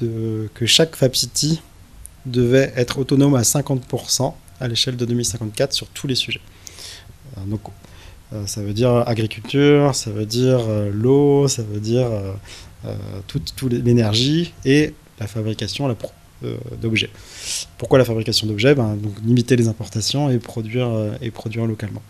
que 0.00 0.66
chaque 0.66 0.96
FabCity 0.96 1.60
devait 2.26 2.72
être 2.76 2.98
autonome 2.98 3.36
à 3.36 3.42
50% 3.42 4.32
à 4.60 4.68
l'échelle 4.68 4.96
de 4.96 5.04
2054 5.04 5.72
sur 5.72 5.86
tous 5.88 6.06
les 6.06 6.14
sujets. 6.14 6.40
Euh, 7.36 7.44
donc, 7.46 7.60
euh, 8.32 8.46
ça 8.46 8.62
veut 8.62 8.72
dire 8.72 8.90
agriculture, 9.06 9.94
ça 9.94 10.10
veut 10.10 10.26
dire 10.26 10.60
euh, 10.68 10.90
l'eau, 10.92 11.48
ça 11.48 11.62
veut 11.62 11.80
dire 11.80 12.08
toute, 13.26 13.62
l'énergie 13.72 14.52
et 14.64 14.94
la 15.18 15.26
fabrication 15.26 15.94
d'objets. 16.80 17.10
Pourquoi 17.76 17.98
la 17.98 18.04
fabrication 18.04 18.46
d'objets? 18.46 18.74
Ben, 18.74 18.94
donc, 18.96 19.14
Limiter 19.24 19.56
les 19.56 19.66
importations 19.66 20.30
et 20.30 20.38
produire, 20.38 20.88
et 21.20 21.30
produire 21.30 21.66
localement. 21.66 22.02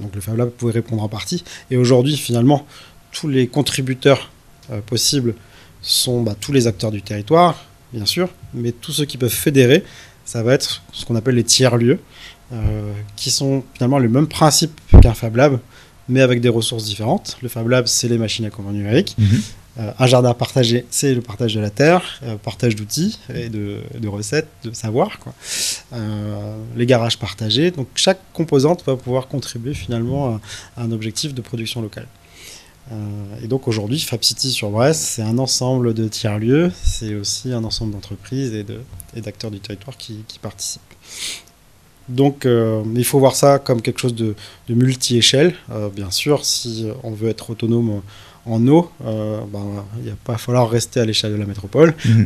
Donc 0.00 0.14
le 0.14 0.20
Fab 0.20 0.36
Lab 0.36 0.50
pouvait 0.50 0.72
répondre 0.72 1.02
en 1.02 1.08
partie. 1.08 1.44
Et 1.70 1.76
aujourd'hui, 1.76 2.16
finalement, 2.16 2.66
tous 3.10 3.28
les 3.28 3.46
contributeurs 3.46 4.30
possibles 4.86 5.34
sont 5.80 6.22
bah, 6.22 6.34
tous 6.38 6.52
les 6.52 6.66
acteurs 6.66 6.90
du 6.90 7.00
territoire, 7.00 7.64
bien 7.92 8.06
sûr, 8.06 8.28
mais 8.52 8.72
tous 8.72 8.92
ceux 8.92 9.06
qui 9.06 9.16
peuvent 9.16 9.30
fédérer 9.30 9.84
ça 10.30 10.44
va 10.44 10.54
être 10.54 10.82
ce 10.92 11.04
qu'on 11.04 11.16
appelle 11.16 11.34
les 11.34 11.42
tiers-lieux, 11.42 11.98
euh, 12.52 12.92
qui 13.16 13.32
sont 13.32 13.64
finalement 13.74 13.98
le 13.98 14.08
même 14.08 14.28
principe 14.28 14.80
qu'un 15.02 15.12
Fab 15.12 15.34
Lab, 15.34 15.58
mais 16.08 16.20
avec 16.20 16.40
des 16.40 16.48
ressources 16.48 16.84
différentes. 16.84 17.36
Le 17.42 17.48
Fab 17.48 17.66
Lab, 17.66 17.86
c'est 17.88 18.06
les 18.06 18.16
machines 18.16 18.44
à 18.44 18.50
commande 18.50 18.74
numérique. 18.74 19.16
Mhm. 19.18 19.42
un 19.98 20.06
jardin 20.06 20.32
partagé, 20.34 20.84
c'est 20.90 21.14
le 21.14 21.20
partage 21.20 21.54
de 21.54 21.60
la 21.60 21.70
terre, 21.70 22.20
partage 22.44 22.76
d'outils 22.76 23.18
et 23.34 23.48
de, 23.48 24.08
recettes, 24.08 24.48
de 24.62 24.72
savoir. 24.72 25.18
Quoi. 25.18 25.32
les 26.76 26.86
garages 26.86 27.18
partagés. 27.18 27.72
Donc 27.72 27.88
chaque 27.96 28.20
composante 28.32 28.84
va 28.86 28.96
pouvoir 28.96 29.26
contribuer 29.26 29.74
finalement 29.74 30.40
à 30.76 30.82
un 30.84 30.92
objectif 30.92 31.34
de 31.34 31.40
production 31.40 31.82
locale. 31.82 32.06
Euh, 32.92 32.94
et 33.42 33.46
donc 33.46 33.68
aujourd'hui, 33.68 33.98
FabCity 33.98 34.50
sur 34.50 34.70
Brest, 34.70 35.00
c'est 35.00 35.22
un 35.22 35.38
ensemble 35.38 35.94
de 35.94 36.08
tiers-lieux, 36.08 36.72
c'est 36.82 37.14
aussi 37.14 37.52
un 37.52 37.64
ensemble 37.64 37.92
d'entreprises 37.92 38.52
et 38.54 39.20
d'acteurs 39.20 39.50
du 39.50 39.60
territoire 39.60 39.96
qui, 39.96 40.24
participent. 40.42 40.82
Donc 42.08 42.44
euh, 42.44 42.82
il 42.96 43.04
faut 43.04 43.20
voir 43.20 43.36
ça 43.36 43.60
comme 43.60 43.82
quelque 43.82 44.00
chose 44.00 44.14
de, 44.14 44.34
multi-échelle. 44.68 45.54
Euh, 45.70 45.88
bien 45.88 46.10
sûr, 46.10 46.44
si 46.44 46.88
on 47.04 47.12
veut 47.12 47.28
être 47.28 47.50
autonome 47.50 48.02
en 48.46 48.66
eau, 48.66 48.90
ben, 49.00 49.84
il 49.98 50.04
ne 50.04 50.10
va 50.10 50.16
pas 50.24 50.38
falloir 50.38 50.68
rester 50.68 50.98
à 50.98 51.04
l'échelle 51.04 51.32
de 51.32 51.36
la 51.36 51.46
métropole. 51.46 51.94
Mmh 52.04 52.24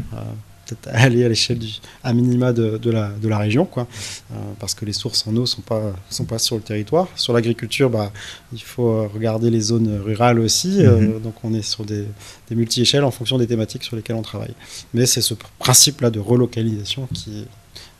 peut-être 0.65 0.89
aller 0.93 1.25
à 1.25 1.29
l'échelle 1.29 1.59
à 2.03 2.13
minima 2.13 2.53
de, 2.53 2.79
de, 2.79 2.91
la, 2.91 3.09
de 3.11 3.29
la 3.29 3.39
région, 3.39 3.65
quoi, 3.65 3.87
euh, 4.33 4.35
parce 4.59 4.75
que 4.75 4.85
les 4.85 4.93
sources 4.93 5.27
en 5.27 5.37
eau 5.37 5.47
sont 5.47 5.63
pas 5.63 5.93
sont 6.11 6.25
pas 6.25 6.39
sur 6.39 6.57
le 6.57 6.63
territoire. 6.63 7.09
Sur 7.17 7.33
l'agriculture, 7.33 7.91
bah, 7.91 8.13
il 8.53 8.63
faut 8.63 9.09
regarder 9.09 9.51
les 9.51 9.61
zones 9.61 10.01
rurales 10.05 10.39
aussi. 10.39 10.85
Euh, 10.85 10.99
mhm. 10.99 11.23
donc 11.23 11.35
on 11.45 11.55
est 11.55 11.63
sur 11.63 11.85
des, 11.85 12.07
des 12.49 12.55
multi-échelles 12.55 13.05
en 13.05 13.11
fonction 13.11 13.39
des 13.39 13.47
thématiques 13.47 13.85
sur 13.85 13.97
lesquelles 13.97 14.17
on 14.17 14.23
travaille. 14.23 14.55
Mais 14.93 15.07
c'est 15.07 15.21
ce 15.21 15.35
principe-là 15.59 16.11
de 16.11 16.21
relocalisation 16.21 17.09
qui, 17.13 17.47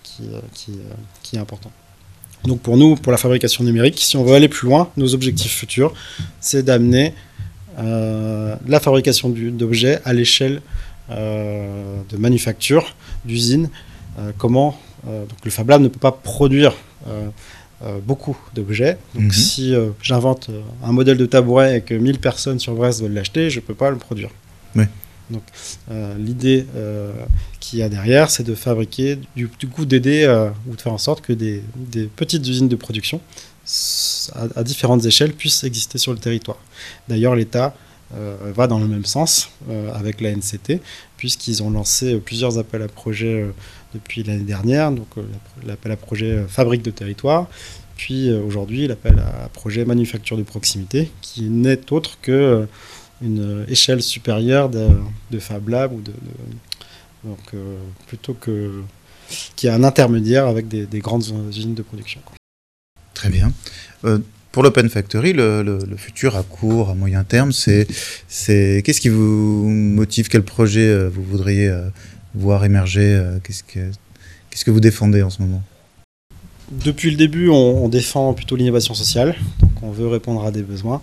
qui, 0.03 0.23
euh, 0.33 0.41
qui, 0.53 0.73
qui 1.23 1.37
est 1.37 1.41
important. 1.41 1.71
Donc 2.45 2.61
pour 2.61 2.77
nous, 2.77 2.95
pour 2.97 3.11
la 3.11 3.19
fabrication 3.19 3.65
numérique, 3.65 3.99
si 3.99 4.17
on 4.17 4.25
veut 4.25 4.35
aller 4.35 4.49
plus 4.49 4.69
loin, 4.69 4.91
nos 4.99 5.15
objectifs 5.15 5.53
futurs, 5.53 5.95
c'est 6.41 6.63
d'amener 6.63 7.15
la 7.77 8.81
fabrication 8.81 9.31
d'objets 9.31 10.01
à 10.05 10.13
l'échelle 10.13 10.61
euh, 10.61 10.61
de 11.11 12.17
manufacture, 12.17 12.95
d'usine, 13.25 13.69
euh, 14.19 14.33
comment 14.39 14.79
euh, 15.09 15.27
donc 15.27 15.39
le 15.45 15.51
Fab 15.51 15.69
Lab 15.69 15.83
ne 15.83 15.89
peut 15.89 15.99
pas 15.99 16.13
produire 16.13 16.75
beaucoup 18.07 18.35
d'objets. 18.55 18.97
Donc, 19.15 19.25
mhm. 19.25 19.31
si 19.31 19.75
j'invente 20.01 20.49
un 20.83 20.93
modèle 20.93 21.19
de 21.19 21.27
tabouret 21.27 21.77
et 21.77 21.81
que 21.83 21.93
1000 21.93 22.19
personnes 22.19 22.59
sur 22.59 22.75
Brest 22.75 23.03
veulent 23.03 23.13
l'acheter, 23.13 23.51
je 23.51 23.61
ne 23.61 23.61
peux 23.61 23.75
pas 23.75 23.91
le 23.91 23.97
produire. 23.97 24.31
Donc, 25.31 25.43
l'idée 26.19 26.65
qu'il 27.61 27.81
y 27.81 27.83
a 27.83 27.91
derrière, 27.91 28.31
c'est 28.31 28.43
de 28.43 28.55
fabriquer, 28.55 29.19
du, 29.37 29.49
coup, 29.49 29.85
d'aider 29.85 30.25
ou 30.67 30.75
de 30.77 30.81
faire 30.81 30.95
en 30.95 30.99
sorte 30.99 31.21
que 31.21 31.35
des, 31.35 31.63
petites 32.17 32.49
usines 32.49 32.69
de 32.69 32.77
production 32.77 33.21
à, 34.57 34.63
différentes 34.63 35.05
échelles 35.05 35.35
puissent 35.35 35.65
exister 35.65 35.99
sur 35.99 36.13
le 36.13 36.19
territoire. 36.19 36.57
D'ailleurs, 37.09 37.35
l'État 37.35 37.67
euh, 37.67 37.71
va 38.53 38.67
dans 38.67 38.79
le 38.79 38.87
même 38.87 39.05
sens 39.05 39.51
euh, 39.71 39.93
avec 39.93 40.21
la 40.21 40.35
NCT, 40.35 40.81
puisqu'ils 41.17 41.63
ont 41.63 41.71
lancé 41.71 42.17
plusieurs 42.19 42.59
appels 42.59 42.83
à 42.83 42.89
projets 42.89 43.43
euh, 43.43 43.55
depuis 43.95 44.23
l'année 44.23 44.45
dernière, 44.45 44.91
donc 44.91 45.09
l'appel 45.65 45.93
à 45.93 45.97
projet 45.97 46.45
fabrique 46.49 46.83
de 46.83 46.91
territoire, 46.91 47.47
puis 47.97 48.33
aujourd'hui 48.33 48.89
l'appel 48.89 49.21
à 49.21 49.49
projet 49.51 49.85
manufacture 49.85 50.37
de 50.37 50.43
proximité, 50.43 51.13
qui 51.21 51.43
n'est 51.43 51.93
autre 51.93 52.19
que 52.21 52.67
une 53.23 53.65
échelle 53.69 54.03
supérieure 54.03 54.69
de, 54.69 55.39
Fab 55.39 55.69
Lab 55.69 55.93
ou 55.93 56.01
de, 56.01 56.13
donc 57.23 57.53
plutôt 58.09 58.35
que 58.35 58.83
qui 59.55 59.69
est 59.69 59.71
un 59.71 59.85
intermédiaire 59.85 60.49
avec 60.49 60.67
des, 60.67 60.99
grandes 60.99 61.27
usines 61.51 61.75
de 61.75 61.83
production. 61.83 62.21
Très 63.15 63.31
bien 63.31 63.53
pour 64.55 64.63
l'Open 64.63 64.89
Factory, 64.89 65.33
le, 65.33 65.85
futur 65.97 66.37
à 66.37 66.45
court, 66.45 66.89
à 66.89 66.95
moyen 66.95 67.25
terme, 67.25 67.51
c'est, 67.51 67.89
qu'est-ce 68.29 69.01
qui 69.01 69.09
vous 69.09 69.69
motive? 69.69 70.29
Quel 70.29 70.45
projet 70.45 70.87
euh, 70.87 71.11
vous 71.13 71.25
voudriez 71.25 71.67
euh, 71.67 71.89
voir 72.37 72.65
émerger 72.65 73.03
euh, 73.03 73.41
qu'est-ce 73.43 73.65
que, 73.65 73.81
qu'est-ce 74.51 74.65
que 74.65 74.71
vous 74.71 74.79
défendez 74.79 75.25
en 75.25 75.31
ce 75.31 75.43
moment? 75.43 75.61
Depuis 76.71 77.11
le 77.11 77.17
début, 77.17 77.49
on, 77.49 77.89
défend 77.89 78.33
plutôt 78.33 78.55
l'innovation 78.55 78.95
sociale. 78.95 79.35
Donc, 79.59 79.73
on 79.83 79.91
veut 79.91 80.07
répondre 80.07 80.45
à 80.45 80.53
des 80.53 80.63
besoins. 80.63 81.03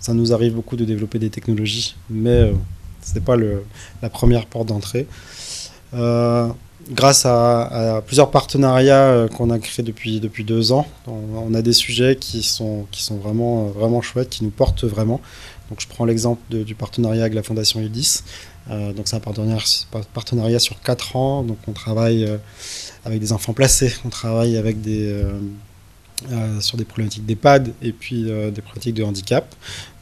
ça 0.00 0.14
nous 0.14 0.32
arrive 0.32 0.54
beaucoup 0.54 0.76
de 0.76 0.86
développer 0.86 1.18
des 1.18 1.28
technologies, 1.28 1.96
mais 2.08 2.50
ce 3.02 3.12
n'est 3.14 3.20
pas 3.20 3.36
le, 3.36 3.62
la 4.00 4.08
première 4.08 4.46
porte 4.46 4.68
d'entrée 4.68 5.06
grâce 6.90 7.26
à, 7.26 8.02
plusieurs 8.06 8.30
partenariats 8.30 9.08
euh, 9.08 9.28
qu'on 9.28 9.50
a 9.50 9.58
créés 9.58 9.84
depuis, 9.84 10.20
depuis 10.20 10.44
deux 10.44 10.72
ans, 10.72 10.86
on, 11.06 11.54
a 11.54 11.62
des 11.62 11.72
sujets 11.72 12.16
qui 12.16 12.42
sont, 12.42 12.86
qui 12.90 13.02
sont 13.02 13.16
vraiment, 13.16 13.66
euh, 13.66 13.70
vraiment 13.70 14.02
chouettes, 14.02 14.30
qui 14.30 14.44
nous 14.44 14.50
portent 14.50 14.84
vraiment. 14.84 15.20
Donc, 15.70 15.80
je 15.80 15.88
prends 15.88 16.04
l'exemple 16.04 16.40
du 16.48 16.74
partenariat 16.74 17.22
avec 17.22 17.34
la 17.34 17.42
Fondation 17.42 17.80
ULIS. 17.80 18.22
Euh, 18.70 18.92
donc, 18.92 19.06
c'est 19.08 19.16
un 19.16 19.20
partenariat, 19.20 19.62
partenariat, 20.14 20.58
sur 20.58 20.80
quatre 20.80 21.16
ans. 21.16 21.42
Donc, 21.42 21.58
on 21.66 21.72
travaille 21.72 22.26
avec 23.04 23.20
des 23.20 23.32
enfants 23.32 23.52
placés, 23.52 23.94
on 24.04 24.08
travaille 24.08 24.56
avec 24.56 24.80
des, 24.80 25.14
sur 26.60 26.78
des 26.78 26.84
problématiques 26.84 27.26
d'EHPAD 27.26 27.72
et 27.82 27.92
puis 27.92 28.24
des 28.24 28.62
problématiques 28.62 28.94
de 28.94 29.04
handicap. 29.04 29.54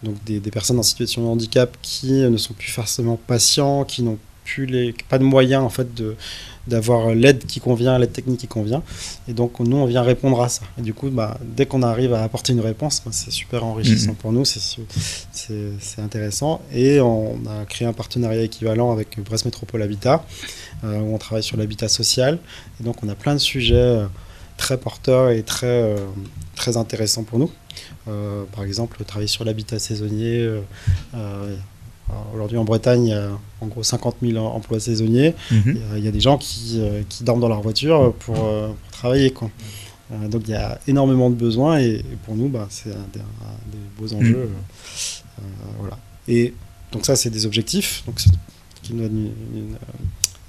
Donc, 0.05 0.23
des, 0.25 0.39
des, 0.39 0.51
personnes 0.53 0.79
en 0.79 0.85
situation 0.85 1.23
de 1.23 1.27
handicap 1.27 1.77
qui 1.83 2.13
ne 2.13 2.37
sont 2.37 2.55
plus 2.55 2.71
forcément 2.71 3.19
patients, 3.27 3.85
qui 3.85 4.05
n'ont 4.05 4.19
plus 4.45 4.67
les, 4.67 4.95
pas 5.09 5.19
de 5.19 5.25
moyens 5.25 5.65
en 5.65 5.69
fait 5.69 5.93
de 5.95 6.15
d'avoir 6.67 7.15
l'aide 7.15 7.47
qui 7.47 7.61
convient, 7.61 7.99
l'aide 7.99 8.13
technique 8.13 8.41
qui 8.41 8.49
convient. 8.49 8.83
Et 9.29 9.33
donc, 9.33 9.61
nous, 9.61 9.77
on 9.77 9.87
vient 9.87 10.03
répondre 10.03 10.41
à 10.41 10.49
ça. 10.49 10.63
Et 10.79 10.83
du 10.83 10.95
coup, 10.95 11.09
bah, 11.11 11.39
dès 11.43 11.67
qu'on 11.67 11.83
arrive 11.83 12.13
à 12.15 12.23
apporter 12.23 12.53
une 12.53 12.61
réponse, 12.61 13.03
bah, 13.05 13.11
c'est 13.13 13.31
super 13.31 13.65
enrichissant 13.65 14.13
mm-hmm. 14.13 14.15
pour 14.17 14.33
nous, 14.33 14.45
c'est 14.45 16.01
intéressant. 16.01 16.61
Et 16.73 17.01
on 17.01 17.39
a 17.47 17.65
créé 17.67 17.87
un 17.87 17.93
partenariat 17.93 18.43
équivalent 18.43 18.93
avec 18.93 19.21
Brest 19.21 19.45
Métropole 19.45 19.83
Habitat, 19.83 20.25
euh, 20.85 20.99
où 21.01 21.15
on 21.15 21.19
travaille 21.19 21.43
sur 21.43 21.57
l'habitat 21.57 21.89
social. 21.89 22.39
Et 22.81 22.85
donc, 22.85 23.03
on 23.03 23.09
a 23.09 23.15
plein 23.15 23.35
de 23.35 23.41
sujets 23.41 23.75
euh, 23.77 24.07
très 24.57 24.79
porteurs 24.79 25.31
et 25.31 25.43
très, 25.43 25.67
euh, 25.67 25.97
très 26.55 26.77
intéressants 26.77 27.25
pour 27.25 27.39
nous. 27.39 27.51
par 28.53 28.65
exemple, 28.65 29.03
travailler 29.05 29.29
sur 29.29 29.45
l'habitat 29.45 29.79
saisonnier 29.79 30.49
Aujourd'hui 32.35 32.57
en 32.57 32.65
Bretagne, 32.65 33.07
il 33.07 33.11
y 33.11 33.15
a 33.15 33.31
en 33.61 33.67
gros 33.67 33.83
50 33.83 34.17
000 34.23 34.37
emplois 34.45 34.79
saisonniers. 34.79 35.35
Mhm. 35.51 35.79
Il 35.97 36.05
y 36.05 36.09
a 36.09 36.13
des 36.13 36.21
gens 36.21 36.39
qui, 36.39 36.79
euh, 36.79 37.03
qui, 37.09 37.25
dorment 37.25 37.41
dans 37.41 37.49
leur 37.49 37.63
voiture 37.63 38.15
pour, 38.21 38.45
euh, 38.45 38.69
travailler. 38.93 39.33
Quoi. 39.33 39.51
Euh, 40.13 40.29
donc 40.29 40.43
il 40.47 40.53
y 40.53 40.55
a 40.55 40.79
énormément 40.87 41.31
de 41.31 41.35
besoins 41.35 41.79
et, 41.79 42.05
pour 42.25 42.37
nous, 42.37 42.49
bah, 42.49 42.69
c'est 42.71 42.91
un, 42.91 43.07
des 43.13 43.21
beaux 43.99 44.15
mhm. 44.15 44.21
enjeux. 44.21 44.51
voilà. 45.81 45.99
Et 46.29 46.55
donc 46.93 47.05
ça, 47.07 47.17
c'est 47.17 47.31
des 47.31 47.45
objectifs, 47.45 48.05
donc 48.07 48.23
qui 48.83 48.95
nous 48.95 49.03
donne 49.03 49.33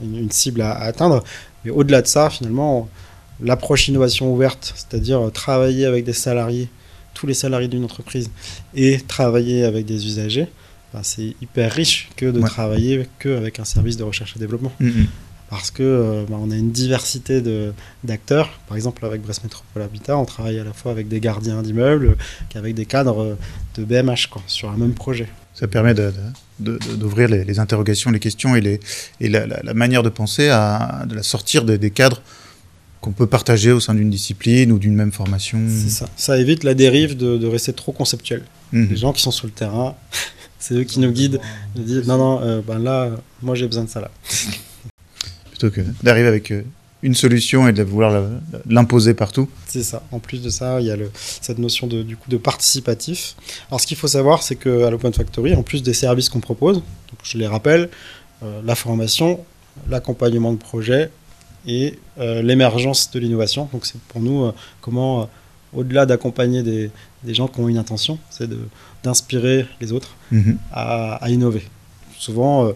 une, 0.01 0.17
une, 0.17 0.31
cible 0.31 0.61
à, 0.61 0.73
atteindre. 0.73 1.23
Mais 1.65 1.71
au-delà 1.71 2.03
de 2.03 2.07
ça, 2.07 2.29
finalement, 2.29 2.87
l'approche 3.41 3.87
innovation 3.87 4.31
ouverte, 4.31 4.73
c'est-à-dire 4.75 5.31
travailler 5.33 5.85
avec 5.85 6.05
des 6.05 6.13
salariés, 6.13 6.69
tous 7.15 7.25
les 7.25 7.33
salariés 7.33 7.67
d'une 7.67 7.83
entreprise, 7.83 8.29
et 8.75 8.99
travailler 8.99 9.63
avec 9.63 9.85
des 9.85 10.05
usagers, 10.05 10.47
c'est 11.03 11.35
hyper 11.41 11.71
riche 11.71 12.09
que 12.15 12.25
de 12.25 12.41
travailler 12.41 13.07
qu'avec 13.19 13.59
un 13.59 13.65
service 13.65 13.97
de 13.97 14.03
recherche 14.03 14.35
et 14.35 14.39
développement. 14.39 14.71
Mm, 14.79 14.87
mm. 14.87 15.07
Parce 15.49 15.71
que 15.71 15.83
euh, 15.83 16.25
bah, 16.29 16.35
on 16.39 16.51
a 16.51 16.55
une 16.55 16.71
diversité 16.71 17.41
d'acteurs. 18.03 18.59
Par 18.67 18.75
exemple, 18.75 19.05
avec 19.05 19.21
Brest 19.21 19.43
Métropole 19.43 19.81
Habitat, 19.81 20.17
on 20.17 20.25
travaille 20.25 20.59
à 20.59 20.63
la 20.63 20.73
fois 20.73 20.91
avec 20.91 21.07
des 21.07 21.19
gardiens 21.19 21.61
d'immeubles 21.61 22.17
qu'avec 22.49 22.75
des 22.75 22.85
cadres 22.85 23.37
de 23.75 23.83
BMH 23.83 24.27
quoi, 24.29 24.41
sur 24.47 24.69
un 24.69 24.77
même 24.77 24.93
projet. 24.93 25.27
Ça 25.53 25.67
permet 25.67 25.95
d'ouvrir 26.59 27.29
les, 27.29 27.59
interrogations, 27.59 28.11
les 28.11 28.19
questions 28.19 28.55
et, 28.55 28.61
les, 28.61 28.79
et 29.21 29.29
la, 29.29 29.73
manière 29.73 30.03
de 30.03 30.09
penser 30.09 30.49
à 30.49 31.05
de 31.07 31.15
la 31.15 31.23
sortir 31.23 31.63
des, 31.63 31.89
cadres 31.89 32.21
qu'on 33.01 33.11
peut 33.11 33.25
partager 33.25 33.71
au 33.71 33.79
sein 33.79 33.95
d'une 33.95 34.09
discipline 34.09 34.71
ou 34.71 34.77
d'une 34.77 34.93
même 34.93 35.11
formation. 35.11 35.59
C'est 35.67 35.89
ça. 35.89 36.09
Ça 36.15 36.37
évite 36.37 36.63
la 36.63 36.73
dérive 36.73 37.17
de, 37.17 37.47
rester 37.47 37.73
trop 37.73 37.91
conceptuel. 37.91 38.43
Mm. 38.71 38.85
Les 38.89 38.97
gens 38.97 39.13
qui 39.13 39.21
sont 39.21 39.31
sur 39.31 39.47
le 39.47 39.53
terrain 39.53 39.95
c'est 40.59 40.73
eux 40.75 40.83
qui 40.83 40.99
nous 40.99 41.11
guident, 41.11 41.39
nous 41.75 41.83
disent 41.83 42.07
non, 42.07 42.17
non, 42.17 42.41
euh, 42.41 42.61
ben 42.65 42.79
là, 42.79 43.11
moi 43.41 43.55
j'ai 43.55 43.67
besoin 43.67 43.83
de 43.83 43.89
ça 43.89 44.01
là. 44.01 44.11
Plutôt 45.51 45.69
que 45.71 45.81
d'arriver 46.03 46.27
avec 46.27 46.51
euh, 46.51 46.63
une 47.03 47.15
solution 47.15 47.67
et 47.67 47.73
de 47.73 47.83
vouloir 47.83 48.29
l'imposer 48.67 49.13
partout. 49.13 49.49
C'est 49.67 49.83
ça. 49.83 50.03
En 50.11 50.19
plus 50.19 50.41
de 50.41 50.49
ça, 50.49 50.79
il 50.81 50.87
y 50.87 50.91
a 50.91 50.95
le, 50.95 51.11
cette 51.15 51.57
notion 51.57 51.87
de, 51.87 52.03
du 52.03 52.17
coup, 52.17 52.29
de 52.29 52.37
participatif. 52.37 53.35
Alors, 53.69 53.81
ce 53.81 53.87
qu'il 53.87 53.97
faut 53.97 54.07
savoir, 54.07 54.43
c'est 54.43 54.55
qu'à 54.55 54.89
l'Open 54.89 55.13
Factory, 55.13 55.55
en 55.55 55.63
plus 55.63 55.83
des 55.83 55.93
services 55.93 56.29
qu'on 56.29 56.39
propose, 56.39 56.77
donc 56.77 57.19
je 57.23 57.37
les 57.37 57.47
rappelle, 57.47 57.89
euh, 58.43 58.61
la 58.63 58.75
formation, 58.75 59.39
l'accompagnement 59.89 60.51
de 60.53 60.57
projet 60.57 61.11
et 61.67 61.99
l'émergence 62.17 63.11
de 63.11 63.19
l'innovation. 63.19 63.67
Donc, 63.73 63.85
c'est 63.85 63.99
pour 63.99 64.21
nous 64.21 64.51
comment, 64.79 65.29
au-delà 65.73 66.05
d'accompagner 66.05 66.63
des, 66.63 66.89
des, 67.23 67.33
gens 67.33 67.47
qui 67.47 67.59
ont 67.59 67.67
une 67.67 67.77
intention, 67.77 68.19
c'est 68.29 68.49
d'inspirer 69.03 69.65
les 69.81 69.91
autres 69.91 70.15
mhm. 70.31 70.57
à, 70.71 71.19
innover. 71.29 71.63
Souvent, 72.17 72.65
euh, 72.65 72.71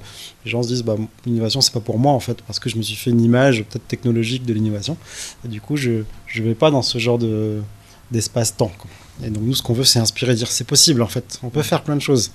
les 0.46 0.52
gens 0.52 0.62
se 0.62 0.68
disent 0.68 0.84
bah, 0.84 0.96
l'innovation, 1.26 1.62
c'est 1.62 1.74
pas 1.74 1.80
pour 1.80 1.98
moi 1.98 2.14
en 2.14 2.20
fait, 2.20 2.42
parce 2.44 2.60
que 2.60 2.70
je 2.70 2.78
me 2.78 2.82
suis 2.82 2.96
fait 2.96 3.10
une 3.10 3.22
image 3.22 3.64
peut-être 3.64 3.88
technologique 3.88 4.46
de 4.46 4.54
l'innovation. 4.54 4.98
Et 5.46 5.48
du 5.48 5.62
coup, 5.62 5.78
je 5.78 6.04
ne 6.36 6.44
vais 6.44 6.56
pas 6.56 6.70
dans 6.70 6.84
ce 6.84 6.98
genre 6.98 7.18
de, 7.18 7.62
d'espace-temps. 8.12 8.72
Et 9.24 9.30
donc 9.30 9.44
nous, 9.44 9.56
ce 9.56 9.64
qu'on 9.64 9.74
veut, 9.74 9.84
c'est 9.84 10.00
inspirer, 10.00 10.36
dire 10.36 10.52
c'est 10.52 10.68
possible 10.68 11.02
en 11.02 11.08
fait, 11.08 11.40
on 11.44 11.50
peut 11.50 11.64
faire 11.64 11.84
plein 11.84 11.96
de 11.96 12.02
choses. 12.02 12.32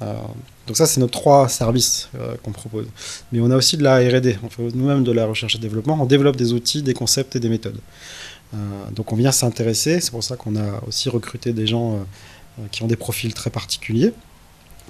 Euh, 0.00 0.14
donc 0.66 0.76
ça, 0.76 0.86
c'est 0.86 1.00
nos 1.00 1.08
trois 1.08 1.48
services 1.48 2.08
euh, 2.18 2.34
qu'on 2.42 2.52
propose. 2.52 2.86
Mais 3.32 3.40
on 3.40 3.50
a 3.50 3.56
aussi 3.56 3.76
de 3.76 3.82
la 3.82 3.96
R&D, 3.96 4.38
on 4.42 4.48
fait 4.48 4.62
nous-mêmes 4.74 5.04
de 5.04 5.12
la 5.12 5.26
recherche 5.26 5.56
et 5.56 5.58
développement, 5.58 5.98
on 6.00 6.06
développe 6.06 6.36
des 6.36 6.52
outils, 6.52 6.82
des 6.82 6.94
concepts 6.94 7.36
et 7.36 7.40
des 7.40 7.48
méthodes. 7.48 7.80
Euh, 8.54 8.56
donc 8.94 9.12
on 9.12 9.16
vient 9.16 9.32
s'intéresser, 9.32 10.00
c'est 10.00 10.10
pour 10.10 10.24
ça 10.24 10.36
qu'on 10.36 10.56
a 10.56 10.82
aussi 10.86 11.08
recruté 11.08 11.52
des 11.52 11.66
gens 11.66 11.98
qui 12.70 12.82
ont 12.82 12.86
des 12.86 12.96
profils 12.96 13.32
très 13.32 13.48
particuliers, 13.48 14.12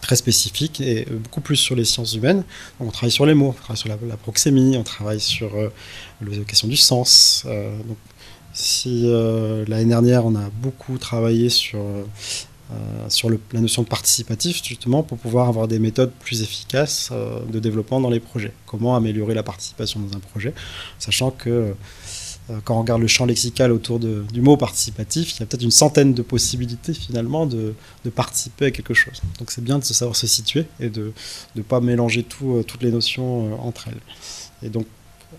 très 0.01 0.17
spécifiques 0.17 0.81
et 0.81 1.07
beaucoup 1.11 1.41
plus 1.41 1.55
sur 1.55 1.77
les 1.77 1.85
sciences 1.85 2.15
humaines. 2.15 2.43
on 2.81 2.91
travaille 2.91 3.13
sur 3.13 3.25
les 3.25 3.35
mots, 3.35 3.51
on 3.51 3.53
travaille 3.53 3.77
sur 3.77 3.89
la, 3.89 4.17
proxémie, 4.17 4.77
on 4.77 4.83
travaille 4.83 5.21
sur 5.21 5.53
la 6.21 6.45
question 6.45 6.67
du 6.67 6.77
sens. 6.77 7.45
donc, 7.47 7.97
si 8.53 9.03
l'année 9.69 9.85
dernière 9.85 10.27
on 10.27 10.35
a 10.35 10.51
beaucoup 10.61 10.99
travaillé 10.99 11.49
sur 11.49 11.79
euh, 12.73 13.09
sur 13.09 13.29
la 13.29 13.61
notion 13.61 13.83
de 13.83 13.89
participatif, 13.89 14.63
justement, 14.65 15.03
pour 15.03 15.19
pouvoir 15.19 15.49
avoir 15.49 15.69
des 15.69 15.79
méthodes 15.79 16.13
plus 16.21 16.43
efficaces 16.43 17.11
euh, 17.13 17.41
de 17.45 17.59
développement 17.59 18.01
dans 18.01 18.09
les 18.09 18.21
projets. 18.21 18.53
Comment 18.67 18.97
améliorer 18.97 19.35
la 19.35 19.43
participation 19.43 20.01
dans 20.01 20.17
un 20.17 20.21
projet, 20.21 20.55
sachant 20.99 21.31
que 21.31 21.51
euh, 21.51 21.73
quand 22.65 22.77
on 22.77 22.81
regarde 22.81 23.01
le 23.01 23.07
champ 23.07 23.25
lexical 23.25 23.73
autour 23.73 23.99
du 23.99 24.41
mot 24.41 24.57
participatif, 24.57 25.37
il 25.37 25.41
y 25.41 25.43
a 25.43 25.47
peut-être 25.47 25.63
une 25.63 25.71
centaine 25.71 26.13
de 26.13 26.23
possibilités 26.23 26.93
finalement 26.93 27.47
de, 27.47 27.75
participer 28.15 28.67
à 28.67 28.71
quelque 28.71 28.95
chose. 28.95 29.23
Donc 29.39 29.51
c'est 29.51 29.63
bien 29.63 29.79
de 29.79 29.85
savoir 29.85 30.17
se 30.17 30.27
situer 30.27 30.67
et 30.81 30.89
de 30.89 31.13
ne 31.55 31.63
pas 31.63 31.81
mélanger 31.81 32.23
tout, 32.23 32.63
toutes 32.67 32.83
les 32.83 32.91
notions 32.91 33.61
entre 33.65 33.89
elles. 33.89 34.67
Et 34.67 34.71
donc 34.71 34.87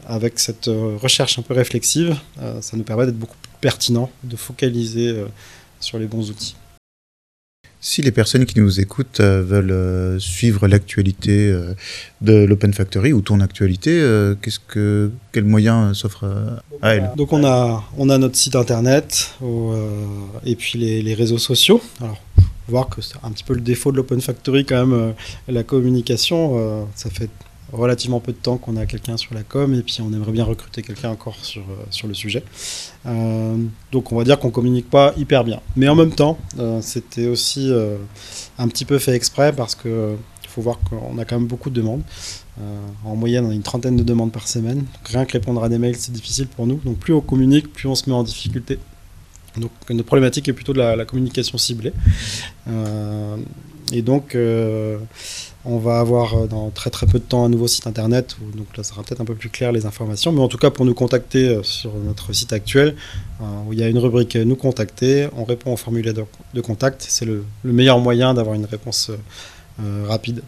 avec 0.07 0.39
cette 0.39 0.67
recherche 0.67 1.37
un 1.37 1.43
peu 1.43 1.53
réflexive, 1.53 2.17
ça 2.61 2.77
nous 2.77 2.83
permet 2.83 3.05
d'être 3.05 3.19
beaucoup 3.19 3.37
plus 3.41 3.51
pertinent, 3.61 4.09
de 4.23 4.35
focaliser 4.35 5.23
sur 5.79 5.99
les 5.99 6.07
bons 6.07 6.29
outils. 6.29 6.55
Si 7.85 8.01
les 8.01 8.13
personnes 8.13 8.45
qui 8.45 8.61
nous 8.61 8.79
écoutent 8.79 9.19
euh, 9.19 9.43
veulent 9.43 9.71
euh, 9.71 10.17
suivre 10.17 10.69
l'actualité 10.69 11.49
euh, 11.51 11.73
de 12.21 12.45
l'Open 12.45 12.73
Factory 12.73 13.11
ou 13.11 13.19
ton 13.19 13.41
actualité, 13.41 13.91
qu'est-ce 14.41 14.59
que, 14.59 15.11
quels 15.33 15.43
moyens 15.43 15.97
s'offrent 15.97 16.61
à 16.81 16.95
elles 16.95 17.11
Donc 17.17 17.33
on 17.33 17.43
a, 17.43 17.83
on 17.97 18.09
a 18.09 18.17
notre 18.17 18.37
site 18.37 18.55
internet 18.55 19.35
et 20.45 20.55
puis 20.55 20.79
les, 20.79 21.01
les, 21.01 21.13
réseaux 21.13 21.37
sociaux. 21.37 21.81
Alors, 21.99 22.21
voir 22.69 22.87
que 22.87 23.01
c'est 23.01 23.17
un 23.21 23.31
petit 23.31 23.43
peu 23.43 23.53
le 23.53 23.59
défaut 23.59 23.91
de 23.91 23.97
l'Open 23.97 24.21
Factory 24.21 24.63
quand 24.63 24.85
même, 24.85 25.13
la 25.49 25.63
communication. 25.63 26.87
ça 26.95 27.09
fait 27.09 27.29
relativement 27.73 28.19
peu 28.19 28.31
de 28.31 28.37
temps 28.37 28.57
qu'on 28.57 28.77
a 28.77 28.85
quelqu'un 28.85 29.17
sur 29.17 29.33
la 29.33 29.43
com 29.43 29.73
et 29.73 29.81
puis 29.81 29.97
on 30.01 30.13
aimerait 30.13 30.31
bien 30.31 30.43
recruter 30.43 30.83
quelqu'un 30.83 31.09
encore 31.09 31.35
sur, 31.41 31.61
euh, 31.61 31.83
sur 31.89 32.07
le 32.07 32.13
sujet. 32.13 32.43
Euh, 33.05 33.57
donc 33.91 34.11
on 34.11 34.15
va 34.15 34.23
dire 34.23 34.39
qu'on 34.39 34.51
communique 34.51 34.89
pas 34.89 35.13
hyper 35.17 35.43
bien. 35.43 35.59
Mais 35.75 35.89
en 35.89 35.95
même 35.95 36.11
temps, 36.11 36.37
euh, 36.59 36.79
c'était 36.81 37.27
aussi 37.27 37.71
un 38.57 38.67
petit 38.67 38.85
peu 38.85 38.99
fait 38.99 39.13
exprès 39.13 39.51
parce 39.53 39.75
que 39.75 40.15
faut 40.47 40.61
voir 40.61 40.79
qu'on 40.87 41.17
a 41.17 41.25
quand 41.25 41.39
même 41.39 41.47
beaucoup 41.47 41.71
de 41.71 41.75
demandes. 41.75 42.03
en 43.05 43.15
moyenne, 43.15 43.45
on 43.45 43.49
a 43.49 43.55
une 43.55 43.63
trentaine 43.63 43.97
de 43.97 44.03
demandes 44.03 44.31
par 44.31 44.47
semaine. 44.47 44.85
rien 45.05 45.25
que 45.25 45.31
répondre 45.31 45.63
à 45.63 45.67
des 45.67 45.79
mails, 45.79 45.95
c'est 45.95 46.11
difficile 46.11 46.45
pour 46.45 46.67
nous. 46.67 46.79
Donc 46.85 46.97
plus 46.99 47.11
on 47.11 47.21
communique, 47.21 47.73
plus 47.73 47.87
on 47.87 47.95
se 47.95 48.07
met 48.07 48.15
en 48.15 48.21
difficulté. 48.21 48.77
Donc 49.57 49.71
notre 49.89 50.05
problématique 50.05 50.47
est 50.47 50.53
plutôt 50.53 50.73
de 50.73 50.77
la, 50.77 50.95
la 50.95 51.05
communication 51.05 51.57
ciblée. 51.57 51.93
et 53.91 54.01
donc 54.03 54.37
on 55.65 55.77
va 55.77 55.99
avoir 55.99 56.33
euh, 56.35 56.47
dans 56.47 56.69
très 56.69 56.89
très 56.89 57.05
peu 57.05 57.19
de 57.19 57.23
temps 57.23 57.45
un 57.45 57.49
nouveau 57.49 57.67
site 57.67 57.87
internet, 57.87 58.35
où, 58.41 58.55
donc 58.55 58.75
là 58.75 58.83
sera 58.83 59.03
peut-être 59.03 59.21
un 59.21 59.25
peu 59.25 59.35
plus 59.35 59.49
clair 59.49 59.71
les 59.71 59.85
informations, 59.85 60.31
mais 60.31 60.41
en 60.41 60.47
tout 60.47 60.57
cas 60.57 60.69
pour 60.69 60.85
nous 60.85 60.93
contacter 60.93 61.47
euh, 61.47 61.63
sur 61.63 61.93
notre 61.95 62.33
site 62.33 62.53
actuel, 62.53 62.95
euh, 63.41 63.45
où 63.67 63.73
il 63.73 63.79
y 63.79 63.83
a 63.83 63.87
une 63.87 63.97
rubrique 63.97 64.35
Nous 64.35 64.55
contacter, 64.55 65.29
on 65.35 65.43
répond 65.45 65.73
au 65.73 65.77
formulaire 65.77 66.13
de, 66.53 66.61
contact, 66.61 67.05
c'est 67.07 67.25
le, 67.25 67.45
meilleur 67.63 67.99
moyen 67.99 68.33
d'avoir 68.33 68.55
une 68.55 68.65
réponse 68.65 69.11
rapide. 70.07 70.43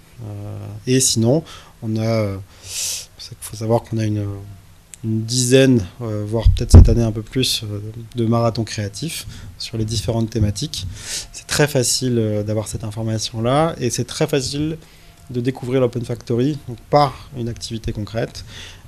et 0.85 0.99
sinon, 0.99 1.43
on 1.81 1.97
a, 1.97 2.27
il 2.27 3.37
faut 3.41 3.55
savoir 3.55 3.81
qu'on 3.81 3.97
a 3.97 4.05
une, 4.05 4.23
une 5.03 5.23
dizaine, 5.23 5.83
voire 5.99 6.47
peut-être 6.51 6.71
cette 6.71 6.89
année 6.89 7.01
un 7.01 7.11
peu 7.11 7.23
plus, 7.23 7.63
de 8.15 8.25
marathons 8.25 8.63
créatifs 8.63 9.25
sur 9.57 9.79
les 9.79 9.85
différentes 9.85 10.29
thématiques. 10.29 10.85
C'est 11.31 11.47
très 11.47 11.67
facile 11.67 12.43
d'avoir 12.45 12.67
cette 12.67 12.83
information-là 12.83 13.75
et 13.79 13.89
c'est 13.89 14.05
très 14.05 14.27
facile 14.27 14.77
de 15.29 15.41
découvrir 15.41 15.81
l'Open 15.81 16.03
Factory 16.03 16.57
par 16.89 17.29
une 17.37 17.49
activité 17.49 17.91
concrète. 17.91 18.45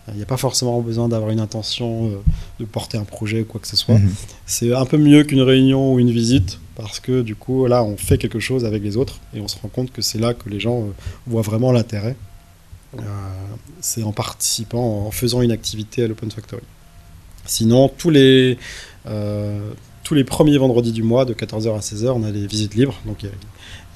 Il 0.10 0.16
n'y 0.16 0.24
a 0.24 0.26
pas 0.26 0.38
forcément 0.38 0.80
besoin 0.80 1.10
d'avoir 1.10 1.32
une 1.32 1.40
intention 1.40 2.08
euh, 2.08 2.22
de 2.60 2.66
porter 2.66 2.98
un 2.98 3.04
projet 3.04 3.42
ou 3.42 3.46
quoi 3.46 3.60
que 3.60 3.68
ce 3.68 3.76
soit. 3.76 3.98
Mhm. 3.98 4.14
C'est 4.46 4.74
un 4.74 4.86
peu 4.86 4.98
mieux 4.98 5.24
qu'une 5.24 5.42
réunion 5.42 5.94
ou 5.94 6.00
une 6.00 6.12
visite 6.12 6.60
parce 6.76 7.00
que 7.00 7.22
du 7.22 7.36
coup, 7.36 7.66
là, 7.66 7.84
on 7.84 7.98
fait 7.98 8.18
quelque 8.18 8.40
chose 8.40 8.64
avec 8.64 8.84
les 8.84 8.96
autres 8.96 9.20
et 9.34 9.42
on 9.42 9.48
se 9.48 9.58
rend 9.60 9.68
compte 9.68 9.92
que 9.92 10.02
c'est 10.02 10.20
là 10.20 10.34
que 10.34 10.50
les 10.50 10.60
gens 10.60 10.84
euh, 10.84 10.92
voient 11.26 11.42
vraiment 11.42 11.74
l'intérêt. 11.74 12.16
Euh, 12.98 13.02
c'est 13.82 14.04
en 14.04 14.14
participant, 14.14 15.08
en 15.08 15.12
faisant 15.12 15.42
une 15.42 15.52
activité 15.52 16.04
à 16.04 16.08
l'Open 16.08 16.32
Factory. 16.32 16.62
Sinon, 17.46 17.90
tous 17.90 18.10
les, 18.10 18.58
tous 20.04 20.14
les 20.14 20.24
premiers 20.26 20.58
vendredis 20.58 20.92
du 20.92 21.04
mois, 21.04 21.24
de 21.24 21.34
14h 21.34 21.76
à 21.76 21.80
16h, 21.80 22.10
on 22.10 22.24
a 22.24 22.32
les 22.32 22.46
visites 22.46 22.76
libres. 22.76 22.96
Donc, 23.06 23.24
il 23.24 23.30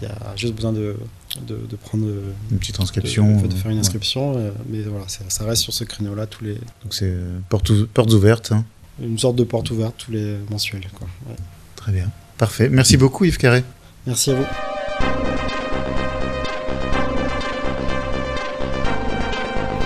y, 0.04 0.06
a 0.06 0.36
juste 0.38 0.56
besoin 0.56 0.72
de, 0.72 0.96
de, 1.40 1.76
prendre 1.76 2.06
une 2.52 2.58
petite 2.58 2.80
inscription, 2.80 3.42
de, 3.42 3.54
faire 3.54 3.72
une 3.72 3.80
inscription. 3.80 4.38
Euh, 4.38 4.52
mais 4.70 4.82
voilà, 4.82 5.06
ça, 5.08 5.46
reste 5.46 5.64
sur 5.64 5.74
ce 5.74 5.84
créneau-là 5.84 6.26
tous 6.26 6.44
les. 6.44 6.56
Donc 6.56 6.94
c'est 6.94 7.06
euh, 7.06 7.40
portes, 7.50 7.72
portes 7.86 8.12
ouvertes. 8.12 8.52
Hein. 8.52 8.66
Une 9.02 9.18
sorte 9.18 9.36
de 9.36 9.44
porte 9.44 9.72
ouverte 9.72 9.96
tous 9.98 10.12
les 10.12 10.38
mensuels. 10.50 10.88
Quoi. 10.94 11.08
Très 11.76 11.92
bien, 11.92 12.10
parfait. 12.38 12.70
Merci 12.70 12.98
beaucoup 12.98 13.26
Yves 13.26 13.38
Carré. 13.38 13.64
Merci 14.06 14.32
à 14.32 14.36
vous. 14.36 14.46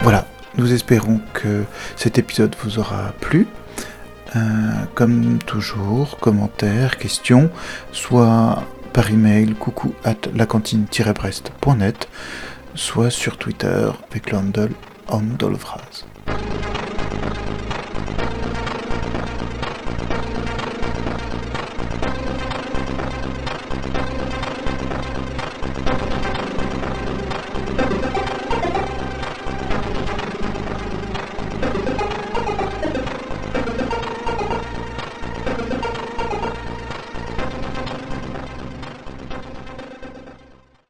Voilà, 0.04 0.28
nous 0.58 0.72
espérons 0.72 1.20
que 1.34 1.64
cet 1.96 2.18
épisode 2.20 2.56
vous 2.64 2.80
aura 2.80 3.14
plu. 3.22 3.48
Euh, 4.36 4.40
comme 4.96 5.38
toujours, 5.40 6.18
commentaires, 6.20 6.98
questions, 6.98 7.50
soit 7.92 8.64
par 8.96 9.12
email 9.12 9.56
coucou 9.56 9.94
at 10.06 10.30
lacantine-brest.net, 10.34 12.08
soit 12.76 13.10
sur 13.10 13.36
Twitter 13.36 13.90
avec 14.10 14.32